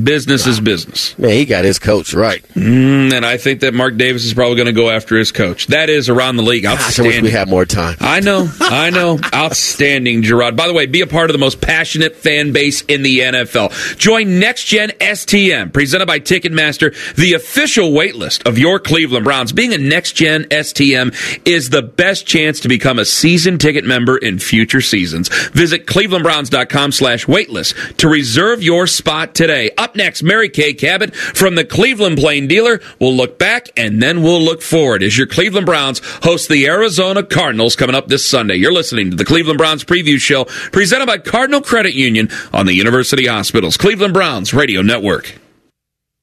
[0.00, 1.18] business is business.
[1.18, 2.42] Man, he got his coach right.
[2.54, 5.68] Mm, and I think that Mark Davis is probably going to go after his coach.
[5.68, 6.64] That is around the league.
[6.64, 7.96] Gosh, I wish we had more time.
[8.00, 9.18] I know, I know.
[9.34, 10.56] Outstanding, Je'Rod.
[10.56, 13.96] By the way, be a part of the most passionate fan base in the NFL.
[13.96, 19.52] Join Next Gen STM, presented by Ticketmaster, the official waitlist of your Cleveland Browns.
[19.52, 21.14] Being a Next Gen STM
[21.46, 25.28] is the best chance to become a season ticket member in future seasons.
[25.50, 29.70] Visit clevelandbrowns.com slash waitlist to reserve your spot today.
[29.86, 32.80] Up next, Mary Kay Cabot from the Cleveland Plain Dealer.
[32.98, 37.22] We'll look back and then we'll look forward as your Cleveland Browns host the Arizona
[37.22, 38.56] Cardinals coming up this Sunday.
[38.56, 42.74] You're listening to the Cleveland Browns preview show presented by Cardinal Credit Union on the
[42.74, 45.36] University Hospitals Cleveland Browns Radio Network.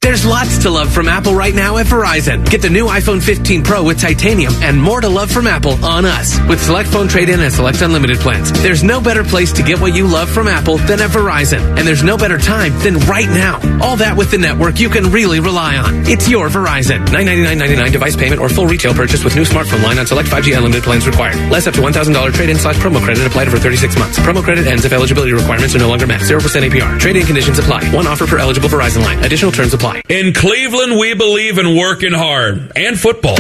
[0.04, 2.44] There's lots to love from Apple right now at Verizon.
[2.50, 6.04] Get the new iPhone 15 Pro with titanium and more to love from Apple on
[6.04, 8.52] us with select phone trade-in and select unlimited plans.
[8.62, 11.88] There's no better place to get what you love from Apple than at Verizon, and
[11.88, 13.62] there's no better time than right now.
[13.82, 16.06] All that with the network you can really rely on.
[16.06, 17.06] It's your Verizon.
[17.06, 20.84] $999.99 device payment or full retail purchase with new smartphone line on select 5G unlimited
[20.84, 21.38] plans required.
[21.50, 24.20] Less up to $1,000 trade-in slash promo credit applied over 36 months.
[24.20, 26.20] Promo credit ends if eligibility requirements are no longer met.
[26.20, 27.00] 0% APR.
[27.00, 27.90] Trade-in conditions apply.
[27.96, 29.24] One offer per eligible Verizon line.
[29.24, 29.93] Additional terms apply.
[30.10, 33.38] In Cleveland, we believe in working hard and football.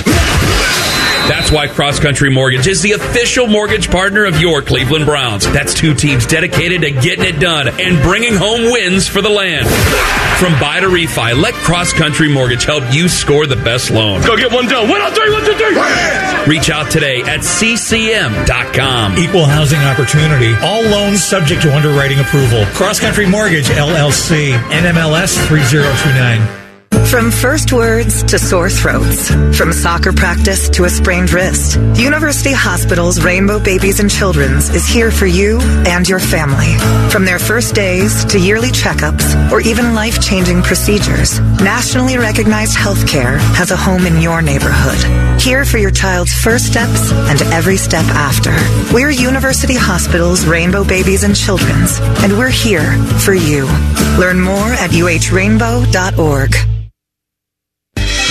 [1.27, 5.45] That's why Cross Country Mortgage is the official mortgage partner of your Cleveland Browns.
[5.53, 9.68] That's two teams dedicated to getting it done and bringing home wins for the land.
[10.40, 14.22] From buy to refi, let Cross Country Mortgage help you score the best loan.
[14.23, 14.90] Go get one done.
[14.90, 16.52] One, two, three, one, two, three.
[16.52, 19.18] Reach out today at ccm.com.
[19.18, 20.53] Equal housing opportunity.
[20.61, 22.65] All loans subject to underwriting approval.
[22.73, 24.52] Cross Country Mortgage, LLC.
[24.52, 26.62] NMLS 3029.
[27.09, 33.23] From first words to sore throats, from soccer practice to a sprained wrist, University Hospital's
[33.23, 36.73] Rainbow Babies and Children's is here for you and your family.
[37.11, 43.38] From their first days to yearly checkups or even life changing procedures, nationally recognized healthcare
[43.53, 44.97] has a home in your neighborhood.
[45.39, 48.55] Here for your child's first steps and every step after.
[48.91, 53.65] We're University Hospital's Rainbow Babies and Children's, and we're here for you.
[54.17, 56.72] Learn more at uhrainbow.org.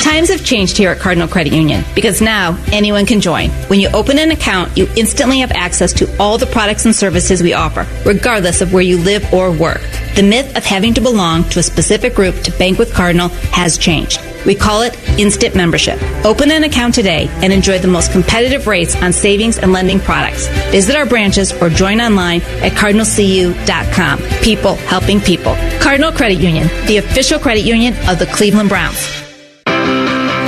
[0.03, 3.51] Times have changed here at Cardinal Credit Union because now anyone can join.
[3.69, 7.41] When you open an account, you instantly have access to all the products and services
[7.41, 9.81] we offer, regardless of where you live or work.
[10.17, 13.79] The myth of having to belong to a specific group to bank with Cardinal has
[13.79, 14.21] changed.
[14.45, 16.03] We call it instant membership.
[16.25, 20.49] Open an account today and enjoy the most competitive rates on savings and lending products.
[20.73, 24.19] Visit our branches or join online at cardinalcu.com.
[24.43, 25.55] People helping people.
[25.81, 29.22] Cardinal Credit Union, the official credit union of the Cleveland Browns.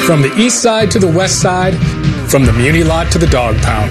[0.06, 1.72] From the east side to the west side,
[2.28, 3.90] from the Muni lot to the dog pound,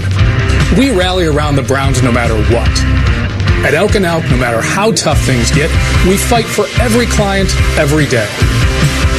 [0.78, 2.70] we rally around the Browns no matter what.
[3.66, 5.74] At Elk and Elk, no matter how tough things get,
[6.06, 8.30] we fight for every client every day.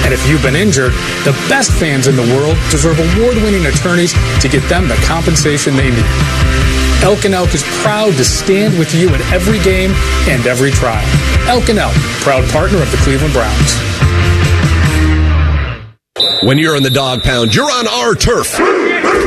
[0.08, 0.94] And if you've been injured,
[1.28, 5.76] the best fans in the world deserve award winning attorneys to get them the compensation
[5.76, 6.10] they need.
[7.04, 9.92] Elk and Elk is proud to stand with you at every game
[10.32, 11.04] and every trial.
[11.52, 14.15] Elk and Elk, proud partner of the Cleveland Browns.
[16.44, 18.48] When you're in the dog pound, you're on our turf.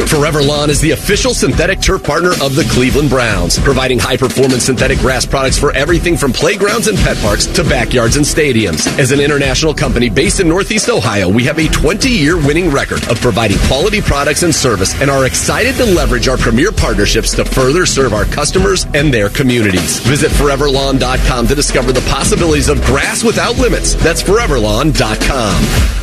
[0.09, 4.65] Forever Lawn is the official synthetic turf partner of the Cleveland Browns, providing high performance
[4.65, 8.87] synthetic grass products for everything from playgrounds and pet parks to backyards and stadiums.
[8.99, 13.07] As an international company based in Northeast Ohio, we have a 20 year winning record
[13.11, 17.45] of providing quality products and service and are excited to leverage our premier partnerships to
[17.45, 20.01] further serve our customers and their communities.
[20.01, 23.93] Visit foreverlawn.com to discover the possibilities of grass without limits.
[23.95, 25.98] That's foreverlawn.com.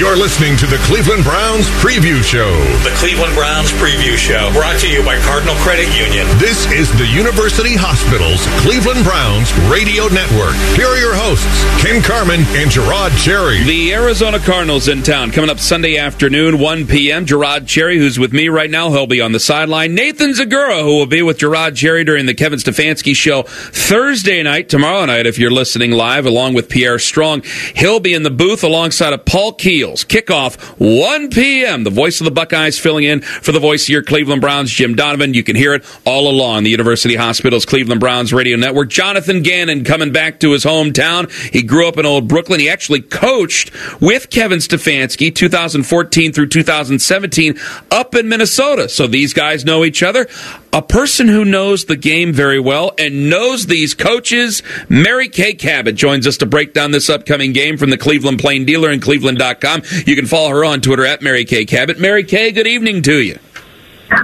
[0.00, 2.50] You're You're listening to the Cleveland Browns Preview Show.
[2.82, 6.26] The Cleveland Browns Preview Show, brought to you by Cardinal Credit Union.
[6.40, 10.58] This is the University Hospitals Cleveland Browns Radio Network.
[10.74, 11.46] Here are your hosts,
[11.80, 13.62] Ken Carman and Je'Rod Cherry.
[13.62, 17.24] The Arizona Cardinals in town coming up Sunday afternoon, 1 p.m.
[17.24, 19.94] Je'Rod Cherry, who's with me right now, he'll be on the sideline.
[19.94, 24.68] Nathan Zegura, who will be with Je'Rod Cherry during the Kevin Stefanski show Thursday night,
[24.68, 27.44] tomorrow night, if you're listening live, along with Pierre Strong.
[27.76, 29.52] He'll be in the booth alongside of Paul
[29.94, 31.84] Kickoff 1 p.m.
[31.84, 34.94] The voice of the Buckeyes filling in for the voice of your Cleveland Browns, Jim
[34.94, 35.34] Donovan.
[35.34, 38.88] You can hear it all along the University Hospitals Cleveland Browns radio network.
[38.88, 41.30] Jonathan Gannon coming back to his hometown.
[41.52, 42.60] He grew up in Old Brooklyn.
[42.60, 47.58] He actually coached with Kevin Stefanski 2014 through 2017
[47.90, 48.88] up in Minnesota.
[48.88, 50.28] So these guys know each other.
[50.72, 55.96] A person who knows the game very well and knows these coaches, Mary Kay Cabot
[55.96, 59.79] joins us to break down this upcoming game from the Cleveland Plain Dealer and Cleveland.com.
[60.06, 61.98] You can follow her on Twitter at Mary Kay Cabot.
[61.98, 63.38] Mary Kay, good evening to you.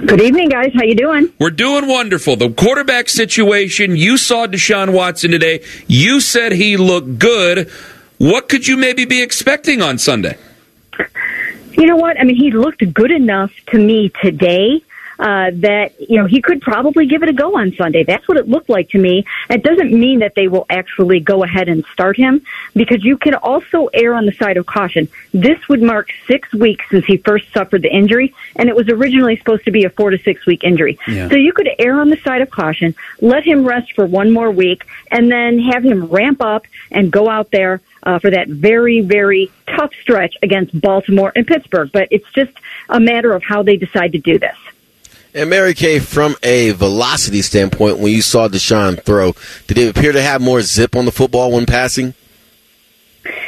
[0.05, 0.73] Good evening, guys.
[0.73, 1.31] How you doing?
[1.39, 2.35] We're doing wonderful.
[2.35, 5.63] The quarterback situation, you saw Deshaun Watson today.
[5.87, 7.69] You said he looked good.
[8.17, 10.37] What could you maybe be expecting on Sunday?
[11.71, 12.19] You know what?
[12.19, 14.81] I mean, he looked good enough to me today
[15.19, 18.03] uh, that you know he could probably give it a go on Sunday.
[18.03, 19.25] That's what it looked like to me.
[19.49, 22.41] It doesn't mean that they will actually go ahead and start him
[22.75, 25.07] because you can also err on the side of caution.
[25.33, 29.37] This would mark six weeks since he first suffered the injury, and it was originally
[29.37, 30.99] supposed to be a four to six week injury.
[31.07, 31.29] Yeah.
[31.29, 34.51] So you could err on the side of caution, let him rest for one more
[34.51, 39.01] week, and then have him ramp up and go out there uh, for that very,
[39.01, 41.89] very tough stretch against Baltimore and Pittsburgh.
[41.91, 42.53] But it's just
[42.89, 44.55] a matter of how they decide to do this.
[45.37, 49.35] And Mary Kay, from a velocity standpoint, when you saw Deshaun throw,
[49.67, 52.15] did it appear to have more zip on the football when passing?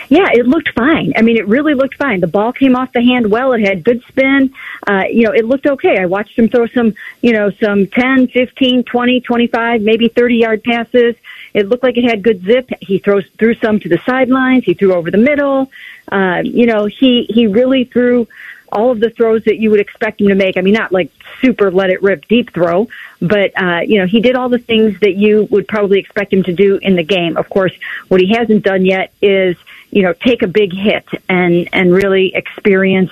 [0.07, 1.13] Yeah, it looked fine.
[1.15, 2.19] I mean, it really looked fine.
[2.19, 3.53] The ball came off the hand well.
[3.53, 4.53] It had good spin.
[4.85, 5.97] Uh, you know, it looked okay.
[5.97, 6.93] I watched him throw some,
[7.23, 11.15] you know, some 10, 15, 20, 25, maybe 30 yard passes.
[11.55, 12.69] It looked like it had good zip.
[12.81, 14.65] He throws threw some to the sidelines.
[14.65, 15.71] He threw over the middle.
[16.11, 18.27] Uh, you know, he he really threw
[18.71, 20.57] all of the throws that you would expect him to make.
[20.57, 22.87] I mean, not like super let it rip deep throw,
[23.21, 26.43] but uh, you know, he did all the things that you would probably expect him
[26.43, 27.37] to do in the game.
[27.37, 27.73] Of course,
[28.07, 29.57] what he hasn't done yet is
[29.91, 33.11] you know take a big hit and and really experience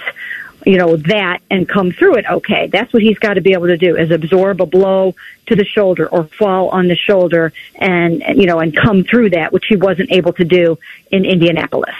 [0.65, 3.67] you know that and come through it okay that's what he's got to be able
[3.67, 5.15] to do is absorb a blow
[5.45, 9.29] to the shoulder or fall on the shoulder and and, you know and come through
[9.29, 10.77] that which he wasn't able to do
[11.11, 11.95] in indianapolis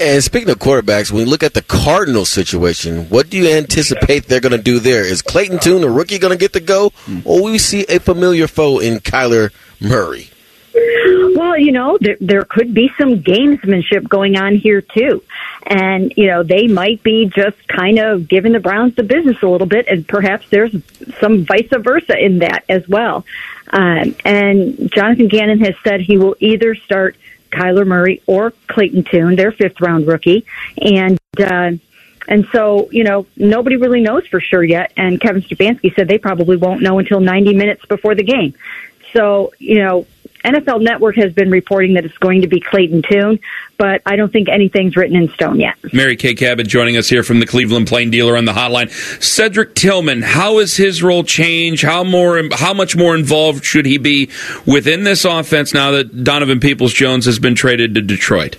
[0.00, 4.24] And speaking of quarterbacks, when you look at the Cardinals situation, what do you anticipate
[4.24, 5.04] they're going to do there?
[5.04, 6.92] Is Clayton Tune, the rookie, going to get the go,
[7.26, 10.30] or will we see a familiar foe in Kyler Murray?
[10.72, 15.22] Well, you know, there, there could be some gamesmanship going on here too.
[15.66, 19.48] And, you know, they might be just kind of giving the Browns the business a
[19.48, 20.74] little bit and perhaps there's
[21.20, 23.26] some vice versa in that as well.
[23.68, 27.16] Um, and Jonathan Gannon has said he will either start
[27.50, 30.44] Kyler Murray or Clayton Tune, their fifth round rookie.
[30.80, 31.72] And, uh,
[32.28, 34.92] and so, you know, nobody really knows for sure yet.
[34.96, 38.54] And Kevin Stefanski said they probably won't know until 90 minutes before the game.
[39.12, 40.06] So, you know,
[40.44, 43.40] NFL Network has been reporting that it's going to be Clayton Tune,
[43.76, 45.74] but I don't think anything's written in stone yet.
[45.92, 48.90] Mary Kay Cabot joining us here from the Cleveland Plain Dealer on the hotline.
[49.22, 51.82] Cedric Tillman, how has his role changed?
[51.82, 54.30] How more, how much more involved should he be
[54.66, 58.56] within this offense now that Donovan Peoples Jones has been traded to Detroit?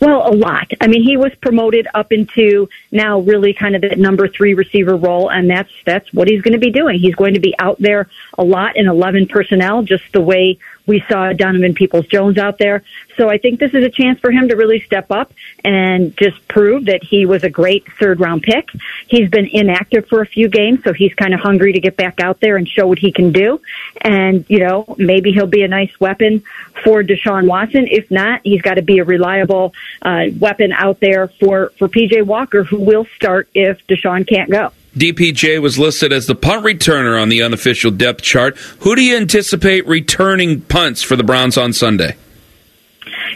[0.00, 0.70] Well, a lot.
[0.80, 4.96] I mean, he was promoted up into now really kind of that number three receiver
[4.96, 6.98] role, and that's that's what he's going to be doing.
[6.98, 8.08] He's going to be out there
[8.38, 12.82] a lot in eleven personnel, just the way we saw Donovan Peoples Jones out there.
[13.16, 15.32] So I think this is a chance for him to really step up
[15.62, 18.70] and just prove that he was a great third round pick.
[19.06, 22.20] He's been inactive for a few games, so he's kind of hungry to get back
[22.20, 23.60] out there and show what he can do.
[24.00, 26.42] And, you know, maybe he'll be a nice weapon
[26.82, 27.86] for Deshaun Watson.
[27.86, 32.24] If not, he's got to be a reliable uh, weapon out there for, for PJ
[32.26, 34.72] Walker, who will start if Deshaun can't go.
[34.96, 38.56] DPJ was listed as the punt returner on the unofficial depth chart.
[38.80, 42.16] Who do you anticipate returning punts for the Browns on Sunday?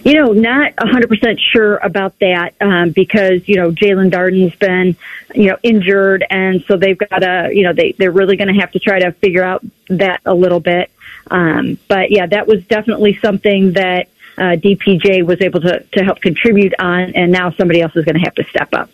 [0.04, 4.96] You know, not 100% sure about that um, because, you know, Jaelon Darden's been,
[5.34, 6.24] you know, injured.
[6.30, 9.00] And so they've got to, you know, they, they're really going to have to try
[9.00, 10.90] to figure out that a little bit.
[11.30, 16.20] Um, but yeah, that was definitely something that uh, DPJ was able to, to help
[16.20, 17.14] contribute on.
[17.14, 18.90] And now somebody else is going to have to step up.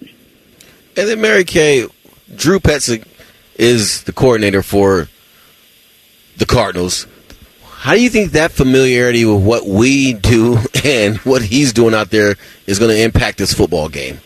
[0.97, 1.87] And then Mary Kay,
[2.33, 3.05] Drew Petzing
[3.57, 5.09] is the coordinator for
[6.37, 7.07] the Cardinals.
[7.65, 12.11] How do you think that familiarity with what we do and what he's doing out
[12.11, 12.37] there
[12.67, 14.21] is going to impact this football game?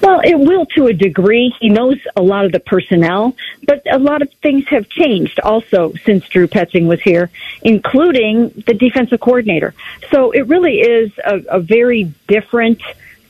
[0.00, 1.54] Well, it will to a degree.
[1.60, 3.34] He knows a lot of the personnel,
[3.66, 7.30] but a lot of things have changed also since Drew Petzing was here,
[7.62, 9.72] including the defensive coordinator.
[10.10, 12.82] So it really is a, a very different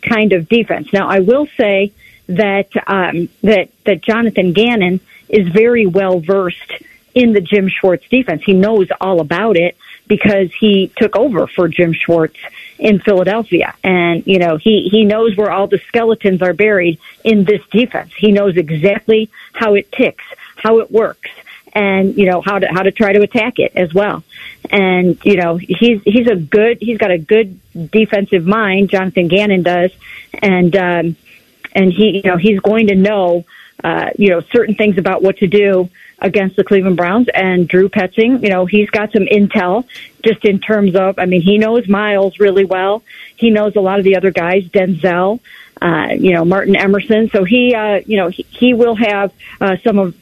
[0.02, 0.92] kind of defense.
[0.92, 1.92] Now, I will say
[2.26, 6.72] that um, that that Jonathan Gannon is very well versed
[7.14, 8.42] in the Jim Schwartz defense.
[8.42, 9.76] He knows all about it
[10.06, 12.36] because he took over for Jim Schwartz
[12.78, 13.74] in Philadelphia.
[13.82, 18.12] And, you know, he, he knows where all the skeletons are buried in this defense.
[18.14, 20.24] He knows exactly how it ticks,
[20.56, 21.30] how it works,
[21.72, 24.22] and, you know, how to, how to try to attack it as well.
[24.70, 27.59] And, you know, he's, he's a good, he's got a good
[27.90, 29.92] defensive mind, Jonathan Gannon does.
[30.42, 31.16] And, um,
[31.74, 33.44] and he, you know, he's going to know,
[33.82, 35.88] uh, you know, certain things about what to do
[36.20, 37.28] against the Cleveland Browns.
[37.34, 39.86] And Drew Petzing, you know, he's got some intel
[40.22, 43.02] just in terms of, I mean, he knows Myles really well.
[43.36, 45.40] He knows a lot of the other guys, Denzel,
[45.82, 47.28] uh, you know, Martin Emerson.
[47.30, 50.14] So he, uh, you know, he, he will have uh, some of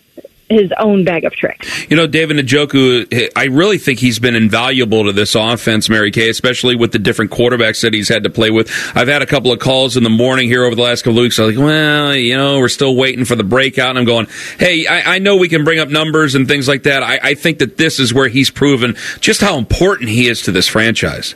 [0.53, 1.91] his own bag of tricks.
[1.91, 6.29] You know, David Njoku, I really think he's been invaluable to this offense, Mary Kay,
[6.29, 8.70] especially with the different quarterbacks that he's had to play with.
[8.95, 11.23] I've had a couple of calls in the morning here over the last couple of
[11.23, 11.39] weeks.
[11.39, 13.91] I'm like, well, you know, we're still waiting for the breakout.
[13.91, 14.27] And I'm going,
[14.59, 17.03] hey, I, I know we can bring up numbers and things like that.
[17.03, 20.53] I, I think that this is where he's proven just how important he is to
[20.53, 21.35] this franchise.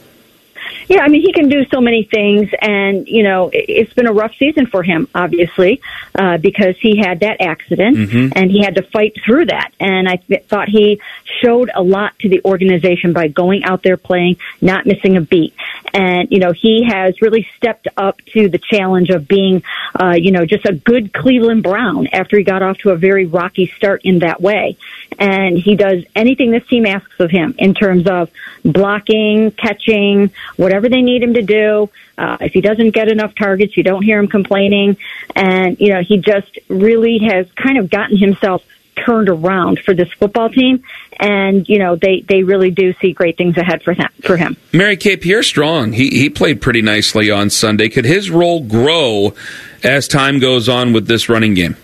[0.88, 4.06] Yeah, I mean, he can do so many things, and you know, it- it's been
[4.06, 5.80] a rough season for him, obviously,
[6.14, 8.32] uh, because he had that accident Mhm.
[8.36, 9.70] and he had to fight through that.
[9.80, 11.00] And I th- thought he
[11.42, 15.54] showed a lot to the organization by going out there playing, not missing a beat.
[15.92, 19.62] And you know, he has really stepped up to the challenge of being,
[20.00, 23.26] uh, you know, just a good Cleveland Brown after he got off to a very
[23.26, 24.76] rocky start in that way.
[25.18, 28.30] And he does anything this team asks of him in terms of
[28.64, 31.90] blocking, catching, whatever they need him to do.
[32.19, 34.97] Uh, if he doesn't get enough targets, you don't hear him complaining.
[35.35, 38.62] And, you know, he just really has kind of gotten himself
[38.97, 40.82] turned around for this football team.
[41.19, 44.57] And, you know, they, they really do see great things ahead for him, for him.
[44.73, 47.89] Mary Kay Pierre Strong, he, he played pretty nicely on Sunday.
[47.89, 49.35] Could his role grow
[49.82, 51.77] as time goes on with this running game?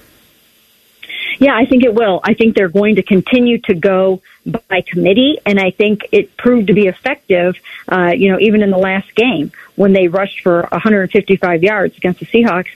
[1.39, 2.21] Yeah, I think it will.
[2.23, 6.67] I think they're going to continue to go by committee, and I think it proved
[6.69, 7.57] to be effective.
[7.91, 12.21] Uh, you know, even in the last game when they rushed for 155 yards against
[12.21, 12.69] the Seahawks,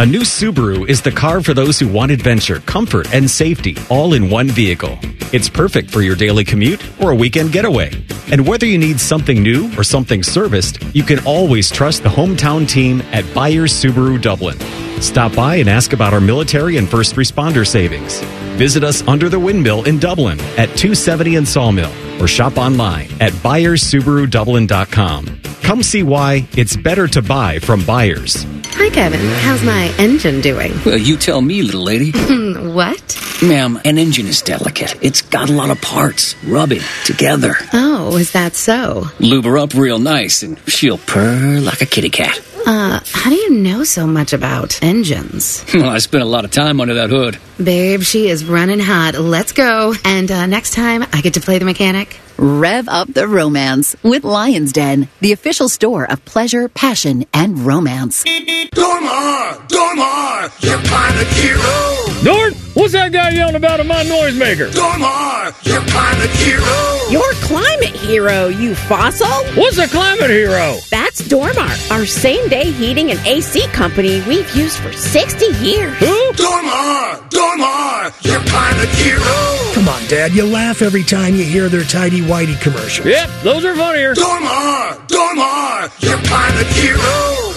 [0.00, 4.14] A new Subaru is the car for those who want adventure, comfort, and safety all
[4.14, 4.98] in one vehicle.
[5.30, 7.90] It's perfect for your daily commute or a weekend getaway.
[8.32, 12.66] And whether you need something new or something serviced, you can always trust the hometown
[12.66, 14.58] team at Byers Subaru Dublin.
[15.02, 18.22] Stop by and ask about our military and first responder savings.
[18.56, 23.34] Visit us under the windmill in Dublin at 270 and Sawmill or shop online at
[23.34, 25.40] buyersubarudublin.com.
[25.60, 28.46] Come see why it's better to buy from buyers.
[28.72, 29.20] Hi, Kevin.
[29.20, 30.72] How's my engine doing?
[30.84, 32.10] Well, you tell me, little lady.
[32.72, 33.38] what?
[33.42, 34.94] Ma'am, an engine is delicate.
[35.02, 37.54] It's got a lot of parts rubbing together.
[37.72, 39.06] Oh, is that so?
[39.18, 42.40] Lube her up real nice, and she'll purr like a kitty cat.
[42.66, 45.64] Uh, how do you know so much about engines?
[45.74, 47.38] Well, I spent a lot of time under that hood.
[47.62, 49.14] Babe, she is running hot.
[49.14, 49.94] Let's go.
[50.04, 52.19] And uh, next time, I get to play the mechanic.
[52.42, 58.24] Rev up the romance with Lion's Den, the official store of pleasure, passion, and romance.
[58.72, 59.62] Dormar!
[59.68, 60.50] Dormar!
[60.60, 62.24] You're kind of hero!
[62.24, 64.72] Dorn, what's that guy yelling about of my noisemaker.
[64.72, 67.10] Dormar, your climate hero.
[67.10, 69.28] Your climate hero, you fossil?
[69.54, 70.78] What's a climate hero?
[70.90, 75.96] That's Dormar, our same day heating and AC company we've used for 60 years.
[75.98, 76.32] Who?
[76.32, 79.74] Dormar, Dormar, your climate hero.
[79.74, 80.32] Come on, Dad.
[80.32, 83.06] You laugh every time you hear their tidy whitey commercials.
[83.06, 84.14] Yep, those are funnier.
[84.14, 87.49] Dormar, Dormar, your climate hero.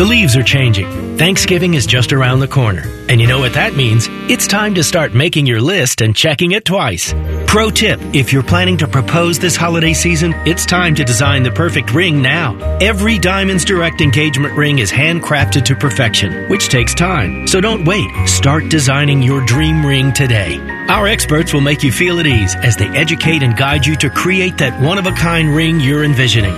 [0.00, 1.18] The leaves are changing.
[1.18, 2.84] Thanksgiving is just around the corner.
[3.10, 4.06] And you know what that means?
[4.30, 7.12] It's time to start making your list and checking it twice.
[7.46, 11.50] Pro tip if you're planning to propose this holiday season, it's time to design the
[11.50, 12.56] perfect ring now.
[12.80, 17.46] Every Diamonds Direct engagement ring is handcrafted to perfection, which takes time.
[17.46, 18.08] So don't wait.
[18.26, 20.56] Start designing your dream ring today.
[20.90, 24.10] Our experts will make you feel at ease as they educate and guide you to
[24.10, 26.52] create that one of a kind ring you're envisioning.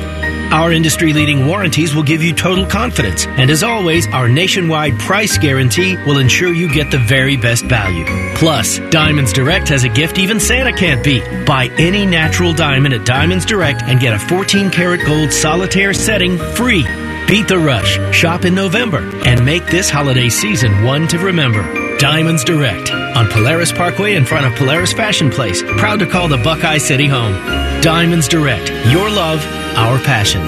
[0.51, 3.27] Our industry leading warranties will give you total confidence.
[3.27, 8.07] And as always, our nationwide price guarantee will ensure you get the very best value.
[8.35, 11.45] Plus, Diamonds Direct has a gift even Santa can't beat.
[11.45, 16.39] Buy any natural diamond at Diamonds Direct and get a 14 karat gold solitaire setting
[16.39, 16.85] free.
[17.29, 21.92] Beat the rush, shop in November, and make this holiday season one to remember.
[22.03, 25.63] Diamonds Direct on Polaris Parkway in front of Polaris Fashion Place.
[25.63, 27.33] Proud to call the Buckeye City home.
[27.81, 29.41] Diamonds Direct, your love,
[29.77, 30.43] our passion.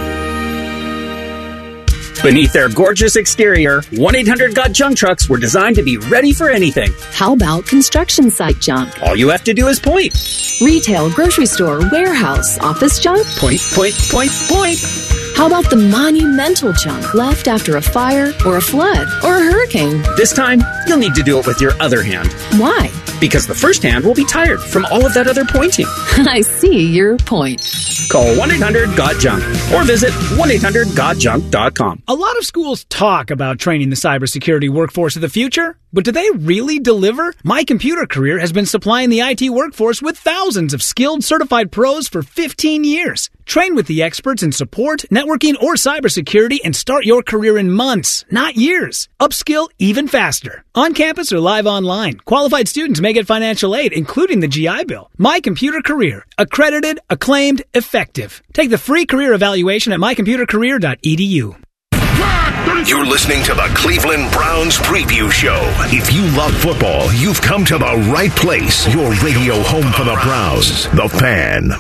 [2.25, 6.51] Beneath their gorgeous exterior, 1 800 Got Junk trucks were designed to be ready for
[6.51, 6.93] anything.
[7.13, 9.01] How about construction site junk?
[9.01, 10.13] All you have to do is point.
[10.61, 13.25] Retail, grocery store, warehouse, office junk?
[13.37, 15.24] Point, point, point, point.
[15.35, 20.01] How about the monumental junk left after a fire or a flood or a hurricane?
[20.17, 22.33] This time, you'll need to do it with your other hand.
[22.61, 22.91] Why?
[23.21, 25.87] Because the first hand will be tired from all of that other pointing.
[26.17, 27.61] I see your point.
[28.11, 29.43] Call 1 800 Got Junk
[29.73, 32.03] or visit 1 800 GotJunk.com.
[32.07, 36.13] A lot of schools talk about training the cybersecurity workforce of the future, but do
[36.13, 37.35] they really deliver?
[37.45, 42.09] My Computer Career has been supplying the IT workforce with thousands of skilled certified pros
[42.09, 43.31] for 15 years.
[43.47, 48.25] Train with the experts in support, networking, or cybersecurity and start your career in months,
[48.31, 49.09] not years.
[49.21, 50.65] Upskill even faster.
[50.75, 55.11] On campus or live online, qualified students may get financial aid, including the GI Bill.
[55.19, 56.25] My Computer Career.
[56.39, 58.43] Accredited, acclaimed, effective.
[58.53, 61.57] Take the free career evaluation at mycomputercareer.edu.
[62.87, 65.59] You're listening to the Cleveland Browns Preview Show.
[65.87, 68.87] If you love football, you've come to the right place.
[68.93, 71.71] Your radio home for the Browns, The Fan.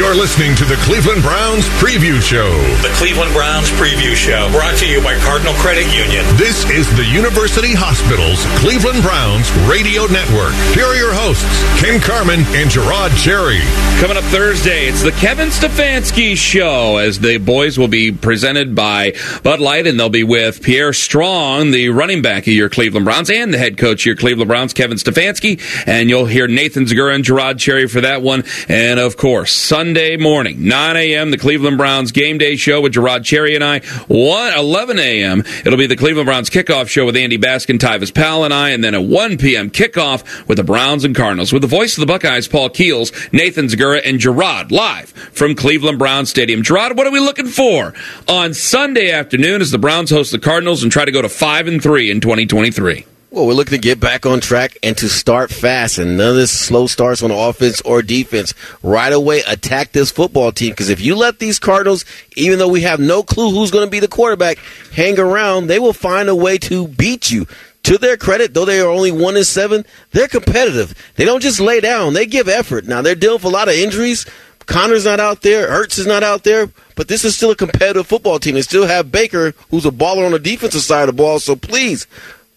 [0.00, 2.50] You're listening to the Cleveland Browns Preview Show.
[2.80, 6.24] The Cleveland Browns Preview Show, brought to you by Cardinal Credit Union.
[6.38, 10.56] This is the University Hospitals Cleveland Browns Radio Network.
[10.72, 11.44] Here are your hosts,
[11.84, 13.60] Ken Carman and Je'Rod Cherry.
[14.00, 19.12] Coming up Thursday, it's the Kevin Stefanski Show as the boys will be presented by
[19.42, 23.28] Bud Light and they'll be with Pierre Strong, the running back of your Cleveland Browns
[23.28, 25.60] and the head coach of your Cleveland Browns, Kevin Stefanski.
[25.86, 28.44] And you'll hear Nathan Zegura and Je'Rod Cherry for that one.
[28.66, 33.24] And of course, Sunday morning, 9 a.m., the Cleveland Browns game day show with Je'Rod
[33.24, 33.80] Cherry and I.
[33.80, 38.44] 1, 11 a.m., it'll be the Cleveland Browns kickoff show with Andy Baskin, Tyvis Powell,
[38.44, 38.70] and I.
[38.70, 42.00] And then at 1 p.m., kickoff with the Browns and Cardinals with the voice of
[42.00, 46.62] the Buckeyes, Paul Keels, Nathan Zegura, and Je'Rod live from Cleveland Browns Stadium.
[46.62, 47.94] Je'Rod, what are we looking for
[48.28, 51.66] on Sunday afternoon as the Browns host the Cardinals and try to go to 5
[51.66, 53.06] and 3 in 2023?
[53.32, 56.34] Well, we're looking to get back on track and to start fast, and none of
[56.34, 58.54] this slow starts on offense or defense.
[58.82, 62.04] Right away, attack this football team because if you let these Cardinals,
[62.34, 64.58] even though we have no clue who's going to be the quarterback,
[64.92, 67.46] hang around, they will find a way to beat you.
[67.84, 70.92] To their credit, though they are only one and seven, they're competitive.
[71.14, 72.86] They don't just lay down; they give effort.
[72.86, 74.26] Now they're dealing with a lot of injuries.
[74.66, 75.68] Conner's not out there.
[75.68, 76.68] Ertz is not out there.
[76.96, 78.54] But this is still a competitive football team.
[78.54, 81.40] They still have Baker, who's a baller on the defensive side of the ball.
[81.40, 82.06] So please,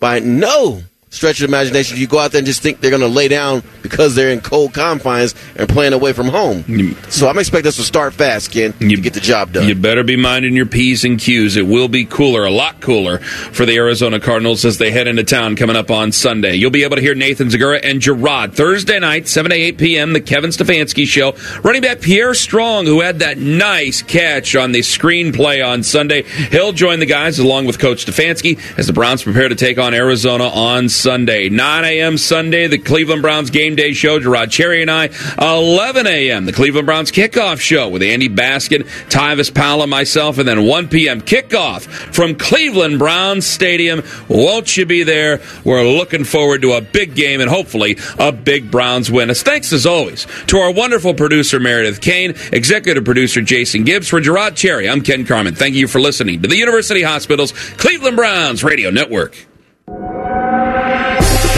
[0.03, 0.83] by no
[1.13, 3.61] stretch of imagination, you go out there and just think they're going to lay down
[3.83, 6.63] because they're in cold confines and playing away from home.
[7.09, 9.67] So I'm expecting us to start fast, Ken, to get the job done.
[9.67, 11.55] You better be minding your P's and Q's.
[11.55, 15.23] It will be cooler, a lot cooler for the Arizona Cardinals as they head into
[15.23, 16.55] town coming up on Sunday.
[16.55, 20.13] You'll be able to hear Nathan Zegura and Je'Rod Thursday night, 7 to 8 p.m.,
[20.13, 21.35] the Kevin Stefanski Show.
[21.61, 26.73] Running back Pierre Strong, who had that nice catch on the screenplay on Sunday, he'll
[26.73, 30.45] join the guys along with Coach Stefanski as the Browns prepare to take on Arizona
[30.45, 31.02] on Sunday.
[31.05, 32.17] 9 a.m.
[32.17, 35.09] Sunday, the Cleveland Browns Game Day Show, Je'Rod Cherry and I.
[35.39, 40.37] 11 a.m., the Cleveland Browns Kickoff Show with Andy Baskin, Tyvis Powell, and myself.
[40.37, 41.21] And then 1 p.m.
[41.21, 44.03] kickoff from Cleveland Browns Stadium.
[44.29, 45.41] Won't you be there?
[45.63, 49.29] We're looking forward to a big game and hopefully a big Browns win.
[49.29, 54.07] As thanks as always to our wonderful producer, Meredith Kane, executive producer, Jason Gibbs.
[54.07, 55.55] For Je'Rod Cherry, I'm Ken Carman.
[55.55, 59.35] Thank you for listening to the University Hospitals Cleveland Browns Radio Network.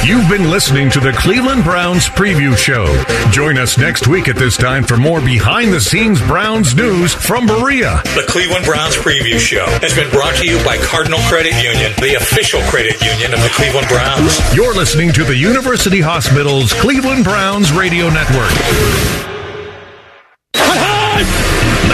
[0.06, 2.86] You've been listening to the Cleveland Browns Preview Show.
[3.32, 7.48] Join us next week at this time for more behind the scenes Browns news from
[7.48, 8.04] Berea.
[8.14, 12.18] The Cleveland Browns Preview Show has been brought to you by Cardinal Credit Union, the
[12.22, 14.38] official credit union of the Cleveland Browns.
[14.56, 18.54] You're listening to the University Hospital's Cleveland Browns Radio Network.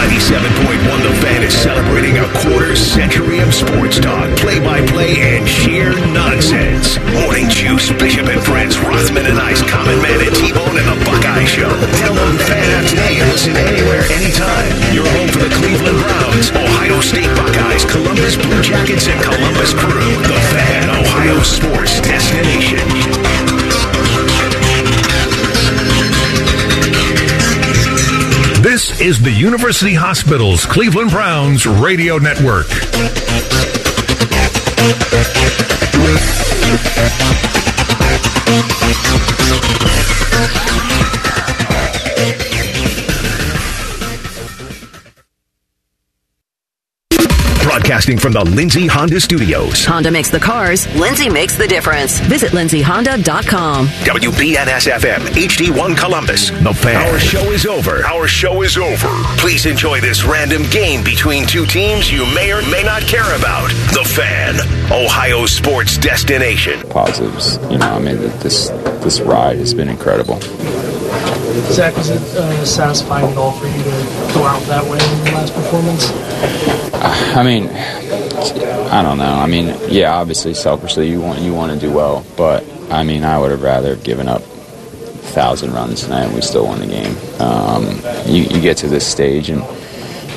[0.02, 5.48] 97.1 The Fan is celebrating a quarter century of sports talk, play by play, and
[5.48, 6.98] sheer nonsense.
[7.22, 10.98] Morning Juice, Bishop and Friends, Rothman and Ice, Common Man and T Bone, and The
[11.06, 11.70] Buckeye Show.
[12.02, 12.81] Download the Fan
[29.12, 32.66] is the University Hospital's Cleveland Browns Radio Network.
[48.02, 49.84] Broadcasting from the Lindsay Honda Studios.
[49.84, 52.18] Honda makes the cars, Lindsay makes the difference.
[52.20, 53.86] Visit lindsayhonda.com.
[53.86, 56.50] WBNS FM, HD1 Columbus.
[56.50, 56.96] The Fan.
[56.96, 58.04] Our show is over.
[58.04, 59.08] Our show is over.
[59.38, 63.68] Please enjoy this random game between two teams you may or may not care about.
[63.92, 64.56] The Fan,
[64.90, 66.80] Ohio sports destination.
[66.88, 67.58] positives.
[67.70, 68.70] You know, I mean, th- this
[69.04, 70.40] this ride has been incredible.
[71.70, 75.26] Zach, was it uh, satisfying at all for you to go out that way in
[75.26, 76.31] your last performance?
[76.42, 79.24] I mean, I don't know.
[79.24, 83.24] I mean, yeah, obviously, selfishly, you want you want to do well, but I mean,
[83.24, 87.16] I would have rather given up thousand runs tonight, and we still won the game.
[87.40, 87.84] Um,
[88.26, 89.62] you, you get to this stage, and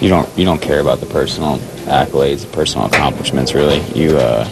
[0.01, 3.53] you don't you don't care about the personal accolades, the personal accomplishments.
[3.53, 4.49] Really, you uh,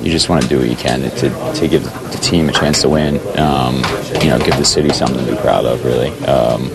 [0.00, 2.82] you just want to do what you can to, to give the team a chance
[2.82, 3.16] to win.
[3.38, 3.76] Um,
[4.22, 5.84] you know, give the city something to be proud of.
[5.84, 6.10] Really.
[6.24, 6.70] Um,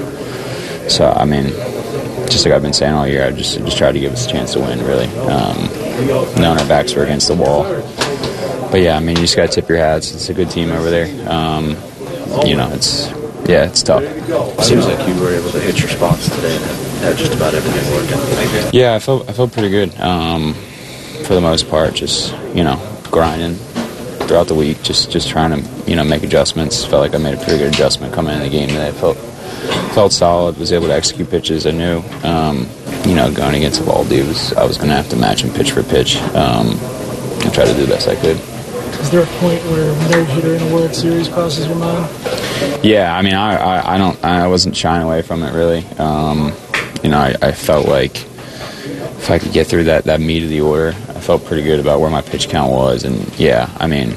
[0.89, 1.47] so I mean,
[2.29, 4.29] just like I've been saying all year, I just just try to give us a
[4.29, 4.79] chance to win.
[4.79, 5.57] Really, um,
[6.39, 7.63] knowing our backs were against the wall.
[8.71, 10.13] But yeah, I mean, you just got to tip your hats.
[10.13, 11.07] It's a good team over there.
[11.31, 11.77] Um,
[12.45, 13.09] you know, it's
[13.47, 14.03] yeah, it's tough.
[14.63, 16.65] Seems like you were able to hit your spots today and
[16.99, 18.69] had just about everything working.
[18.77, 20.53] Yeah, I felt I felt pretty good um,
[21.23, 21.93] for the most part.
[21.93, 22.77] Just you know,
[23.09, 23.55] grinding
[24.27, 26.83] throughout the week, just just trying to you know make adjustments.
[26.83, 28.91] Felt like I made a pretty good adjustment coming in the game today.
[28.91, 29.17] Felt
[29.93, 30.57] felt solid.
[30.57, 32.03] Was able to execute pitches I knew.
[32.23, 32.67] Um,
[33.05, 35.71] you know, going against Eovaldi was I was going to have to match him pitch
[35.71, 36.17] for pitch.
[36.35, 36.77] Um,
[37.43, 38.37] and try to do the best I could.
[38.99, 42.09] Is there a point where no hitter in a World Series crosses your mind?
[42.83, 45.85] Yeah, I mean, I, I, I don't, I wasn't shying away from it really.
[45.97, 46.51] Um,
[47.03, 50.49] you know, I, I felt like if I could get through that, that meat of
[50.49, 53.87] the order, I felt pretty good about where my pitch count was, and yeah, I
[53.87, 54.15] mean,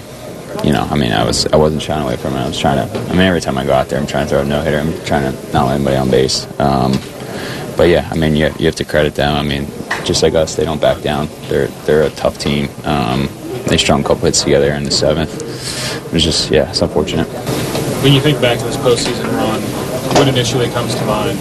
[0.65, 2.39] you know, I mean, I was, I wasn't shying away from it.
[2.39, 4.31] I was trying to, I mean, every time I go out there, I'm trying to
[4.31, 4.79] throw a no hitter.
[4.79, 6.47] I'm trying to not let anybody on base.
[6.61, 6.93] Um,
[7.77, 9.35] but yeah, I mean, you, you have to credit them.
[9.35, 9.67] I mean,
[10.05, 11.29] just like us, they don't back down.
[11.49, 12.69] They're, they're a tough team.
[12.85, 13.29] Um,
[13.67, 15.35] they strung a couple hits together in the seventh.
[16.07, 17.27] It was just, yeah, it's unfortunate.
[18.03, 19.63] When you think back to this postseason run,
[20.17, 21.39] what initially comes to mind?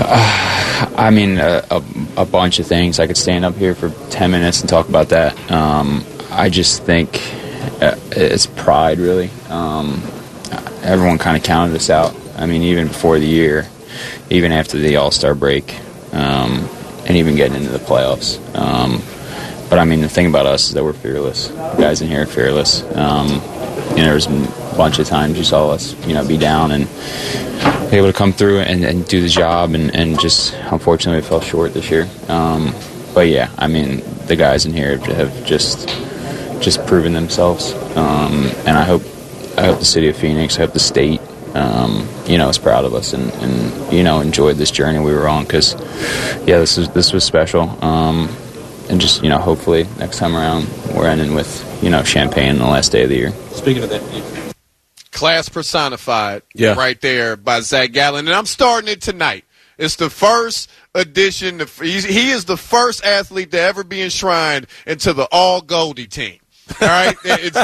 [0.96, 1.82] I mean, a, a,
[2.16, 2.98] a bunch of things.
[2.98, 5.50] I could stand up here for 10 minutes and talk about that.
[5.50, 7.39] Um, I just think uh,
[7.80, 9.30] it's pride, really.
[9.48, 10.02] Um,
[10.82, 12.14] everyone kind of counted us out.
[12.36, 13.68] I mean, even before the year,
[14.30, 15.78] even after the All Star break,
[16.12, 16.68] um,
[17.06, 18.38] and even getting into the playoffs.
[18.56, 19.02] Um,
[19.68, 21.48] but I mean, the thing about us is that we're fearless.
[21.48, 22.82] The guys in here are fearless.
[22.96, 23.28] Um,
[23.96, 26.82] you know, there's a bunch of times you saw us, you know, be down and
[27.92, 31.40] able to come through and, and do the job, and, and just unfortunately we fell
[31.40, 32.08] short this year.
[32.28, 32.74] Um,
[33.14, 35.88] but yeah, I mean, the guys in here have just
[36.60, 39.02] just proven themselves, um, and I hope
[39.56, 41.20] I hope the city of Phoenix, I hope the state,
[41.54, 45.12] um, you know, is proud of us and, and you know enjoyed this journey we
[45.12, 45.74] were on because
[46.46, 47.62] yeah, this is this was special.
[47.84, 48.28] Um,
[48.88, 52.58] and just you know, hopefully next time around we're ending with you know champagne on
[52.58, 53.30] the last day of the year.
[53.52, 54.02] Speaking of that,
[55.12, 56.74] Class personified Yeah.
[56.74, 58.26] right there by Zach Gallen.
[58.26, 59.44] And I'm starting it tonight.
[59.76, 61.58] It's the first edition.
[61.58, 66.38] the- He is the first athlete to ever be enshrined into the all Goldie team.
[66.80, 67.16] All right?
[67.24, 67.56] It's,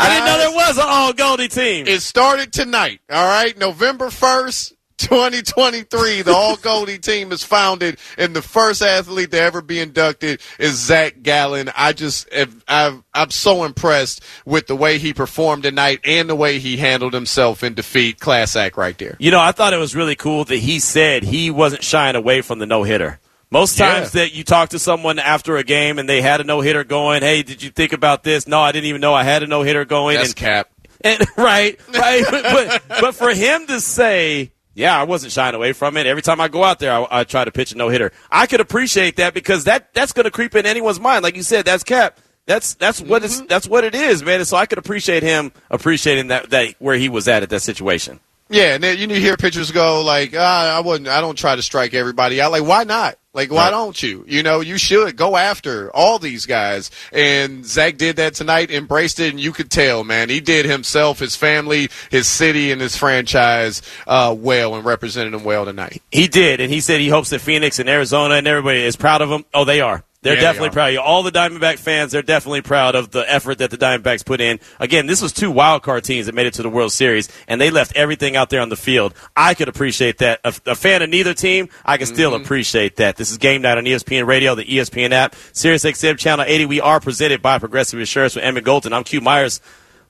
[0.00, 1.88] I didn't know there was an all Goldie team.
[1.88, 3.00] It started tonight.
[3.10, 3.58] All right?
[3.58, 4.74] November 1st.
[4.98, 10.40] 2023, the All Goldie team is founded, and the first athlete to ever be inducted
[10.58, 11.70] is Zach Gallen.
[11.76, 12.28] I just,
[12.66, 17.14] I've, I'm so impressed with the way he performed tonight and the way he handled
[17.14, 18.18] himself in defeat.
[18.18, 19.16] Class act right there.
[19.20, 22.42] You know, I thought it was really cool that he said he wasn't shying away
[22.42, 23.20] from the no hitter.
[23.50, 23.94] Most Yeah.
[23.94, 26.84] times that you talk to someone after a game and they had a no hitter
[26.84, 28.46] going, hey, did you think about this?
[28.46, 30.16] No, I didn't even know I had a no hitter going.
[30.16, 30.70] That's and, cap.
[31.00, 32.24] And, right, right.
[32.30, 36.06] but, but, for him to say, yeah, I wasn't shying away from it.
[36.06, 38.12] Every time I go out there, I, I try to pitch a no hitter.
[38.30, 41.22] I could appreciate that because that that's going to creep in anyone's mind.
[41.22, 42.20] Like you said, that's cap.
[42.46, 43.46] That's that's what it's mm-hmm.
[43.46, 44.40] that's what it is, man.
[44.40, 47.60] And so I could appreciate him appreciating that that where he was at at that
[47.60, 48.20] situation.
[48.50, 51.08] Yeah, and then you hear pitchers go like, ah, "I wouldn't.
[51.08, 53.18] I don't try to strike everybody out." Like, why not?
[53.34, 54.24] Like, why don't you?
[54.26, 56.90] You know, you should go after all these guys.
[57.12, 61.20] And Zach did that tonight, embraced it, and you could tell, man, he did himself,
[61.20, 66.02] his family, his city, and his franchise uh, well, and represented them well tonight.
[66.10, 69.22] He did, and he said he hopes that Phoenix and Arizona and everybody is proud
[69.22, 69.44] of him.
[69.54, 70.02] Oh, they are.
[70.22, 70.72] They're Yeah, definitely are.
[70.72, 71.00] proud of you.
[71.00, 74.58] All the Diamondback fans, they're definitely proud of the effort that the Diamondbacks put in.
[74.80, 77.60] Again, this was two wild card teams that made it to the World Series, and
[77.60, 79.14] they left everything out there on the field.
[79.36, 80.40] I could appreciate that.
[80.42, 82.42] A, a fan of neither team, I can still mm-hmm.
[82.42, 83.16] appreciate that.
[83.16, 86.66] This is Game Night on ESPN Radio, the ESPN app, Sirius XM Channel 80.
[86.66, 88.92] We are presented by Progressive Insurance with Emmett Golden.
[88.92, 89.60] I'm Q Myers.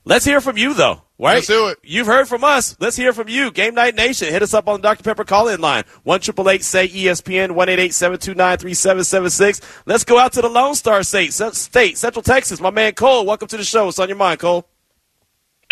[0.05, 1.03] Let's hear from you, though.
[1.19, 1.35] Right?
[1.35, 1.79] Let's do it.
[1.83, 2.77] You've heard from us.
[2.79, 3.51] Let's hear from you.
[3.51, 4.29] Game Night Nation.
[4.29, 5.03] Hit us up on the Dr.
[5.03, 5.83] Pepper call in line.
[6.03, 6.31] 1 say
[6.87, 9.61] ESPN, 1 729 3776.
[9.85, 12.61] Let's go out to the Lone Star State, State, Central Texas.
[12.61, 13.85] My man Cole, welcome to the show.
[13.85, 14.65] What's on your mind, Cole?